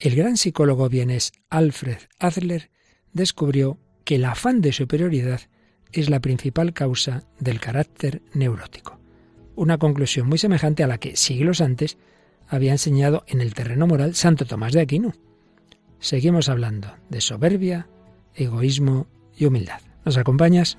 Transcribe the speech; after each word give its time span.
El 0.00 0.14
gran 0.14 0.36
psicólogo 0.36 0.88
vienes 0.88 1.32
Alfred 1.50 1.98
Adler 2.20 2.70
descubrió 3.12 3.78
que 4.04 4.14
el 4.14 4.26
afán 4.26 4.60
de 4.60 4.72
superioridad 4.72 5.40
es 5.90 6.08
la 6.08 6.20
principal 6.20 6.72
causa 6.72 7.24
del 7.40 7.58
carácter 7.58 8.22
neurótico. 8.32 9.00
Una 9.56 9.78
conclusión 9.78 10.28
muy 10.28 10.38
semejante 10.38 10.84
a 10.84 10.86
la 10.86 10.98
que 10.98 11.16
siglos 11.16 11.60
antes 11.60 11.98
había 12.46 12.70
enseñado 12.70 13.24
en 13.26 13.40
el 13.40 13.54
terreno 13.54 13.88
moral 13.88 14.14
Santo 14.14 14.44
Tomás 14.44 14.72
de 14.72 14.82
Aquino. 14.82 15.14
Seguimos 15.98 16.48
hablando 16.48 16.94
de 17.08 17.20
soberbia, 17.20 17.88
egoísmo 18.36 19.08
y 19.36 19.46
humildad. 19.46 19.80
¿Nos 20.04 20.16
acompañas? 20.16 20.78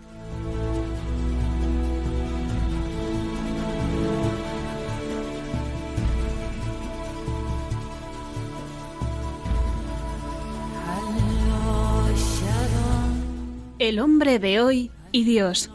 Hombre 13.99 14.39
de 14.39 14.61
hoy 14.61 14.91
y 15.11 15.23
Dios, 15.23 15.69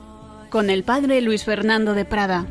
con 0.50 0.70
el 0.70 0.82
padre 0.82 1.20
Luis 1.20 1.44
Fernando 1.44 1.94
de 1.94 2.04
Prada. 2.04 2.46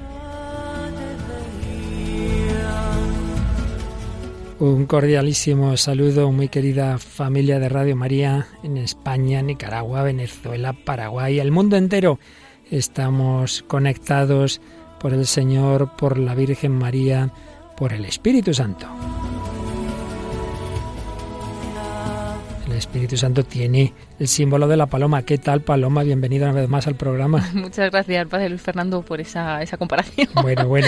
Un 4.59 4.85
cordialísimo 4.85 5.75
saludo, 5.77 6.31
muy 6.31 6.47
querida 6.47 6.97
familia 6.99 7.59
de 7.59 7.69
Radio 7.69 7.95
María 7.95 8.47
en 8.63 8.77
España, 8.77 9.41
Nicaragua, 9.41 10.03
Venezuela, 10.03 10.73
Paraguay, 10.73 11.39
el 11.39 11.51
mundo 11.51 11.75
entero. 11.75 12.19
Estamos 12.69 13.63
conectados 13.67 14.61
por 14.99 15.13
el 15.13 15.25
Señor, 15.25 15.95
por 15.97 16.17
la 16.17 16.35
Virgen 16.35 16.71
María, 16.71 17.33
por 17.75 17.93
el 17.93 18.05
Espíritu 18.05 18.53
Santo. 18.53 18.87
Espíritu 22.83 23.17
Santo 23.17 23.43
tiene 23.43 23.93
el 24.19 24.27
símbolo 24.27 24.67
de 24.67 24.77
la 24.77 24.87
paloma. 24.87 25.23
¿Qué 25.23 25.38
tal, 25.38 25.61
Paloma? 25.61 26.03
Bienvenida 26.03 26.49
una 26.49 26.61
vez 26.61 26.69
más 26.69 26.85
al 26.85 26.95
programa. 26.95 27.49
Muchas 27.53 27.89
gracias, 27.89 28.27
Padre 28.27 28.49
Luis 28.49 28.61
Fernando, 28.61 29.02
por 29.02 29.21
esa, 29.21 29.61
esa 29.61 29.77
comparación. 29.77 30.27
Bueno, 30.41 30.67
bueno, 30.67 30.88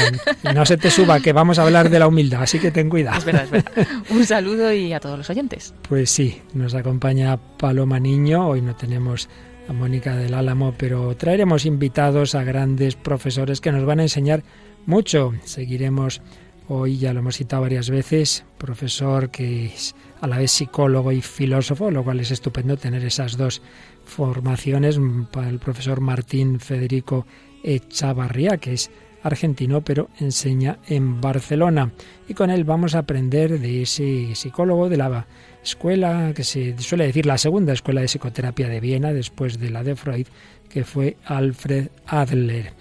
no 0.54 0.66
se 0.66 0.78
te 0.78 0.92
suba, 0.92 1.20
que 1.22 1.32
vamos 1.32 1.58
a 1.58 1.64
hablar 1.64 1.90
de 1.90 2.00
la 2.00 2.08
humildad, 2.08 2.44
así 2.44 2.60
que 2.60 2.72
ten 2.72 2.90
cuidado. 2.90 3.18
Es 3.18 3.26
verdad, 3.26 3.44
es 3.46 3.52
verdad. 3.52 3.88
Un 4.10 4.26
saludo 4.26 4.74
y 4.74 4.94
a 4.94 5.00
todos 5.00 5.18
los 5.18 5.30
oyentes. 5.30 5.74
Pues 5.88 6.10
sí, 6.10 6.42
nos 6.54 6.76
acompaña 6.76 7.38
Paloma 7.38 8.00
Niño. 8.00 8.50
Hoy 8.50 8.62
no 8.62 8.76
tenemos 8.76 9.30
a 9.70 9.74
Mónica 9.74 10.16
del 10.16 10.34
Álamo, 10.34 10.74
pero 10.78 11.16
traeremos 11.16 11.66
invitados 11.66 12.36
a 12.36 12.44
grandes 12.44 12.96
profesores 12.96 13.62
que 13.62 13.72
nos 13.72 13.86
van 13.86 14.00
a 14.00 14.04
enseñar 14.04 14.44
mucho. 14.86 15.34
Seguiremos 15.46 16.22
hoy, 16.68 16.98
ya 16.98 17.14
lo 17.14 17.20
hemos 17.20 17.38
citado 17.38 17.62
varias 17.62 17.90
veces, 17.90 18.44
profesor 18.58 19.30
que 19.30 19.68
es 19.68 19.96
a 20.22 20.28
la 20.28 20.38
vez 20.38 20.52
psicólogo 20.52 21.12
y 21.12 21.22
filósofo, 21.22 21.92
lo 21.92 22.04
cual 22.04 22.20
es 22.20 22.32
estupendo 22.32 22.78
tener 22.78 23.04
esas 23.04 23.38
dos 23.38 23.62
formaciones 24.06 25.00
para 25.32 25.50
el 25.50 25.60
profesor 25.60 26.02
Martín 26.02 26.60
Federico 26.60 27.26
Echavarría, 27.64 28.58
que 28.58 28.74
es 28.74 28.92
argentino, 29.24 29.82
pero 29.82 30.10
enseña 30.20 30.78
en 30.88 31.20
Barcelona. 31.20 31.92
Y 32.28 32.36
con 32.36 32.52
él 32.52 32.64
vamos 32.64 32.94
a 32.94 33.00
aprender 33.00 33.60
de 33.60 33.82
ese 33.82 34.36
psicólogo 34.36 34.88
de 34.88 34.98
la 34.98 35.26
escuela, 35.64 36.32
que 36.36 36.44
se 36.44 36.78
suele 36.78 37.08
decir 37.08 37.26
la 37.26 37.40
segunda 37.40 37.74
escuela 37.74 38.02
de 38.02 38.08
psicoterapia 38.08 38.70
de 38.70 38.80
Viena, 38.80 39.14
después 39.14 39.60
de 39.60 39.72
la 39.72 39.84
de 39.84 39.96
Freud, 39.96 40.28
que 40.70 40.84
fue 40.84 41.18
Alfred 41.26 41.90
Adler. 42.06 42.74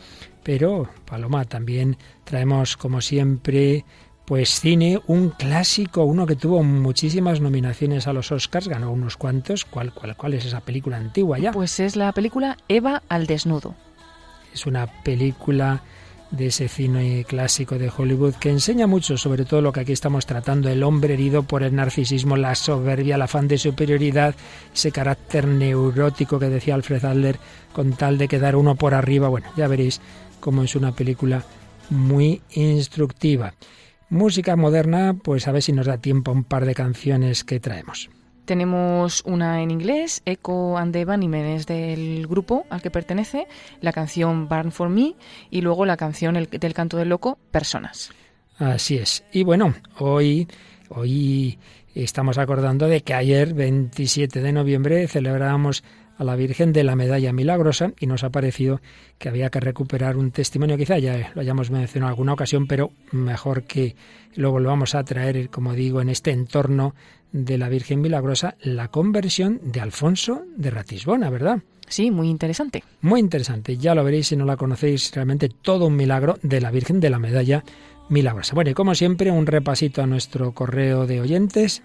Pero, 0.42 0.90
Paloma, 1.06 1.46
también 1.46 1.96
traemos, 2.24 2.76
como 2.76 3.00
siempre, 3.00 3.86
pues 4.24 4.60
cine, 4.60 5.00
un 5.06 5.30
clásico, 5.30 6.04
uno 6.04 6.26
que 6.26 6.36
tuvo 6.36 6.62
muchísimas 6.62 7.40
nominaciones 7.40 8.06
a 8.06 8.12
los 8.12 8.32
Oscars, 8.32 8.68
ganó 8.68 8.90
unos 8.90 9.16
cuantos. 9.16 9.64
¿Cuál, 9.64 9.92
cuál, 9.92 10.16
cuál 10.16 10.34
es 10.34 10.46
esa 10.46 10.60
película 10.60 10.96
antigua 10.96 11.38
ya? 11.38 11.52
Pues 11.52 11.78
es 11.80 11.94
la 11.96 12.12
película 12.12 12.56
Eva 12.68 13.02
al 13.08 13.26
desnudo. 13.26 13.74
Es 14.52 14.66
una 14.66 14.86
película 15.02 15.82
de 16.30 16.46
ese 16.46 16.68
cine 16.68 17.24
clásico 17.28 17.78
de 17.78 17.92
Hollywood 17.94 18.34
que 18.34 18.50
enseña 18.50 18.86
mucho 18.86 19.16
sobre 19.16 19.44
todo 19.44 19.60
lo 19.60 19.72
que 19.72 19.80
aquí 19.80 19.92
estamos 19.92 20.26
tratando, 20.26 20.68
el 20.68 20.82
hombre 20.82 21.14
herido 21.14 21.44
por 21.44 21.62
el 21.62 21.74
narcisismo, 21.74 22.36
la 22.36 22.54
soberbia, 22.54 23.14
el 23.16 23.22
afán 23.22 23.46
de 23.46 23.58
superioridad, 23.58 24.34
ese 24.74 24.90
carácter 24.90 25.46
neurótico 25.46 26.38
que 26.38 26.48
decía 26.48 26.74
Alfred 26.74 27.04
Adler 27.04 27.38
con 27.72 27.92
tal 27.92 28.18
de 28.18 28.28
quedar 28.28 28.56
uno 28.56 28.74
por 28.74 28.94
arriba. 28.94 29.28
Bueno, 29.28 29.48
ya 29.56 29.68
veréis 29.68 30.00
cómo 30.40 30.62
es 30.62 30.74
una 30.74 30.92
película 30.92 31.44
muy 31.90 32.40
instructiva. 32.52 33.54
Música 34.08 34.56
moderna, 34.56 35.14
pues 35.22 35.48
a 35.48 35.52
ver 35.52 35.62
si 35.62 35.72
nos 35.72 35.86
da 35.86 35.98
tiempo 35.98 36.30
a 36.30 36.34
un 36.34 36.44
par 36.44 36.66
de 36.66 36.74
canciones 36.74 37.44
que 37.44 37.60
traemos. 37.60 38.10
Tenemos 38.44 39.22
una 39.24 39.62
en 39.62 39.70
inglés, 39.70 40.22
Echo 40.26 40.76
and 40.76 40.92
the 40.92 41.06
Bunnymen 41.06 41.62
del 41.62 42.26
grupo 42.26 42.66
al 42.68 42.82
que 42.82 42.90
pertenece, 42.90 43.46
la 43.80 43.92
canción 43.92 44.48
Burn 44.48 44.70
for 44.70 44.90
Me 44.90 45.14
y 45.50 45.62
luego 45.62 45.86
la 45.86 45.96
canción 45.96 46.36
el, 46.36 46.48
del 46.50 46.74
canto 46.74 46.98
del 46.98 47.08
loco, 47.08 47.38
Personas. 47.50 48.12
Así 48.58 48.98
es. 48.98 49.24
Y 49.32 49.44
bueno, 49.44 49.74
hoy, 49.98 50.46
hoy 50.90 51.58
estamos 51.94 52.36
acordando 52.36 52.86
de 52.86 53.00
que 53.00 53.14
ayer, 53.14 53.54
27 53.54 54.42
de 54.42 54.52
noviembre, 54.52 55.08
celebrábamos 55.08 55.82
a 56.16 56.24
la 56.24 56.36
Virgen 56.36 56.72
de 56.72 56.84
la 56.84 56.96
Medalla 56.96 57.32
Milagrosa 57.32 57.92
y 57.98 58.06
nos 58.06 58.24
ha 58.24 58.30
parecido 58.30 58.80
que 59.18 59.28
había 59.28 59.50
que 59.50 59.60
recuperar 59.60 60.16
un 60.16 60.30
testimonio, 60.30 60.76
quizá 60.76 60.98
ya 60.98 61.32
lo 61.34 61.40
hayamos 61.40 61.70
mencionado 61.70 62.08
en 62.08 62.12
alguna 62.12 62.32
ocasión, 62.34 62.66
pero 62.66 62.90
mejor 63.12 63.64
que 63.64 63.96
lo 64.34 64.50
volvamos 64.50 64.94
a 64.94 65.04
traer, 65.04 65.50
como 65.50 65.74
digo, 65.74 66.00
en 66.00 66.08
este 66.08 66.30
entorno 66.30 66.94
de 67.32 67.58
la 67.58 67.68
Virgen 67.68 68.00
Milagrosa, 68.00 68.56
la 68.62 68.88
conversión 68.88 69.60
de 69.62 69.80
Alfonso 69.80 70.44
de 70.56 70.70
Ratisbona, 70.70 71.30
¿verdad? 71.30 71.58
Sí, 71.88 72.10
muy 72.10 72.28
interesante. 72.28 72.82
Muy 73.00 73.20
interesante, 73.20 73.76
ya 73.76 73.94
lo 73.94 74.04
veréis 74.04 74.28
si 74.28 74.36
no 74.36 74.44
la 74.44 74.56
conocéis, 74.56 75.12
realmente 75.14 75.48
todo 75.48 75.86
un 75.86 75.96
milagro 75.96 76.38
de 76.42 76.60
la 76.60 76.70
Virgen 76.70 77.00
de 77.00 77.10
la 77.10 77.18
Medalla 77.18 77.64
Milagrosa. 78.08 78.54
Bueno, 78.54 78.70
y 78.70 78.74
como 78.74 78.94
siempre, 78.94 79.30
un 79.30 79.46
repasito 79.46 80.02
a 80.02 80.06
nuestro 80.06 80.52
correo 80.52 81.06
de 81.06 81.20
oyentes. 81.20 81.82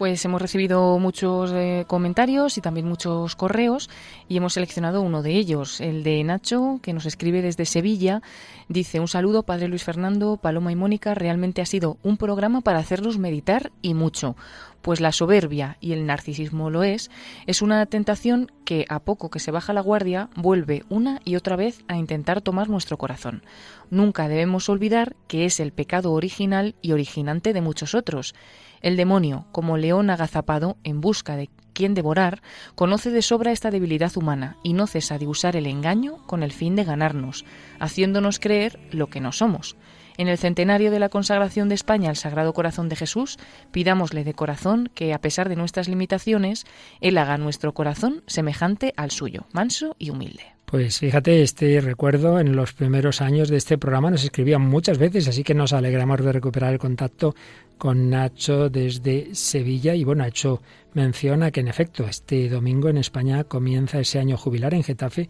Pues 0.00 0.24
hemos 0.24 0.40
recibido 0.40 0.98
muchos 0.98 1.52
eh, 1.52 1.84
comentarios 1.86 2.56
y 2.56 2.62
también 2.62 2.88
muchos 2.88 3.36
correos 3.36 3.90
y 4.30 4.38
hemos 4.38 4.54
seleccionado 4.54 5.02
uno 5.02 5.22
de 5.22 5.32
ellos, 5.32 5.78
el 5.82 6.04
de 6.04 6.24
Nacho, 6.24 6.80
que 6.82 6.94
nos 6.94 7.04
escribe 7.04 7.42
desde 7.42 7.66
Sevilla. 7.66 8.22
Dice, 8.66 8.98
un 8.98 9.08
saludo, 9.08 9.42
Padre 9.42 9.68
Luis 9.68 9.84
Fernando, 9.84 10.38
Paloma 10.38 10.72
y 10.72 10.74
Mónica, 10.74 11.12
realmente 11.12 11.60
ha 11.60 11.66
sido 11.66 11.98
un 12.02 12.16
programa 12.16 12.62
para 12.62 12.78
hacernos 12.78 13.18
meditar 13.18 13.72
y 13.82 13.92
mucho 13.92 14.36
pues 14.80 15.00
la 15.00 15.12
soberbia, 15.12 15.76
y 15.80 15.92
el 15.92 16.06
narcisismo 16.06 16.70
lo 16.70 16.82
es, 16.82 17.10
es 17.46 17.62
una 17.62 17.84
tentación 17.86 18.50
que 18.64 18.86
a 18.88 19.00
poco 19.00 19.30
que 19.30 19.38
se 19.38 19.50
baja 19.50 19.72
la 19.72 19.80
guardia 19.82 20.30
vuelve 20.36 20.84
una 20.88 21.20
y 21.24 21.36
otra 21.36 21.56
vez 21.56 21.84
a 21.88 21.96
intentar 21.96 22.40
tomar 22.40 22.68
nuestro 22.68 22.96
corazón. 22.96 23.42
Nunca 23.90 24.28
debemos 24.28 24.68
olvidar 24.68 25.16
que 25.28 25.44
es 25.44 25.60
el 25.60 25.72
pecado 25.72 26.12
original 26.12 26.74
y 26.80 26.92
originante 26.92 27.52
de 27.52 27.60
muchos 27.60 27.94
otros. 27.94 28.34
El 28.80 28.96
demonio, 28.96 29.46
como 29.52 29.76
león 29.76 30.10
agazapado 30.10 30.76
en 30.84 31.00
busca 31.00 31.36
de 31.36 31.50
quien 31.72 31.94
devorar, 31.94 32.42
conoce 32.74 33.10
de 33.10 33.22
sobra 33.22 33.52
esta 33.52 33.70
debilidad 33.70 34.16
humana 34.16 34.56
y 34.62 34.72
no 34.72 34.86
cesa 34.86 35.18
de 35.18 35.26
usar 35.26 35.56
el 35.56 35.66
engaño 35.66 36.18
con 36.26 36.42
el 36.42 36.52
fin 36.52 36.76
de 36.76 36.84
ganarnos, 36.84 37.44
haciéndonos 37.78 38.38
creer 38.38 38.78
lo 38.90 39.08
que 39.08 39.20
no 39.20 39.32
somos. 39.32 39.76
En 40.16 40.28
el 40.28 40.36
centenario 40.36 40.90
de 40.90 40.98
la 40.98 41.08
consagración 41.08 41.68
de 41.68 41.74
España 41.74 42.10
al 42.10 42.16
Sagrado 42.16 42.52
Corazón 42.52 42.90
de 42.90 42.96
Jesús, 42.96 43.38
pidámosle 43.70 44.24
de 44.24 44.34
corazón 44.34 44.90
que, 44.94 45.14
a 45.14 45.20
pesar 45.20 45.48
de 45.48 45.56
nuestras 45.56 45.88
limitaciones, 45.88 46.66
Él 47.00 47.16
haga 47.16 47.38
nuestro 47.38 47.72
corazón 47.72 48.22
semejante 48.26 48.92
al 48.96 49.10
suyo, 49.10 49.46
manso 49.52 49.96
y 49.98 50.10
humilde. 50.10 50.59
Pues 50.70 51.00
fíjate, 51.00 51.42
este 51.42 51.80
recuerdo 51.80 52.38
en 52.38 52.54
los 52.54 52.74
primeros 52.74 53.20
años 53.20 53.48
de 53.48 53.56
este 53.56 53.76
programa 53.76 54.12
nos 54.12 54.22
escribían 54.22 54.62
muchas 54.62 54.98
veces, 54.98 55.26
así 55.26 55.42
que 55.42 55.52
nos 55.52 55.72
alegramos 55.72 56.22
de 56.24 56.30
recuperar 56.30 56.72
el 56.72 56.78
contacto 56.78 57.34
con 57.76 58.08
Nacho 58.08 58.70
desde 58.70 59.34
Sevilla 59.34 59.96
y 59.96 60.04
bueno, 60.04 60.22
ha 60.22 60.28
hecho 60.28 60.62
mención 60.94 61.42
a 61.42 61.50
que 61.50 61.58
en 61.58 61.66
efecto 61.66 62.04
este 62.04 62.48
domingo 62.48 62.88
en 62.88 62.98
España 62.98 63.42
comienza 63.42 63.98
ese 63.98 64.20
año 64.20 64.36
jubilar 64.36 64.72
en 64.74 64.84
Getafe 64.84 65.28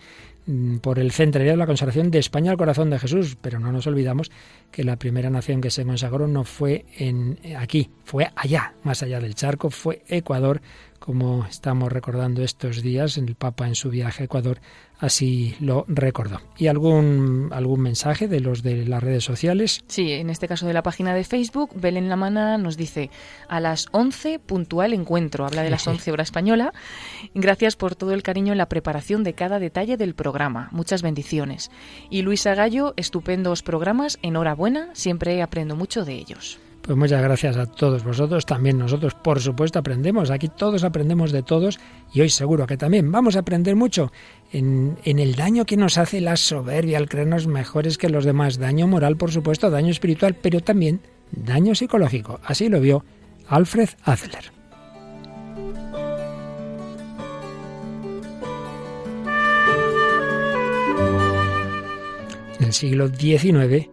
Mm, 0.51 0.79
por 0.79 0.99
el 0.99 1.13
centenario 1.13 1.53
de 1.53 1.59
la 1.59 1.67
consagración 1.67 2.11
de 2.11 2.19
España 2.19 2.51
al 2.51 2.57
corazón 2.57 2.91
de 2.91 2.99
Jesús, 2.99 3.37
pero 3.41 3.61
no 3.61 3.71
nos 3.71 3.87
olvidamos 3.87 4.33
que 4.73 4.83
la 4.83 4.97
primera 4.97 5.31
nación 5.31 5.61
que 5.61 5.71
se 5.71 5.85
consagró 5.85 6.27
no 6.27 6.43
fue 6.45 6.87
en 6.97 7.39
aquí, 7.57 7.91
fue 8.05 8.31
allá, 8.35 8.75
más 8.83 9.03
allá 9.03 9.21
del 9.21 9.35
charco, 9.35 9.71
fue 9.71 10.03
Ecuador, 10.09 10.61
como 10.99 11.45
estamos 11.45 11.93
recordando 11.93 12.43
estos 12.43 12.83
días, 12.83 13.17
el 13.17 13.35
Papa 13.37 13.69
en 13.69 13.75
su 13.75 13.91
viaje 13.91 14.23
a 14.23 14.27
Ecuador 14.27 14.61
así 15.01 15.57
lo 15.61 15.85
recordó. 15.89 16.41
¿Y 16.57 16.69
algún, 16.69 17.49
algún 17.53 17.81
mensaje 17.81 18.29
de 18.29 18.41
los 18.41 18.63
de 18.63 18.87
las 18.87 19.03
redes 19.03 19.25
sociales? 19.25 19.83
Sí, 19.89 20.13
en 20.13 20.31
este 20.31 20.47
caso 20.47 20.67
de 20.67 20.73
la 20.73 20.83
página 20.83 21.15
de 21.15 21.25
Facebook, 21.25 21.71
Belén 21.75 22.09
Lamana 22.09 22.59
nos 22.59 22.77
dice 22.77 23.11
a 23.49 23.61
las 23.61 23.87
11 23.93 24.39
puntual 24.39 24.93
encuentro, 24.93 25.47
habla 25.47 25.63
de 25.63 25.71
las 25.71 25.87
11 25.87 26.13
hora 26.13 26.23
española. 26.23 26.73
Gracias 27.35 27.77
por 27.77 27.97
todo 27.97 28.13
el 28.13 28.23
cariño 28.23 28.53
en 28.53 28.59
la 28.59 28.69
preparación 28.69 29.25
de 29.25 29.35
cada 29.35 29.59
detalle 29.59 29.97
del 29.97 30.15
programa. 30.15 30.69
Muchas 30.71 31.03
bendiciones. 31.03 31.71
Y 32.11 32.23
Luisa 32.23 32.55
Gallo, 32.55 32.95
estupendos 32.97 33.63
programas, 33.63 34.19
enhorabuena, 34.23 34.91
siempre 34.93 35.43
aprendo 35.43 35.77
mucho 35.77 36.05
de 36.05 36.15
ellos. 36.15 36.61
Pues 36.83 36.97
muchas 36.97 37.23
gracias 37.23 37.57
a 37.57 37.67
todos 37.67 38.03
vosotros, 38.05 38.47
también 38.47 38.79
nosotros 38.79 39.15
por 39.15 39.39
supuesto 39.39 39.79
aprendemos, 39.79 40.31
aquí 40.31 40.49
todos 40.49 40.83
aprendemos 40.83 41.31
de 41.31 41.43
todos 41.43 41.79
y 42.13 42.23
hoy 42.23 42.31
seguro 42.31 42.67
que 42.67 42.79
también 42.79 43.13
vamos 43.13 43.37
a 43.37 43.41
aprender 43.41 43.77
mucho 43.77 44.11
en, 44.53 44.99
el 45.05 45.37
daño 45.37 45.65
que 45.65 45.77
nos 45.77 45.99
hace 45.99 46.21
la 46.21 46.37
soberbia 46.37 46.99
al 46.99 47.09
creernos 47.09 47.47
mejores 47.47 47.99
que 47.99 48.09
los 48.09 48.25
demás, 48.25 48.59
daño 48.59 48.87
moral 48.87 49.17
por 49.17 49.31
supuesto, 49.31 49.71
daño 49.71 49.91
espiritual, 49.91 50.35
pero 50.35 50.61
también 50.61 51.01
daño 51.31 51.75
psicológico, 51.75 52.41
así 52.45 52.69
lo 52.69 52.81
vio 52.81 53.05
Alfred 53.47 53.91
Adler. 54.05 54.53
En 62.59 62.67
el 62.67 62.73
siglo 62.73 63.09
XIX 63.09 63.89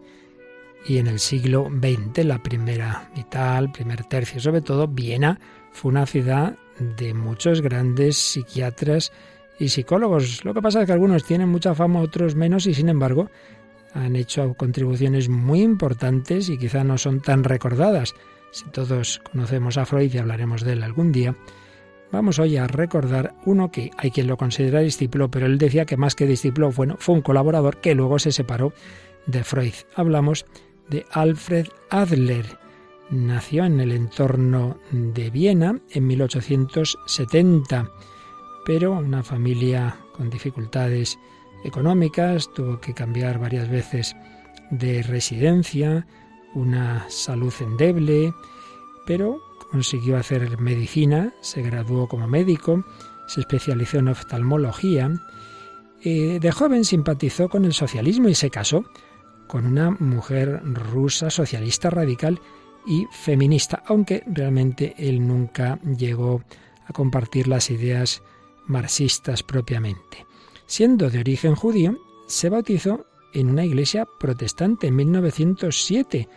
y 0.86 0.98
en 0.98 1.06
el 1.06 1.18
siglo 1.18 1.70
XX, 1.70 2.24
la 2.24 2.42
primera 2.42 3.10
mitad, 3.16 3.58
el 3.58 3.70
primer 3.70 4.04
tercio 4.04 4.40
sobre 4.40 4.60
todo, 4.60 4.88
Viena 4.88 5.38
fue 5.72 5.90
una 5.90 6.06
ciudad 6.06 6.56
de 6.96 7.14
muchos 7.14 7.60
grandes 7.60 8.16
psiquiatras 8.16 9.12
y 9.58 9.68
psicólogos. 9.68 10.44
Lo 10.44 10.54
que 10.54 10.62
pasa 10.62 10.80
es 10.80 10.86
que 10.86 10.92
algunos 10.92 11.24
tienen 11.24 11.48
mucha 11.48 11.74
fama, 11.74 12.00
otros 12.00 12.34
menos, 12.34 12.66
y 12.66 12.74
sin 12.74 12.88
embargo 12.88 13.30
han 13.94 14.16
hecho 14.16 14.54
contribuciones 14.54 15.28
muy 15.28 15.62
importantes 15.62 16.48
y 16.48 16.58
quizá 16.58 16.84
no 16.84 16.98
son 16.98 17.20
tan 17.20 17.44
recordadas. 17.44 18.14
Si 18.50 18.64
todos 18.70 19.20
conocemos 19.30 19.76
a 19.76 19.86
Freud 19.86 20.12
y 20.12 20.18
hablaremos 20.18 20.62
de 20.62 20.72
él 20.72 20.82
algún 20.82 21.12
día, 21.12 21.36
vamos 22.12 22.38
hoy 22.38 22.56
a 22.56 22.66
recordar 22.66 23.34
uno 23.44 23.70
que 23.70 23.90
hay 23.96 24.10
quien 24.10 24.26
lo 24.26 24.36
considera 24.36 24.80
discípulo, 24.80 25.30
pero 25.30 25.46
él 25.46 25.58
decía 25.58 25.84
que 25.84 25.96
más 25.96 26.14
que 26.14 26.26
discípulo, 26.26 26.70
bueno, 26.70 26.96
fue 26.98 27.14
un 27.14 27.22
colaborador 27.22 27.78
que 27.78 27.94
luego 27.94 28.18
se 28.18 28.32
separó 28.32 28.72
de 29.26 29.44
Freud. 29.44 29.74
Hablamos 29.94 30.46
de 30.88 31.04
Alfred 31.12 31.66
Adler. 31.90 32.58
Nació 33.10 33.64
en 33.64 33.80
el 33.80 33.92
entorno 33.92 34.78
de 34.90 35.30
Viena 35.30 35.80
en 35.90 36.06
1870, 36.06 37.90
pero 38.68 38.92
una 38.92 39.22
familia 39.22 39.96
con 40.14 40.28
dificultades 40.28 41.18
económicas, 41.64 42.52
tuvo 42.52 42.78
que 42.82 42.92
cambiar 42.92 43.38
varias 43.38 43.66
veces 43.70 44.14
de 44.70 45.02
residencia, 45.02 46.06
una 46.52 47.06
salud 47.08 47.54
endeble, 47.60 48.34
pero 49.06 49.40
consiguió 49.70 50.18
hacer 50.18 50.58
medicina, 50.58 51.32
se 51.40 51.62
graduó 51.62 52.08
como 52.08 52.28
médico, 52.28 52.84
se 53.26 53.40
especializó 53.40 54.00
en 54.00 54.08
oftalmología. 54.08 55.12
De 56.04 56.52
joven 56.52 56.84
simpatizó 56.84 57.48
con 57.48 57.64
el 57.64 57.72
socialismo 57.72 58.28
y 58.28 58.34
se 58.34 58.50
casó 58.50 58.84
con 59.46 59.64
una 59.64 59.92
mujer 59.92 60.60
rusa 60.62 61.30
socialista 61.30 61.88
radical 61.88 62.38
y 62.86 63.06
feminista, 63.12 63.82
aunque 63.86 64.24
realmente 64.26 64.94
él 64.98 65.26
nunca 65.26 65.80
llegó 65.96 66.42
a 66.86 66.92
compartir 66.92 67.48
las 67.48 67.70
ideas 67.70 68.22
marxistas 68.68 69.42
propiamente. 69.42 70.26
Siendo 70.66 71.10
de 71.10 71.20
origen 71.20 71.54
judío, 71.54 71.98
se 72.26 72.48
bautizó 72.48 73.06
en 73.32 73.50
una 73.50 73.64
iglesia 73.64 74.06
protestante 74.18 74.86
en 74.86 74.96
1907, 74.96 76.28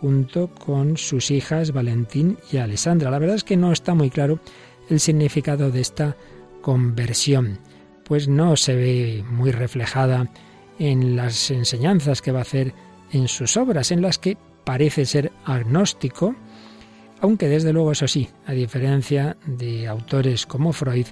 junto 0.00 0.48
con 0.48 0.96
sus 0.96 1.30
hijas 1.30 1.72
Valentín 1.72 2.38
y 2.50 2.56
Alessandra. 2.56 3.10
La 3.10 3.18
verdad 3.18 3.36
es 3.36 3.44
que 3.44 3.56
no 3.56 3.72
está 3.72 3.94
muy 3.94 4.10
claro 4.10 4.40
el 4.88 5.00
significado 5.00 5.70
de 5.70 5.80
esta 5.80 6.16
conversión, 6.62 7.58
pues 8.04 8.28
no 8.28 8.56
se 8.56 8.74
ve 8.74 9.24
muy 9.28 9.50
reflejada 9.52 10.30
en 10.78 11.16
las 11.16 11.50
enseñanzas 11.50 12.22
que 12.22 12.32
va 12.32 12.40
a 12.40 12.42
hacer 12.42 12.74
en 13.12 13.28
sus 13.28 13.56
obras, 13.56 13.90
en 13.90 14.02
las 14.02 14.18
que 14.18 14.36
parece 14.64 15.04
ser 15.04 15.32
agnóstico, 15.44 16.34
aunque 17.20 17.48
desde 17.48 17.72
luego 17.72 17.92
eso 17.92 18.08
sí, 18.08 18.28
a 18.46 18.52
diferencia 18.52 19.36
de 19.46 19.86
autores 19.86 20.46
como 20.46 20.72
Freud, 20.72 21.06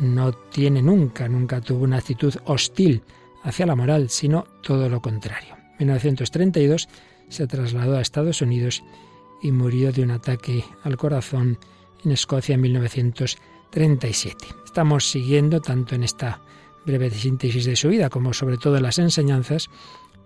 no 0.00 0.32
tiene 0.32 0.82
nunca, 0.82 1.28
nunca 1.28 1.60
tuvo 1.60 1.84
una 1.84 1.98
actitud 1.98 2.34
hostil 2.46 3.02
hacia 3.42 3.66
la 3.66 3.76
moral, 3.76 4.08
sino 4.08 4.44
todo 4.62 4.88
lo 4.88 5.00
contrario. 5.00 5.54
En 5.78 5.86
1932 5.86 6.88
se 7.28 7.46
trasladó 7.46 7.96
a 7.96 8.00
Estados 8.00 8.42
Unidos 8.42 8.82
y 9.42 9.52
murió 9.52 9.92
de 9.92 10.02
un 10.02 10.10
ataque 10.10 10.64
al 10.82 10.96
corazón 10.96 11.58
en 12.04 12.12
Escocia 12.12 12.54
en 12.54 12.62
1937. 12.62 14.46
Estamos 14.64 15.10
siguiendo 15.10 15.60
tanto 15.60 15.94
en 15.94 16.04
esta 16.04 16.40
breve 16.84 17.10
síntesis 17.10 17.66
de 17.66 17.76
su 17.76 17.88
vida, 17.88 18.08
como 18.08 18.32
sobre 18.32 18.56
todo 18.56 18.80
las 18.80 18.98
enseñanzas 18.98 19.68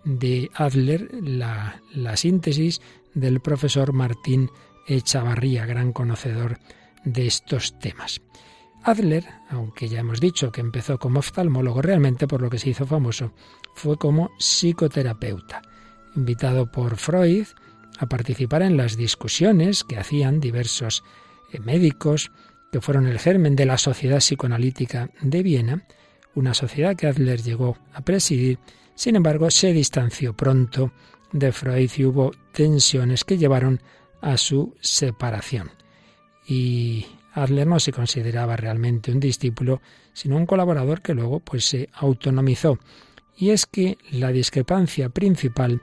de 0.05 0.51
Adler, 0.55 1.09
la, 1.23 1.81
la 1.93 2.17
síntesis 2.17 2.81
del 3.13 3.41
profesor 3.41 3.93
Martín 3.93 4.51
Echavarría, 4.87 5.67
gran 5.67 5.93
conocedor 5.93 6.59
de 7.05 7.27
estos 7.27 7.79
temas. 7.79 8.21
Adler, 8.85 9.25
aunque 9.49 9.89
ya 9.89 10.01
hemos 10.01 10.21
dicho 10.21 10.53
que 10.53 10.61
empezó 10.61 10.99
como 10.99 11.21
oftalmólogo, 11.21 11.81
realmente 11.81 12.29
por 12.29 12.43
lo 12.43 12.51
que 12.51 12.59
se 12.59 12.71
hizo 12.71 12.87
famoso 12.87 13.33
fue 13.75 13.97
como 13.97 14.31
psicoterapeuta, 14.39 15.63
invitado 16.15 16.71
por 16.71 16.97
Freud 16.97 17.47
a 17.99 18.07
participar 18.07 18.61
en 18.63 18.77
las 18.77 18.97
discusiones 18.97 19.85
que 19.85 19.97
hacían 19.97 20.39
diversos 20.39 21.03
eh, 21.53 21.61
médicos 21.61 22.31
que 22.71 22.83
fueron 22.83 23.07
el 23.07 23.19
germen 23.19 23.57
de 23.57 23.67
la 23.67 23.79
Sociedad 23.79 24.19
Psicoanalítica 24.19 25.11
de 25.23 25.43
Viena, 25.43 25.87
una 26.35 26.53
sociedad 26.53 26.95
que 26.95 27.07
Adler 27.07 27.41
llegó 27.41 27.79
a 27.95 28.03
presidir, 28.03 28.59
sin 28.95 29.17
embargo 29.17 29.51
se 29.51 29.73
distanció 29.73 30.37
pronto 30.37 30.93
de 31.33 31.53
Freud 31.53 31.91
y 31.97 32.05
hubo 32.05 32.33
tensiones 32.53 33.25
que 33.25 33.39
llevaron 33.39 33.81
a 34.21 34.37
su 34.37 34.75
separación. 34.81 35.71
Y 36.47 37.07
Adler 37.35 37.67
no 37.67 37.81
se 37.81 37.93
consideraba 37.93 38.57
realmente 38.57 39.11
un 39.11 39.21
discípulo, 39.21 39.83
sino 40.13 40.37
un 40.37 40.47
colaborador 40.47 41.03
que 41.03 41.15
luego 41.15 41.41
pues 41.41 41.65
se 41.65 41.89
autonomizó. 41.93 42.79
Y 43.37 43.51
es 43.51 43.67
que 43.67 43.99
la 44.13 44.31
discrepancia 44.31 45.09
principal 45.09 45.83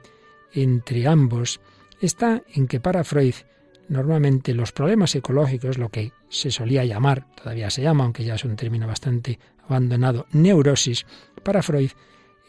entre 0.53 1.07
ambos 1.07 1.59
está 1.99 2.41
en 2.53 2.67
que 2.67 2.79
para 2.79 3.03
Freud 3.03 3.35
normalmente 3.89 4.53
los 4.53 4.71
problemas 4.71 5.11
psicológicos, 5.11 5.77
lo 5.77 5.89
que 5.89 6.13
se 6.29 6.49
solía 6.49 6.85
llamar, 6.85 7.27
todavía 7.35 7.69
se 7.69 7.81
llama, 7.81 8.05
aunque 8.05 8.23
ya 8.23 8.35
es 8.35 8.45
un 8.45 8.55
término 8.55 8.87
bastante 8.87 9.37
abandonado, 9.67 10.27
neurosis, 10.31 11.05
para 11.43 11.61
Freud, 11.61 11.91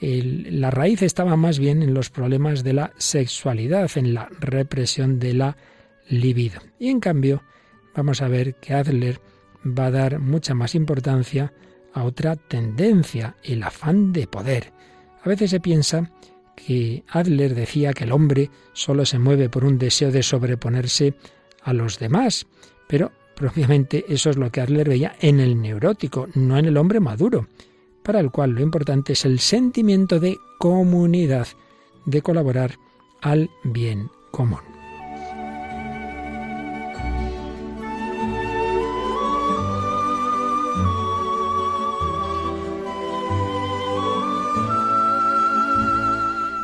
la 0.01 0.71
raíz 0.71 1.03
estaba 1.03 1.37
más 1.37 1.59
bien 1.59 1.83
en 1.83 1.95
los 1.95 2.11
problemas 2.11 2.65
de 2.65 2.73
la 2.73 2.93
sexualidad, 2.97 3.91
en 3.97 4.15
la 4.15 4.29
represión 4.41 5.19
de 5.19 5.35
la 5.35 5.57
libido. 6.09 6.61
Y 6.79 6.89
en 6.89 7.01
cambio, 7.01 7.43
vamos 7.95 8.23
a 8.23 8.29
ver 8.29 8.57
que 8.57 8.75
Adler 8.75 9.21
va 9.67 9.87
a 9.87 9.91
dar 9.91 10.19
mucha 10.19 10.55
más 10.55 10.75
importancia 10.75 11.53
a 11.93 12.05
otra 12.05 12.37
tendencia, 12.37 13.37
el 13.43 13.63
afán 13.63 14.13
de 14.13 14.27
poder. 14.27 14.73
A 15.23 15.29
veces 15.29 15.51
se 15.51 15.61
piensa 15.61 16.11
que 16.57 17.05
Adler 17.09 17.55
decía 17.55 17.93
que 17.93 18.05
el 18.05 18.13
hombre 18.13 18.51
solo 18.73 19.05
se 19.05 19.19
mueve 19.19 19.49
por 19.49 19.65
un 19.65 19.79
deseo 19.79 20.11
de 20.11 20.23
sobreponerse 20.23 21.15
a 21.63 21.73
los 21.73 21.99
demás, 21.99 22.47
pero 22.89 23.13
propiamente 23.35 24.05
eso 24.09 24.31
es 24.31 24.37
lo 24.37 24.51
que 24.51 24.61
Adler 24.61 24.89
veía 24.89 25.17
en 25.21 25.41
el 25.41 25.61
neurótico, 25.61 26.29
no 26.35 26.59
en 26.59 26.67
el 26.67 26.77
hombre 26.77 27.01
maduro, 27.01 27.47
para 28.03 28.21
el 28.21 28.31
cual 28.31 28.51
lo 28.51 28.63
importante 28.63 29.13
es 29.13 29.25
el 29.25 29.39
sentimiento 29.39 30.19
de 30.19 30.39
comunidad, 30.59 31.47
de 32.05 32.23
colaborar 32.23 32.77
al 33.21 33.51
bien 33.65 34.11
común. 34.31 34.72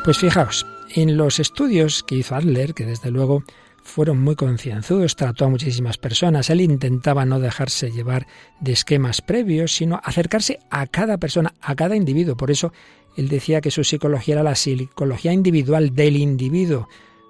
Pues 0.09 0.17
fijaos, 0.17 0.65
en 0.95 1.17
los 1.17 1.39
estudios 1.39 2.01
que 2.01 2.15
hizo 2.15 2.33
Adler, 2.33 2.73
que 2.73 2.83
desde 2.83 3.11
luego 3.11 3.43
fueron 3.83 4.19
muy 4.19 4.35
concienzudos, 4.35 5.15
trató 5.15 5.45
a 5.45 5.49
muchísimas 5.49 5.99
personas, 5.99 6.49
él 6.49 6.61
intentaba 6.61 7.25
no 7.25 7.39
dejarse 7.39 7.91
llevar 7.91 8.25
de 8.59 8.71
esquemas 8.71 9.21
previos, 9.21 9.71
sino 9.71 10.01
acercarse 10.03 10.57
a 10.71 10.87
cada 10.87 11.19
persona, 11.19 11.53
a 11.61 11.75
cada 11.75 11.95
individuo. 11.95 12.35
Por 12.35 12.49
eso 12.49 12.73
él 13.17 13.29
decía 13.29 13.61
que 13.61 13.69
su 13.69 13.83
psicología 13.83 14.33
era 14.33 14.43
la 14.43 14.55
psicología 14.55 15.31
individual 15.31 15.93
del 15.93 16.17
individuo, 16.17 16.89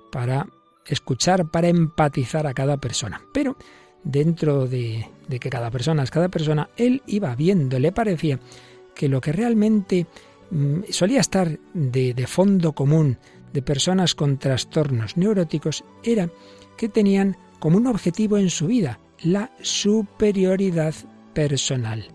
para 0.10 0.48
escuchar, 0.86 1.52
para 1.52 1.68
empatizar 1.68 2.48
a 2.48 2.54
cada 2.54 2.78
persona. 2.78 3.22
Pero 3.34 3.58
dentro 4.06 4.68
de, 4.68 5.06
de 5.28 5.40
que 5.42 5.50
cada 5.50 5.70
persona 5.70 6.04
es 6.04 6.12
cada 6.12 6.30
persona, 6.30 6.70
él 6.78 7.04
iba 7.08 7.36
viendo, 7.36 7.78
le 7.78 7.92
parecía 7.92 8.40
que 8.96 9.10
lo 9.10 9.20
que 9.20 9.34
realmente 9.34 10.08
solía 10.90 11.22
estar 11.22 11.60
de, 11.74 12.26
fondo 12.28 12.74
común 12.74 13.18
de 13.54 13.62
personas 13.62 14.16
con 14.16 14.38
trastornos 14.38 15.18
neuróticos 15.18 15.84
era 16.04 16.30
que 16.78 16.90
tenían 16.90 17.38
como 17.60 17.78
un 17.78 17.88
objetivo 17.88 18.38
en 18.38 18.50
su 18.50 18.68
vida 18.68 19.00
la 19.22 19.52
superioridad 19.62 20.96
personal, 21.34 22.06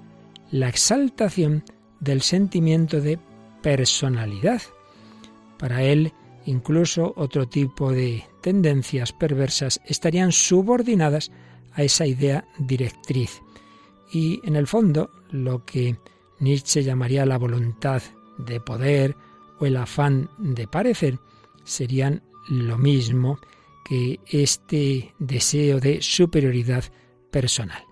la 0.51 0.69
exaltación 0.69 1.65
del 2.01 2.23
sentimiento 2.23 3.01
de 3.01 3.19
personalidad. 3.63 4.63
Para 5.59 5.83
él 5.83 6.13
incluso 6.47 7.13
otro 7.17 7.49
tipo 7.49 7.93
de 7.93 8.25
tendencias 8.41 9.13
perversas 9.13 9.81
estarían 9.87 10.33
subordinadas 10.33 11.31
a 11.73 11.83
esa 11.83 12.07
idea 12.07 12.47
directriz. 12.59 13.41
Y 14.13 14.41
en 14.45 14.57
el 14.57 14.67
fondo, 14.67 15.11
lo 15.31 15.65
que 15.65 15.97
Nietzsche 16.39 16.85
llamaría 16.85 17.27
la 17.27 17.39
voluntad 17.39 18.03
de 18.39 18.61
poder 18.61 19.17
o 19.59 19.67
el 19.67 19.77
afán 19.77 20.31
de 20.39 20.67
parecer 20.67 21.19
serían 21.65 22.23
lo 22.49 22.79
mismo 22.79 23.39
que 23.85 24.21
este 24.27 25.15
deseo 25.19 25.81
de 25.81 26.01
superioridad 26.03 26.85
personal. 27.31 27.83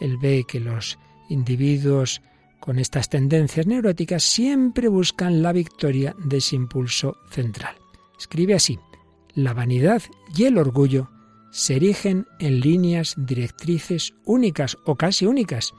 Él 0.00 0.16
ve 0.18 0.44
que 0.46 0.60
los 0.60 0.98
individuos 1.28 2.22
con 2.60 2.78
estas 2.78 3.08
tendencias 3.08 3.66
neuróticas 3.66 4.22
siempre 4.22 4.88
buscan 4.88 5.42
la 5.42 5.52
victoria 5.52 6.14
de 6.18 6.38
ese 6.38 6.56
impulso 6.56 7.16
central. 7.30 7.74
Escribe 8.18 8.54
así, 8.54 8.78
la 9.34 9.52
vanidad 9.52 10.02
y 10.34 10.44
el 10.44 10.58
orgullo 10.58 11.10
se 11.50 11.76
erigen 11.76 12.26
en 12.38 12.60
líneas 12.60 13.14
directrices 13.16 14.14
únicas 14.24 14.78
o 14.84 14.96
casi 14.96 15.26
únicas, 15.26 15.74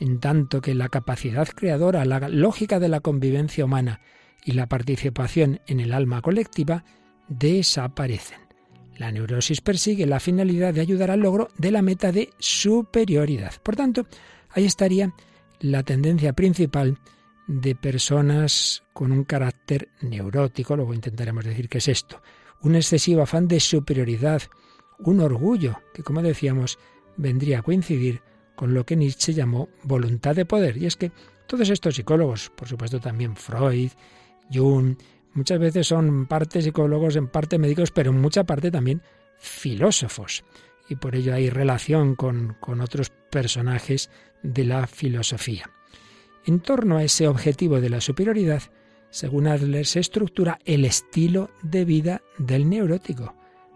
en 0.00 0.20
tanto 0.20 0.60
que 0.60 0.74
la 0.74 0.88
capacidad 0.88 1.48
creadora, 1.48 2.04
la 2.04 2.28
lógica 2.28 2.78
de 2.80 2.88
la 2.88 3.00
convivencia 3.00 3.64
humana 3.64 4.00
y 4.44 4.52
la 4.52 4.66
participación 4.66 5.60
en 5.66 5.80
el 5.80 5.92
alma 5.92 6.20
colectiva 6.20 6.84
desaparecen. 7.28 8.38
La 8.96 9.10
neurosis 9.10 9.60
persigue 9.60 10.06
la 10.06 10.20
finalidad 10.20 10.72
de 10.72 10.80
ayudar 10.80 11.10
al 11.10 11.20
logro 11.20 11.48
de 11.58 11.70
la 11.70 11.82
meta 11.82 12.12
de 12.12 12.30
superioridad. 12.38 13.54
Por 13.62 13.76
tanto, 13.76 14.06
ahí 14.50 14.64
estaría 14.64 15.12
la 15.60 15.82
tendencia 15.82 16.32
principal 16.32 16.98
de 17.46 17.74
personas 17.74 18.84
con 18.92 19.12
un 19.12 19.24
carácter 19.24 19.88
neurótico, 20.00 20.76
luego 20.76 20.94
intentaremos 20.94 21.44
decir 21.44 21.68
qué 21.68 21.78
es 21.78 21.88
esto, 21.88 22.22
un 22.62 22.76
excesivo 22.76 23.22
afán 23.22 23.48
de 23.48 23.60
superioridad, 23.60 24.42
un 24.98 25.20
orgullo, 25.20 25.80
que 25.92 26.02
como 26.02 26.22
decíamos, 26.22 26.78
vendría 27.16 27.58
a 27.58 27.62
coincidir 27.62 28.22
con 28.54 28.74
lo 28.74 28.84
que 28.84 28.96
Nietzsche 28.96 29.32
llamó 29.32 29.68
voluntad 29.82 30.34
de 30.34 30.44
poder. 30.44 30.76
Y 30.76 30.86
es 30.86 30.96
que 30.96 31.12
todos 31.46 31.68
estos 31.70 31.96
psicólogos, 31.96 32.50
por 32.50 32.68
supuesto 32.68 33.00
también 33.00 33.36
Freud, 33.36 33.90
Jung, 34.52 34.96
muchas 35.34 35.58
veces 35.58 35.86
son 35.86 36.26
parte 36.26 36.62
psicólogos, 36.62 37.16
en 37.16 37.28
parte 37.28 37.58
médicos, 37.58 37.90
pero 37.90 38.10
en 38.10 38.20
mucha 38.20 38.44
parte 38.44 38.70
también 38.70 39.02
filósofos. 39.38 40.44
Y 40.88 40.96
por 40.96 41.16
ello 41.16 41.34
hay 41.34 41.50
relación 41.50 42.14
con, 42.14 42.56
con 42.60 42.80
otros 42.80 43.10
personajes 43.30 44.10
de 44.42 44.64
la 44.64 44.86
filosofía. 44.86 45.70
En 46.46 46.60
torno 46.60 46.98
a 46.98 47.04
ese 47.04 47.26
objetivo 47.26 47.80
de 47.80 47.88
la 47.88 48.02
superioridad, 48.02 48.62
según 49.10 49.46
Adler, 49.46 49.86
se 49.86 50.00
estructura 50.00 50.58
el 50.64 50.84
estilo 50.84 51.50
de 51.62 51.84
vida 51.84 52.22
del 52.36 52.68
neurótico, 52.68 53.34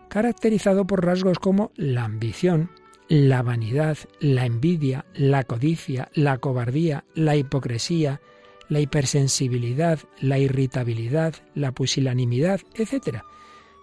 caracterizado 0.09 0.87
por 0.87 1.05
rasgos 1.05 1.39
como 1.39 1.71
la 1.77 2.05
ambición, 2.05 2.71
la 3.09 3.43
vanidad, 3.43 3.99
la 4.21 4.45
envidia, 4.45 5.07
la 5.15 5.45
codicia, 5.45 6.11
la 6.15 6.39
cobardía, 6.39 7.05
la 7.15 7.37
hipocresía, 7.37 8.21
la 8.69 8.81
hipersensibilidad, 8.81 10.01
la 10.21 10.39
irritabilidad, 10.39 11.35
la 11.55 11.73
pusilanimidad, 11.73 12.61
etc. 12.75 13.23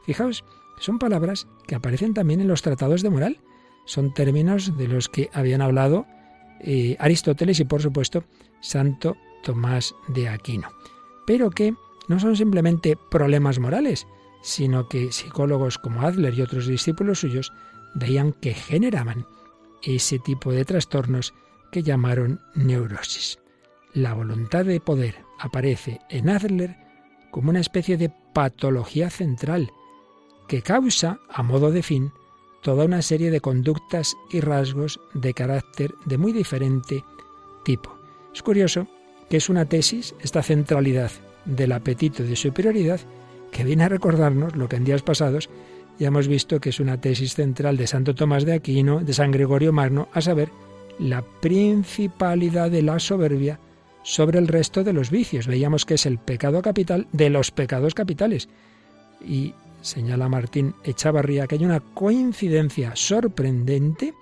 Fijaos, 0.06 0.44
son 0.80 1.00
palabras 1.00 1.48
que 1.68 1.76
aparecen 1.76 2.14
también 2.14 2.42
en 2.42 2.48
los 2.48 2.62
tratados 2.62 3.02
de 3.02 3.10
moral. 3.10 3.40
Son 3.86 4.14
términos 4.14 4.78
de 4.78 4.88
los 4.88 5.10
que 5.10 5.30
habían 5.34 5.62
hablado 5.62 6.06
eh, 6.60 6.96
Aristóteles 7.00 7.60
y, 7.60 7.66
por 7.66 7.82
supuesto, 7.82 8.24
Santo 8.62 9.18
Tomás 9.44 9.96
de 10.08 10.30
Aquino. 10.30 10.70
Pero 11.26 11.50
que 11.50 11.74
no 12.08 12.20
son 12.20 12.36
simplemente 12.36 12.98
problemas 13.10 13.60
morales, 13.60 14.08
sino 14.42 14.88
que 14.88 15.12
psicólogos 15.12 15.78
como 15.78 16.02
Adler 16.02 16.34
y 16.36 16.42
otros 16.42 16.68
discípulos 16.68 17.20
suyos 17.20 17.52
veían 17.96 18.34
que 18.34 18.54
generaban 18.54 19.26
ese 19.82 20.20
tipo 20.20 20.52
de 20.52 20.66
trastornos 20.66 21.34
que 21.72 21.82
llamaron 21.82 22.42
neurosis. 22.54 23.40
La 23.94 24.14
voluntad 24.14 24.66
de 24.66 24.80
poder 24.80 25.16
aparece 25.40 26.00
en 26.10 26.30
Adler 26.30 26.78
como 27.32 27.50
una 27.50 27.60
especie 27.60 27.98
de 27.98 28.12
patología 28.34 29.10
central 29.10 29.72
que 30.48 30.62
causa, 30.62 31.20
a 31.30 31.42
modo 31.42 31.72
de 31.72 31.82
fin, 31.82 32.12
toda 32.62 32.86
una 32.86 33.02
serie 33.02 33.32
de 33.32 33.42
conductas 33.42 34.16
y 34.32 34.42
rasgos 34.42 35.00
de 35.14 35.34
carácter 35.34 35.96
de 36.06 36.18
muy 36.18 36.34
diferente 36.34 37.04
tipo. 37.64 37.98
Es 38.34 38.44
curioso 38.44 38.88
que 39.30 39.38
es 39.38 39.50
una 39.50 39.66
tesis, 39.66 40.14
esta 40.20 40.44
centralidad 40.44 41.12
del 41.46 41.72
apetito 41.72 42.24
de 42.24 42.36
superioridad, 42.36 43.00
que 43.52 43.64
viene 43.64 43.86
a 43.86 43.90
recordarnos 43.90 44.56
lo 44.56 44.68
que 44.68 44.76
en 44.76 44.84
días 44.84 45.02
pasados 45.02 45.50
ya 46.00 46.08
hemos 46.08 46.28
visto 46.28 46.60
que 46.60 46.70
es 46.70 46.80
una 46.80 47.00
tesis 47.00 47.36
central 47.36 47.78
de 47.78 47.88
Santo 47.88 48.16
Tomás 48.16 48.46
de 48.46 48.54
Aquino, 48.54 49.00
de 49.00 49.14
San 49.14 49.32
Gregorio 49.32 49.72
Magno, 49.72 50.10
a 50.14 50.22
saber, 50.22 50.50
la 51.00 51.22
principalidad 51.24 52.72
de 52.72 52.82
la 52.82 53.00
soberbia 53.00 53.60
sobre 54.04 54.40
el 54.40 54.48
resto 54.48 54.84
de 54.84 54.94
los 54.94 55.10
vicios. 55.10 55.48
Veíamos 55.48 55.86
que 55.86 55.96
es 55.96 56.06
el 56.06 56.20
pecado 56.20 56.62
capital 56.62 57.08
de 57.12 57.30
los 57.30 57.52
pecados 57.52 57.94
capitales. 57.94 58.50
Y 59.26 59.54
señala 59.82 60.30
Martín 60.30 60.76
Echavarría 60.84 61.48
que 61.48 61.56
hay 61.56 61.66
una 61.66 61.80
coincidencia 61.80 62.92
sorprendente 62.96 64.14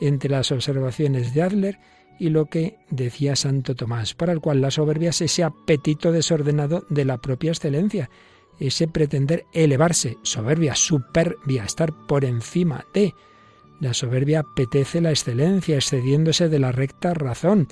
entre 0.00 0.30
las 0.30 0.52
observaciones 0.52 1.34
de 1.34 1.42
Adler 1.42 1.78
y 2.18 2.30
lo 2.30 2.46
que 2.46 2.78
decía 2.90 3.36
Santo 3.36 3.74
Tomás, 3.74 4.14
para 4.14 4.32
el 4.32 4.40
cual 4.40 4.60
la 4.60 4.70
soberbia 4.70 5.10
es 5.10 5.20
ese 5.20 5.44
apetito 5.44 6.12
desordenado 6.12 6.84
de 6.88 7.04
la 7.04 7.18
propia 7.18 7.50
excelencia, 7.50 8.10
ese 8.58 8.88
pretender 8.88 9.44
elevarse, 9.52 10.18
soberbia, 10.22 10.74
superbia, 10.74 11.64
estar 11.64 11.92
por 12.06 12.24
encima 12.24 12.84
de. 12.94 13.14
La 13.80 13.92
soberbia 13.92 14.40
apetece 14.40 15.00
la 15.00 15.10
excelencia, 15.10 15.76
excediéndose 15.76 16.48
de 16.48 16.58
la 16.58 16.72
recta 16.72 17.12
razón. 17.14 17.68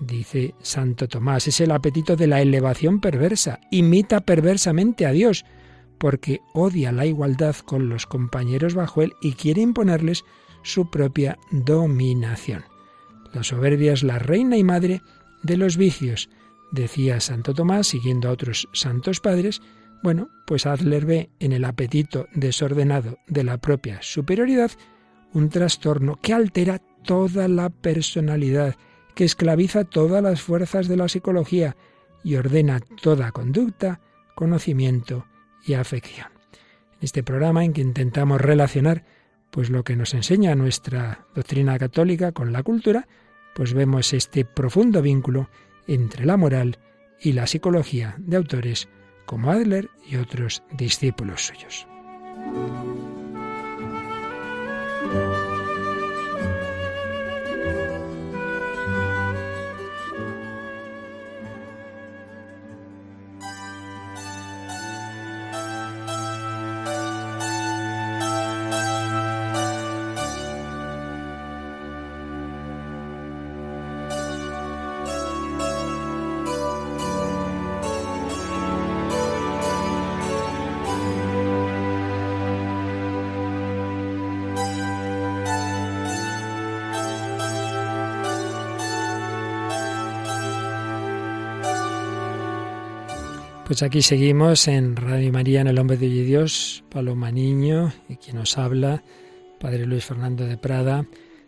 Dice 0.00 0.54
Santo 0.60 1.08
Tomás, 1.08 1.48
es 1.48 1.60
el 1.60 1.70
apetito 1.70 2.16
de 2.16 2.26
la 2.26 2.40
elevación 2.40 3.00
perversa, 3.00 3.60
imita 3.70 4.20
perversamente 4.20 5.06
a 5.06 5.12
Dios, 5.12 5.44
porque 5.98 6.40
odia 6.52 6.92
la 6.92 7.06
igualdad 7.06 7.56
con 7.56 7.88
los 7.88 8.06
compañeros 8.06 8.74
bajo 8.74 9.02
él 9.02 9.14
y 9.20 9.32
quiere 9.32 9.62
imponerles 9.62 10.24
su 10.62 10.90
propia 10.90 11.38
dominación. 11.50 12.64
La 13.32 13.42
soberbia 13.42 13.92
es 13.92 14.02
la 14.02 14.18
reina 14.18 14.56
y 14.56 14.64
madre 14.64 15.02
de 15.42 15.56
los 15.56 15.76
vicios, 15.76 16.28
decía 16.72 17.20
Santo 17.20 17.54
Tomás, 17.54 17.86
siguiendo 17.86 18.28
a 18.28 18.32
otros 18.32 18.68
santos 18.72 19.20
padres. 19.20 19.62
Bueno, 20.06 20.30
pues 20.46 20.66
Adler 20.66 21.04
ve 21.04 21.30
en 21.40 21.50
el 21.50 21.64
apetito 21.64 22.28
desordenado 22.32 23.18
de 23.26 23.42
la 23.42 23.58
propia 23.58 23.98
superioridad 24.02 24.70
un 25.32 25.48
trastorno 25.48 26.20
que 26.22 26.32
altera 26.32 26.80
toda 27.02 27.48
la 27.48 27.70
personalidad, 27.70 28.76
que 29.16 29.24
esclaviza 29.24 29.82
todas 29.82 30.22
las 30.22 30.42
fuerzas 30.42 30.86
de 30.86 30.96
la 30.96 31.08
psicología 31.08 31.76
y 32.22 32.36
ordena 32.36 32.78
toda 33.02 33.32
conducta, 33.32 34.00
conocimiento 34.36 35.26
y 35.66 35.74
afección. 35.74 36.28
En 36.92 36.98
este 37.00 37.24
programa 37.24 37.64
en 37.64 37.72
que 37.72 37.80
intentamos 37.80 38.40
relacionar 38.40 39.04
pues 39.50 39.70
lo 39.70 39.82
que 39.82 39.96
nos 39.96 40.14
enseña 40.14 40.54
nuestra 40.54 41.26
doctrina 41.34 41.76
católica 41.80 42.30
con 42.30 42.52
la 42.52 42.62
cultura, 42.62 43.08
pues 43.56 43.74
vemos 43.74 44.12
este 44.12 44.44
profundo 44.44 45.02
vínculo 45.02 45.50
entre 45.88 46.26
la 46.26 46.36
moral 46.36 46.78
y 47.20 47.32
la 47.32 47.48
psicología 47.48 48.14
de 48.18 48.36
autores 48.36 48.88
como 49.26 49.50
Adler 49.50 49.90
y 50.06 50.16
otros 50.16 50.62
discípulos 50.72 51.46
suyos. 51.46 51.86
Pues 93.76 93.82
aquí 93.82 94.00
seguimos 94.00 94.68
en 94.68 94.96
Radio 94.96 95.30
María, 95.30 95.60
en 95.60 95.66
el 95.66 95.78
Hombre 95.78 95.98
de 95.98 96.08
Dios, 96.08 96.82
Paloma 96.88 97.30
Niño, 97.30 97.92
y 98.08 98.16
quien 98.16 98.36
nos 98.36 98.56
habla, 98.56 99.04
Padre 99.60 99.84
Luis 99.84 100.02
Fernando 100.02 100.46
de 100.46 100.56
Prada, 100.56 101.04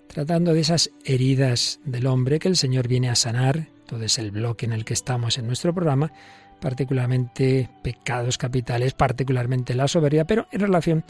tratando 0.08 0.52
de 0.52 0.61
esas 0.61 0.90
heridas 1.06 1.80
del 1.87 2.06
hombre 2.06 2.38
que 2.38 2.49
el 2.49 2.56
Señor 2.56 2.87
viene 2.87 3.08
a 3.08 3.14
sanar, 3.14 3.68
todo 3.87 4.02
es 4.02 4.18
el 4.18 4.30
bloque 4.30 4.66
en 4.66 4.75
el 4.75 4.85
que 4.85 4.92
estamos 4.92 5.38
en 5.38 5.47
nuestro 5.47 5.73
programa, 5.73 6.12
particularmente 6.61 7.70
pecados 7.82 8.37
capitales, 8.37 8.92
particularmente 8.92 9.75
la 9.75 9.88
soberbia, 9.88 10.26
pero 10.26 10.49
en 10.52 10.61
relación 10.61 11.04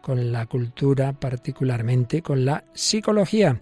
con 0.00 0.30
la 0.30 0.46
cultura, 0.46 1.12
particularmente 1.14 2.22
con 2.22 2.44
la 2.44 2.62
psicología. 2.74 3.60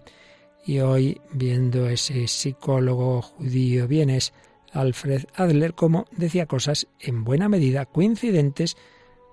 Y 0.63 0.77
hoy, 0.77 1.19
viendo 1.33 1.89
ese 1.89 2.27
psicólogo 2.27 3.23
judío 3.23 3.87
vienes, 3.87 4.31
Alfred 4.73 5.25
Adler, 5.35 5.73
como 5.73 6.05
decía 6.11 6.45
cosas 6.45 6.87
en 6.99 7.23
buena 7.23 7.49
medida 7.49 7.85
coincidentes 7.85 8.77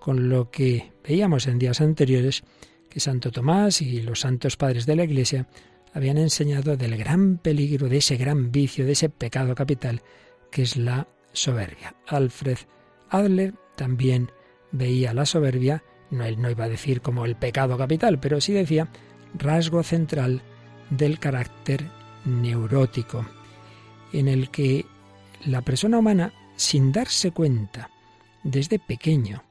con 0.00 0.28
lo 0.28 0.50
que 0.50 0.93
veíamos 1.02 1.47
en 1.47 1.59
días 1.59 1.81
anteriores, 1.81 2.45
que 2.88 3.00
Santo 3.00 3.31
Tomás 3.31 3.83
y 3.83 4.02
los 4.02 4.21
santos 4.21 4.57
padres 4.57 4.87
de 4.87 4.97
la 4.97 5.05
Iglesia 5.05 5.49
habían 5.93 6.19
enseñado 6.19 6.76
del 6.76 6.97
gran 6.97 7.38
peligro, 7.38 7.88
de 7.88 7.99
ese 7.99 8.16
gran 8.16 8.52
vicio, 8.52 8.87
de 8.87 8.93
ese 8.93 9.09
pecado 9.09 9.55
capital, 9.55 10.02
que 10.50 10.62
es 10.62 10.76
la 10.76 11.09
soberbia. 11.33 11.97
Alfred 12.07 12.59
Adler 13.11 13.55
también 13.76 14.31
veía 14.73 15.14
la 15.14 15.26
soberbia, 15.26 15.83
no, 16.11 16.25
él 16.25 16.40
no 16.40 16.50
iba 16.50 16.64
a 16.64 16.69
decir 16.69 17.00
como 17.00 17.25
el 17.25 17.37
pecado 17.37 17.76
capital, 17.76 18.21
pero 18.21 18.40
sí 18.40 18.52
decía 18.52 18.88
rasgo 19.35 19.83
central 19.83 20.43
del 20.90 21.19
carácter 21.19 21.85
neurótico, 22.25 23.26
en 24.12 24.28
el 24.28 24.50
que 24.50 24.87
la 25.45 25.62
persona 25.62 25.99
humana, 25.99 26.33
sin 26.57 26.93
darse 26.93 27.31
cuenta, 27.31 27.90
desde 28.43 28.78
pequeño, 28.78 29.43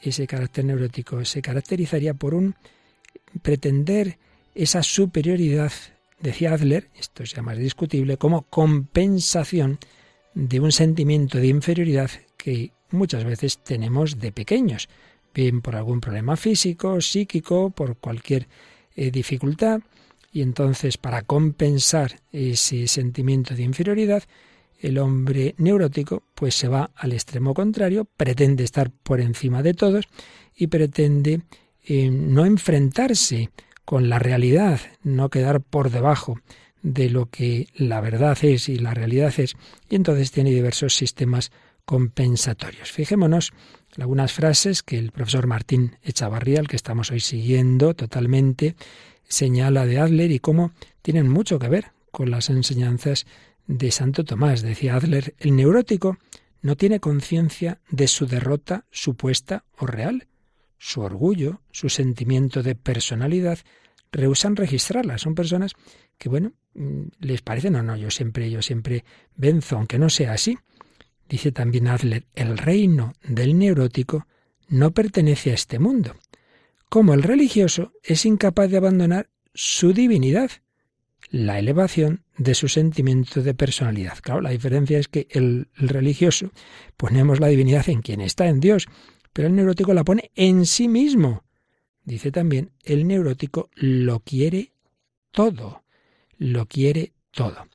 ese 0.00 0.26
carácter 0.26 0.64
neurótico 0.64 1.24
se 1.24 1.40
caracterizaría 1.40 2.14
por 2.14 2.34
un 2.34 2.54
pretender 3.42 4.18
esa 4.54 4.82
superioridad, 4.82 5.72
decía 6.20 6.52
Adler, 6.52 6.90
esto 6.96 7.22
es 7.22 7.32
ya 7.32 7.42
más 7.42 7.58
discutible, 7.58 8.16
como 8.16 8.42
compensación 8.42 9.78
de 10.34 10.60
un 10.60 10.72
sentimiento 10.72 11.38
de 11.38 11.46
inferioridad 11.48 12.10
que 12.36 12.72
muchas 12.90 13.24
veces 13.24 13.58
tenemos 13.58 14.18
de 14.18 14.32
pequeños, 14.32 14.88
bien 15.34 15.60
por 15.60 15.76
algún 15.76 16.00
problema 16.00 16.36
físico, 16.36 17.00
psíquico, 17.00 17.70
por 17.70 17.96
cualquier 17.96 18.46
eh, 18.94 19.10
dificultad, 19.10 19.80
y 20.32 20.42
entonces 20.42 20.98
para 20.98 21.22
compensar 21.22 22.20
ese 22.32 22.86
sentimiento 22.88 23.54
de 23.54 23.62
inferioridad, 23.62 24.24
el 24.84 24.98
hombre 24.98 25.54
neurótico 25.56 26.24
pues 26.34 26.54
se 26.54 26.68
va 26.68 26.90
al 26.94 27.14
extremo 27.14 27.54
contrario, 27.54 28.04
pretende 28.04 28.64
estar 28.64 28.90
por 28.90 29.20
encima 29.20 29.62
de 29.62 29.72
todos 29.72 30.04
y 30.54 30.66
pretende 30.66 31.40
eh, 31.82 32.10
no 32.10 32.44
enfrentarse 32.44 33.50
con 33.86 34.10
la 34.10 34.18
realidad, 34.18 34.80
no 35.02 35.30
quedar 35.30 35.62
por 35.62 35.90
debajo 35.90 36.38
de 36.82 37.08
lo 37.08 37.30
que 37.30 37.68
la 37.74 38.02
verdad 38.02 38.36
es 38.42 38.68
y 38.68 38.76
la 38.76 38.92
realidad 38.92 39.32
es, 39.38 39.56
y 39.88 39.96
entonces 39.96 40.30
tiene 40.30 40.50
diversos 40.50 40.94
sistemas 40.94 41.50
compensatorios. 41.86 42.92
Fijémonos 42.92 43.52
en 43.96 44.02
algunas 44.02 44.32
frases 44.32 44.82
que 44.82 44.98
el 44.98 45.12
profesor 45.12 45.46
Martín 45.46 45.96
Echavarría, 46.02 46.60
al 46.60 46.68
que 46.68 46.76
estamos 46.76 47.10
hoy 47.10 47.20
siguiendo 47.20 47.94
totalmente, 47.94 48.76
señala 49.26 49.86
de 49.86 49.98
Adler 49.98 50.30
y 50.30 50.40
cómo 50.40 50.72
tienen 51.00 51.28
mucho 51.28 51.58
que 51.58 51.68
ver 51.68 51.92
con 52.10 52.30
las 52.30 52.50
enseñanzas 52.50 53.26
de 53.66 53.90
Santo 53.90 54.24
Tomás. 54.24 54.62
Decía 54.62 54.96
Adler, 54.96 55.34
el 55.38 55.56
neurótico 55.56 56.18
no 56.62 56.76
tiene 56.76 57.00
conciencia 57.00 57.80
de 57.90 58.08
su 58.08 58.26
derrota 58.26 58.86
supuesta 58.90 59.64
o 59.78 59.86
real. 59.86 60.28
Su 60.78 61.00
orgullo, 61.00 61.60
su 61.70 61.88
sentimiento 61.88 62.62
de 62.62 62.74
personalidad, 62.74 63.58
rehusan 64.12 64.56
registrarla. 64.56 65.18
Son 65.18 65.34
personas 65.34 65.72
que, 66.18 66.28
bueno, 66.28 66.52
mm, 66.74 67.02
les 67.20 67.42
parece, 67.42 67.70
no, 67.70 67.82
no, 67.82 67.96
yo 67.96 68.10
siempre, 68.10 68.50
yo 68.50 68.62
siempre 68.62 69.04
venzo, 69.36 69.76
aunque 69.76 69.98
no 69.98 70.08
sea 70.08 70.32
así. 70.32 70.58
Dice 71.28 71.52
también 71.52 71.88
Adler, 71.88 72.26
el 72.34 72.58
reino 72.58 73.14
del 73.22 73.58
neurótico 73.58 74.26
no 74.68 74.92
pertenece 74.92 75.50
a 75.50 75.54
este 75.54 75.78
mundo. 75.78 76.14
Como 76.88 77.14
el 77.14 77.22
religioso 77.22 77.92
es 78.02 78.24
incapaz 78.24 78.70
de 78.70 78.76
abandonar 78.76 79.30
su 79.52 79.92
divinidad, 79.92 80.50
la 81.34 81.58
elevación 81.58 82.22
de 82.38 82.54
su 82.54 82.68
sentimiento 82.68 83.42
de 83.42 83.54
personalidad. 83.54 84.18
Claro, 84.22 84.40
la 84.40 84.50
diferencia 84.50 85.00
es 85.00 85.08
que 85.08 85.26
el, 85.30 85.66
el, 85.74 85.88
religioso 85.88 86.52
ponemos 86.96 87.40
la 87.40 87.48
divinidad 87.48 87.88
en 87.88 88.02
quien 88.02 88.20
está, 88.20 88.46
en 88.46 88.60
Dios, 88.60 88.86
pero 89.32 89.48
el 89.48 89.56
neurótico 89.56 89.92
la 89.94 90.04
pone 90.04 90.30
en 90.36 90.64
sí 90.64 90.86
mismo. 90.86 91.42
Dice 92.04 92.30
también, 92.30 92.70
el 92.84 93.08
neurótico 93.08 93.68
lo 93.74 94.20
quiere 94.20 94.74
todo, 95.32 95.82
lo 96.38 96.66
quiere 96.66 97.14
todo. 97.32 97.66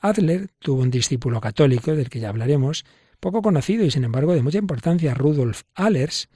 Adler 0.00 0.50
tuvo 0.60 0.82
un 0.82 0.92
discípulo 0.92 1.40
católico, 1.40 1.96
del 1.96 2.10
que 2.10 2.20
ya 2.20 2.28
hablaremos, 2.28 2.84
poco 3.18 3.42
conocido 3.42 3.84
y 3.84 3.90
sin 3.90 4.04
embargo 4.04 4.32
de 4.32 4.42
mucha 4.42 4.58
importancia, 4.58 5.14
Rudolf 5.14 5.62
Allers, 5.74 6.28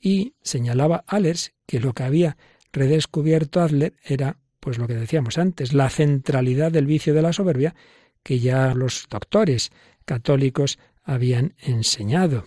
y 0.00 0.34
señalaba 0.42 1.04
Allers 1.06 1.52
que 1.64 1.78
lo 1.78 1.92
que 1.92 2.02
había 2.02 2.36
redescubierto 2.72 3.60
Adler 3.60 3.94
era, 4.02 4.38
pues 4.64 4.78
lo 4.78 4.88
que 4.88 4.94
decíamos 4.94 5.36
antes, 5.36 5.74
la 5.74 5.90
centralidad 5.90 6.72
del 6.72 6.86
vicio 6.86 7.12
de 7.12 7.20
la 7.20 7.34
soberbia 7.34 7.74
que 8.22 8.38
ya 8.38 8.72
los 8.72 9.06
doctores 9.10 9.72
católicos 10.06 10.78
habían 11.02 11.52
enseñado. 11.58 12.46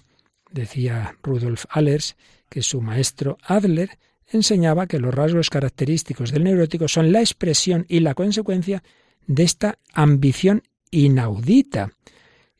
Decía 0.49 1.15
Rudolf 1.21 1.65
Allers 1.69 2.15
que 2.49 2.63
su 2.63 2.81
maestro 2.81 3.37
Adler 3.43 3.99
enseñaba 4.25 4.87
que 4.87 4.97
los 4.97 5.13
rasgos 5.13 5.51
característicos 5.51 6.31
del 6.31 6.45
neurótico 6.45 6.87
son 6.87 7.11
la 7.11 7.19
expresión 7.19 7.85
y 7.87 7.99
la 7.99 8.15
consecuencia 8.15 8.81
de 9.27 9.43
esta 9.43 9.77
ambición 9.93 10.63
inaudita, 10.89 11.91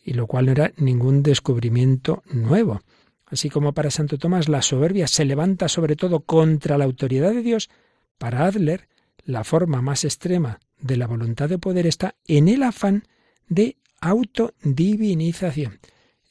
y 0.06 0.14
lo 0.14 0.28
cual 0.28 0.46
no 0.46 0.52
era 0.52 0.72
ningún 0.78 1.24
descubrimiento 1.24 2.22
nuevo. 2.28 2.82
Así 3.26 3.50
como 3.50 3.74
para 3.74 3.90
Santo 3.90 4.20
Tomás 4.20 4.50
la 4.50 4.62
soberbia 4.62 5.08
se 5.08 5.26
levanta 5.26 5.68
sobre 5.68 5.96
todo 5.96 6.20
contra 6.20 6.78
la 6.78 6.86
autoridad 6.86 7.32
de 7.32 7.42
Dios, 7.42 7.72
para 8.20 8.46
Adler 8.46 8.88
la 9.28 9.44
forma 9.44 9.82
más 9.82 10.06
extrema 10.06 10.60
de 10.80 10.96
la 10.96 11.06
voluntad 11.06 11.50
de 11.50 11.60
poder 11.60 11.86
está 11.86 12.16
en 12.28 12.48
el 12.48 12.64
afán 12.64 13.04
de 13.50 13.76
autodivinización. 14.00 15.80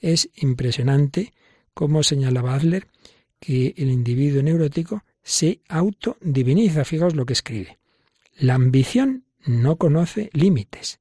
Es 0.01 0.31
impresionante 0.37 1.33
cómo 1.75 2.03
señalaba 2.03 2.55
Adler 2.55 2.89
que 3.39 3.75
el 3.77 3.91
individuo 3.91 4.43
neurótico 4.43 5.05
se 5.23 5.61
autodiviniza. 5.69 6.85
Fijaos 6.87 7.15
lo 7.15 7.27
que 7.27 7.35
escribe. 7.35 7.79
La 8.39 8.55
ambición 8.55 9.25
no 9.45 9.77
conoce 9.77 10.31
límites. 10.33 10.99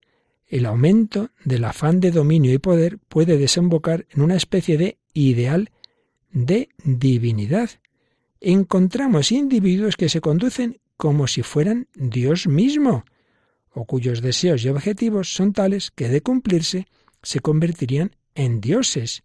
El 0.48 0.66
aumento 0.66 1.30
del 1.46 1.64
afán 1.64 2.02
de 2.02 2.12
dominio 2.12 2.54
y 2.54 2.58
poder 2.58 3.00
puede 3.08 3.38
desembocar 3.38 4.06
en 4.10 4.22
una 4.22 4.36
especie 4.36 4.78
de 4.78 4.98
ideal 5.14 5.72
de 6.32 6.70
divinidad. 6.84 7.70
Encontramos 8.42 9.32
individuos 9.32 9.96
que 9.96 10.10
se 10.10 10.20
conducen 10.20 10.82
como 10.98 11.28
si 11.28 11.44
fueran 11.44 11.88
Dios 11.96 12.48
mismo, 12.48 13.06
o 13.72 13.86
cuyos 13.86 14.22
deseos 14.22 14.64
y 14.64 14.70
objetivos 14.70 15.34
son 15.34 15.54
tales 15.54 15.92
que 15.92 16.08
de 16.08 16.22
cumplirse 16.22 16.88
se 17.22 17.40
convertirían 17.42 18.16
en 18.34 18.62
dioses. 18.62 19.24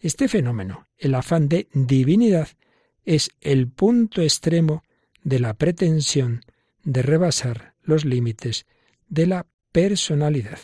Este 0.00 0.28
fenómeno, 0.28 0.88
el 0.98 1.14
afán 1.14 1.48
de 1.48 1.68
divinidad, 1.72 2.48
es 3.04 3.30
el 3.40 3.68
punto 3.68 4.22
extremo 4.22 4.82
de 5.22 5.38
la 5.38 5.54
pretensión 5.54 6.40
de 6.82 7.02
rebasar 7.02 7.74
los 7.82 8.04
límites 8.04 8.66
de 9.08 9.26
la 9.26 9.46
personalidad. 9.72 10.58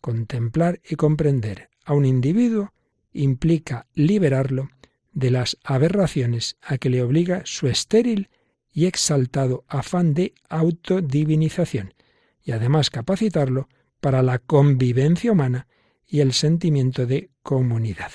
Contemplar 0.00 0.80
y 0.88 0.96
comprender 0.96 1.70
a 1.84 1.94
un 1.94 2.04
individuo 2.04 2.72
implica 3.12 3.86
liberarlo 3.94 4.70
de 5.12 5.30
las 5.30 5.58
aberraciones 5.64 6.56
a 6.62 6.78
que 6.78 6.90
le 6.90 7.02
obliga 7.02 7.42
su 7.44 7.68
estéril 7.68 8.28
y 8.72 8.86
exaltado 8.86 9.64
afán 9.68 10.14
de 10.14 10.34
autodivinización, 10.48 11.94
y 12.42 12.52
además 12.52 12.90
capacitarlo 12.90 13.68
para 14.00 14.22
la 14.22 14.38
convivencia 14.38 15.32
humana 15.32 15.66
y 16.06 16.20
el 16.20 16.32
sentimiento 16.32 17.06
de 17.06 17.30
comunidad. 17.42 18.12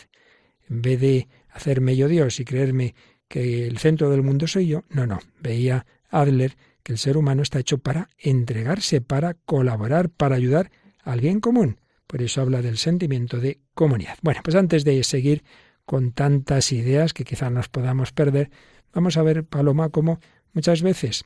En 0.69 0.81
vez 0.81 0.99
de 0.99 1.27
hacerme 1.49 1.95
yo 1.95 2.07
Dios 2.07 2.39
y 2.39 2.45
creerme 2.45 2.95
que 3.27 3.67
el 3.67 3.77
centro 3.77 4.09
del 4.09 4.23
mundo 4.23 4.47
soy 4.47 4.67
yo. 4.67 4.83
No, 4.89 5.07
no. 5.07 5.19
Veía 5.39 5.85
Adler 6.09 6.57
que 6.83 6.93
el 6.93 6.99
ser 6.99 7.17
humano 7.17 7.41
está 7.41 7.59
hecho 7.59 7.79
para 7.79 8.09
entregarse, 8.17 9.01
para 9.01 9.33
colaborar, 9.33 10.09
para 10.09 10.35
ayudar 10.35 10.71
al 11.03 11.21
bien 11.21 11.39
común. 11.39 11.79
Por 12.07 12.21
eso 12.21 12.41
habla 12.41 12.61
del 12.61 12.77
sentimiento 12.77 13.39
de 13.39 13.59
comunidad. 13.73 14.17
Bueno, 14.21 14.41
pues 14.43 14.55
antes 14.55 14.83
de 14.83 15.03
seguir 15.03 15.43
con 15.85 16.11
tantas 16.11 16.71
ideas 16.71 17.13
que 17.13 17.23
quizá 17.23 17.49
nos 17.49 17.69
podamos 17.69 18.11
perder, 18.11 18.51
vamos 18.93 19.17
a 19.17 19.23
ver, 19.23 19.43
Paloma, 19.43 19.89
cómo 19.89 20.19
muchas 20.55 20.81
veces 20.81 21.25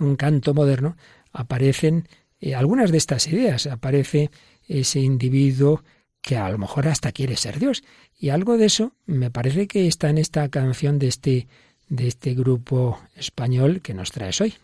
un 0.00 0.16
canto 0.16 0.52
moderno 0.52 0.96
aparecen 1.32 2.08
eh, 2.40 2.54
algunas 2.54 2.90
de 2.90 2.98
estas 2.98 3.28
ideas. 3.28 3.66
Aparece 3.66 4.30
ese 4.66 5.00
individuo 5.00 5.84
que 6.20 6.36
a 6.36 6.50
lo 6.50 6.58
mejor 6.58 6.88
hasta 6.88 7.12
quiere 7.12 7.36
ser 7.36 7.58
Dios. 7.60 7.84
Y 8.18 8.30
algo 8.30 8.56
de 8.56 8.66
eso 8.66 8.92
me 9.06 9.30
parece 9.30 9.68
que 9.68 9.86
está 9.86 10.10
en 10.10 10.18
esta 10.18 10.48
canción 10.48 10.98
de 10.98 11.06
este, 11.08 11.46
de 11.88 12.08
este 12.08 12.34
grupo 12.34 12.98
español 13.14 13.80
que 13.80 13.94
nos 13.94 14.10
traes 14.10 14.40
hoy. 14.40 14.54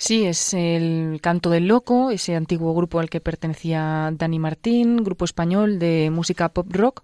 Sí, 0.00 0.26
es 0.26 0.54
el 0.54 1.18
Canto 1.20 1.50
del 1.50 1.66
Loco, 1.66 2.12
ese 2.12 2.36
antiguo 2.36 2.72
grupo 2.72 3.00
al 3.00 3.10
que 3.10 3.20
pertenecía 3.20 4.12
Dani 4.14 4.38
Martín, 4.38 4.98
grupo 4.98 5.24
español 5.24 5.80
de 5.80 6.10
música 6.12 6.50
pop 6.50 6.68
rock, 6.70 7.02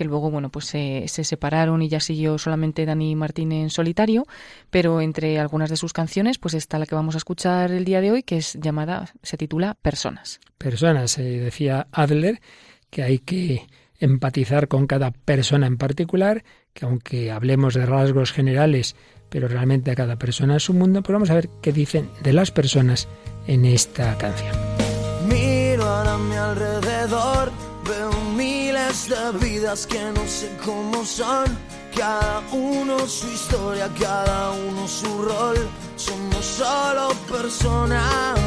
que 0.00 0.06
luego, 0.06 0.30
bueno, 0.30 0.48
pues 0.48 0.64
se, 0.64 1.06
separaron 1.06 1.82
y 1.82 1.90
ya 1.90 2.00
siguió 2.00 2.38
solamente 2.38 2.86
Dani 2.86 3.14
Martín 3.16 3.52
en 3.52 3.68
solitario, 3.68 4.26
pero 4.70 5.02
entre 5.02 5.38
algunas 5.38 5.68
de 5.68 5.76
sus 5.76 5.92
canciones, 5.92 6.38
pues 6.38 6.54
está 6.54 6.78
la 6.78 6.86
que 6.86 6.94
vamos 6.94 7.16
a 7.16 7.18
escuchar 7.18 7.70
el 7.70 7.84
día 7.84 8.00
de 8.00 8.10
hoy, 8.10 8.22
que 8.22 8.38
es 8.38 8.54
llamada, 8.54 9.12
se 9.22 9.36
titula 9.36 9.76
Personas. 9.82 10.40
Personas, 10.56 11.10
se 11.10 11.22
decía 11.22 11.86
Adler, 11.92 12.40
que 12.88 13.02
hay 13.02 13.18
que 13.18 13.66
empatizar 13.98 14.68
con 14.68 14.86
cada 14.86 15.10
persona 15.10 15.66
en 15.66 15.76
particular, 15.76 16.44
que 16.72 16.86
aunque 16.86 17.30
hablemos 17.30 17.74
de 17.74 17.84
rasgos 17.84 18.32
generales, 18.32 18.96
pero 19.28 19.48
realmente 19.48 19.90
a 19.90 19.96
cada 19.96 20.16
persona 20.16 20.56
es 20.56 20.62
su 20.62 20.72
mundo, 20.72 21.02
pues 21.02 21.12
vamos 21.12 21.28
a 21.28 21.34
ver 21.34 21.50
qué 21.60 21.74
dicen 21.74 22.08
de 22.22 22.32
las 22.32 22.50
personas 22.50 23.06
en 23.46 23.66
esta 23.66 24.16
canción. 24.16 24.56
Miro 25.28 25.86
a 25.86 26.16
mi 26.16 26.36
alrededor, 26.36 27.52
miles 28.90 29.08
de 29.08 29.38
vidas 29.38 29.86
que 29.86 30.00
no 30.12 30.26
sé 30.26 30.50
cómo 30.64 31.04
son, 31.04 31.46
cada 31.96 32.42
uno 32.52 32.98
su 33.06 33.26
historia, 33.28 33.88
cada 33.98 34.50
uno 34.50 34.88
su 34.88 35.22
rol, 35.22 35.56
somos 35.96 36.44
solo 36.44 37.10
personas. 37.30 38.38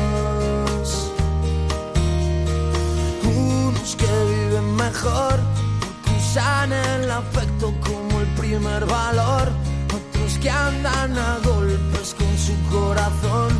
Unos 3.23 3.95
que 3.95 4.05
viven 4.05 4.75
mejor, 4.75 5.39
porque 5.79 6.11
usan 6.19 6.73
el 6.73 7.11
afecto 7.11 7.73
como 7.81 8.21
el 8.21 8.27
primer 8.35 8.85
valor. 8.85 9.51
Que 10.41 10.49
andan 10.49 11.17
a 11.17 11.37
golpes 11.41 12.13
con 12.15 12.37
su 12.37 12.53
corazón 12.69 13.52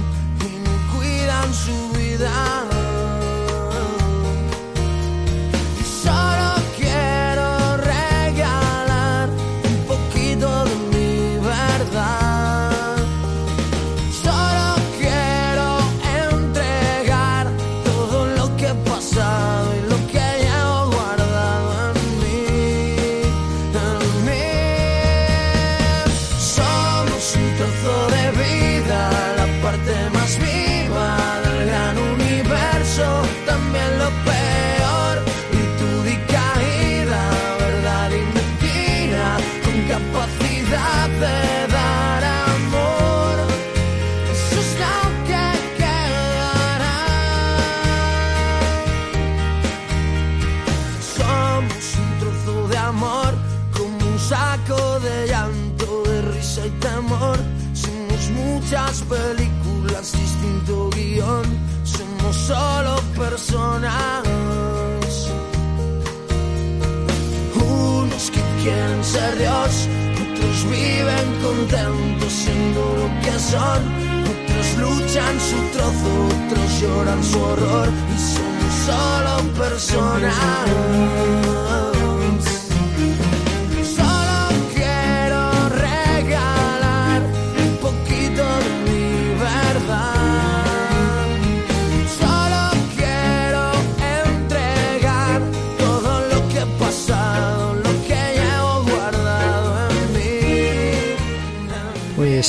Otros 73.56 74.78
luchan 74.78 75.40
su 75.40 75.58
trozo, 75.78 76.26
otros 76.26 76.82
lloran 76.82 77.24
su 77.24 77.40
horror 77.40 77.88
y 77.88 78.18
somos 78.20 78.74
solo 78.86 79.54
personas. 79.54 80.34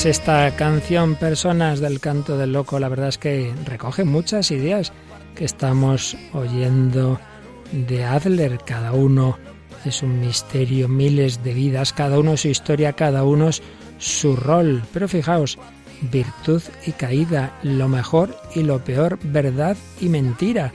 Esta 0.05 0.55
canción 0.55 1.15
Personas 1.15 1.81
del 1.81 1.99
canto 1.99 2.37
del 2.37 2.53
loco, 2.53 2.79
la 2.79 2.91
verdad 2.91 3.09
es 3.09 3.17
que 3.17 3.55
recoge 3.65 4.05
muchas 4.05 4.51
ideas 4.51 4.93
que 5.35 5.47
estamos 5.47 6.15
oyendo 6.35 7.19
de 7.73 8.05
Adler. 8.05 8.59
Cada 8.67 8.93
uno 8.93 9.39
es 9.87 10.03
un 10.03 10.21
misterio, 10.21 10.89
miles 10.89 11.43
de 11.43 11.55
vidas, 11.55 11.95
cada 11.95 12.19
uno 12.19 12.37
su 12.37 12.49
historia, 12.49 12.93
cada 12.93 13.25
uno 13.25 13.49
su 13.97 14.37
rol. 14.37 14.83
Pero 14.93 15.09
fijaos, 15.09 15.59
virtud 16.13 16.63
y 16.87 16.93
caída, 16.93 17.59
lo 17.63 17.89
mejor 17.89 18.37
y 18.55 18.63
lo 18.63 18.85
peor, 18.85 19.19
verdad 19.23 19.75
y 20.03 20.11
mentira. 20.11 20.71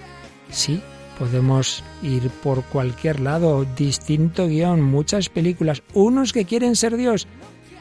Sí, 0.50 0.82
podemos 1.20 1.84
ir 2.02 2.32
por 2.42 2.64
cualquier 2.64 3.20
lado, 3.20 3.64
distinto 3.78 4.48
guion, 4.48 4.82
muchas 4.82 5.30
películas, 5.30 5.84
unos 5.94 6.34
que 6.34 6.46
quieren 6.46 6.76
ser 6.76 6.98
Dios, 6.98 7.28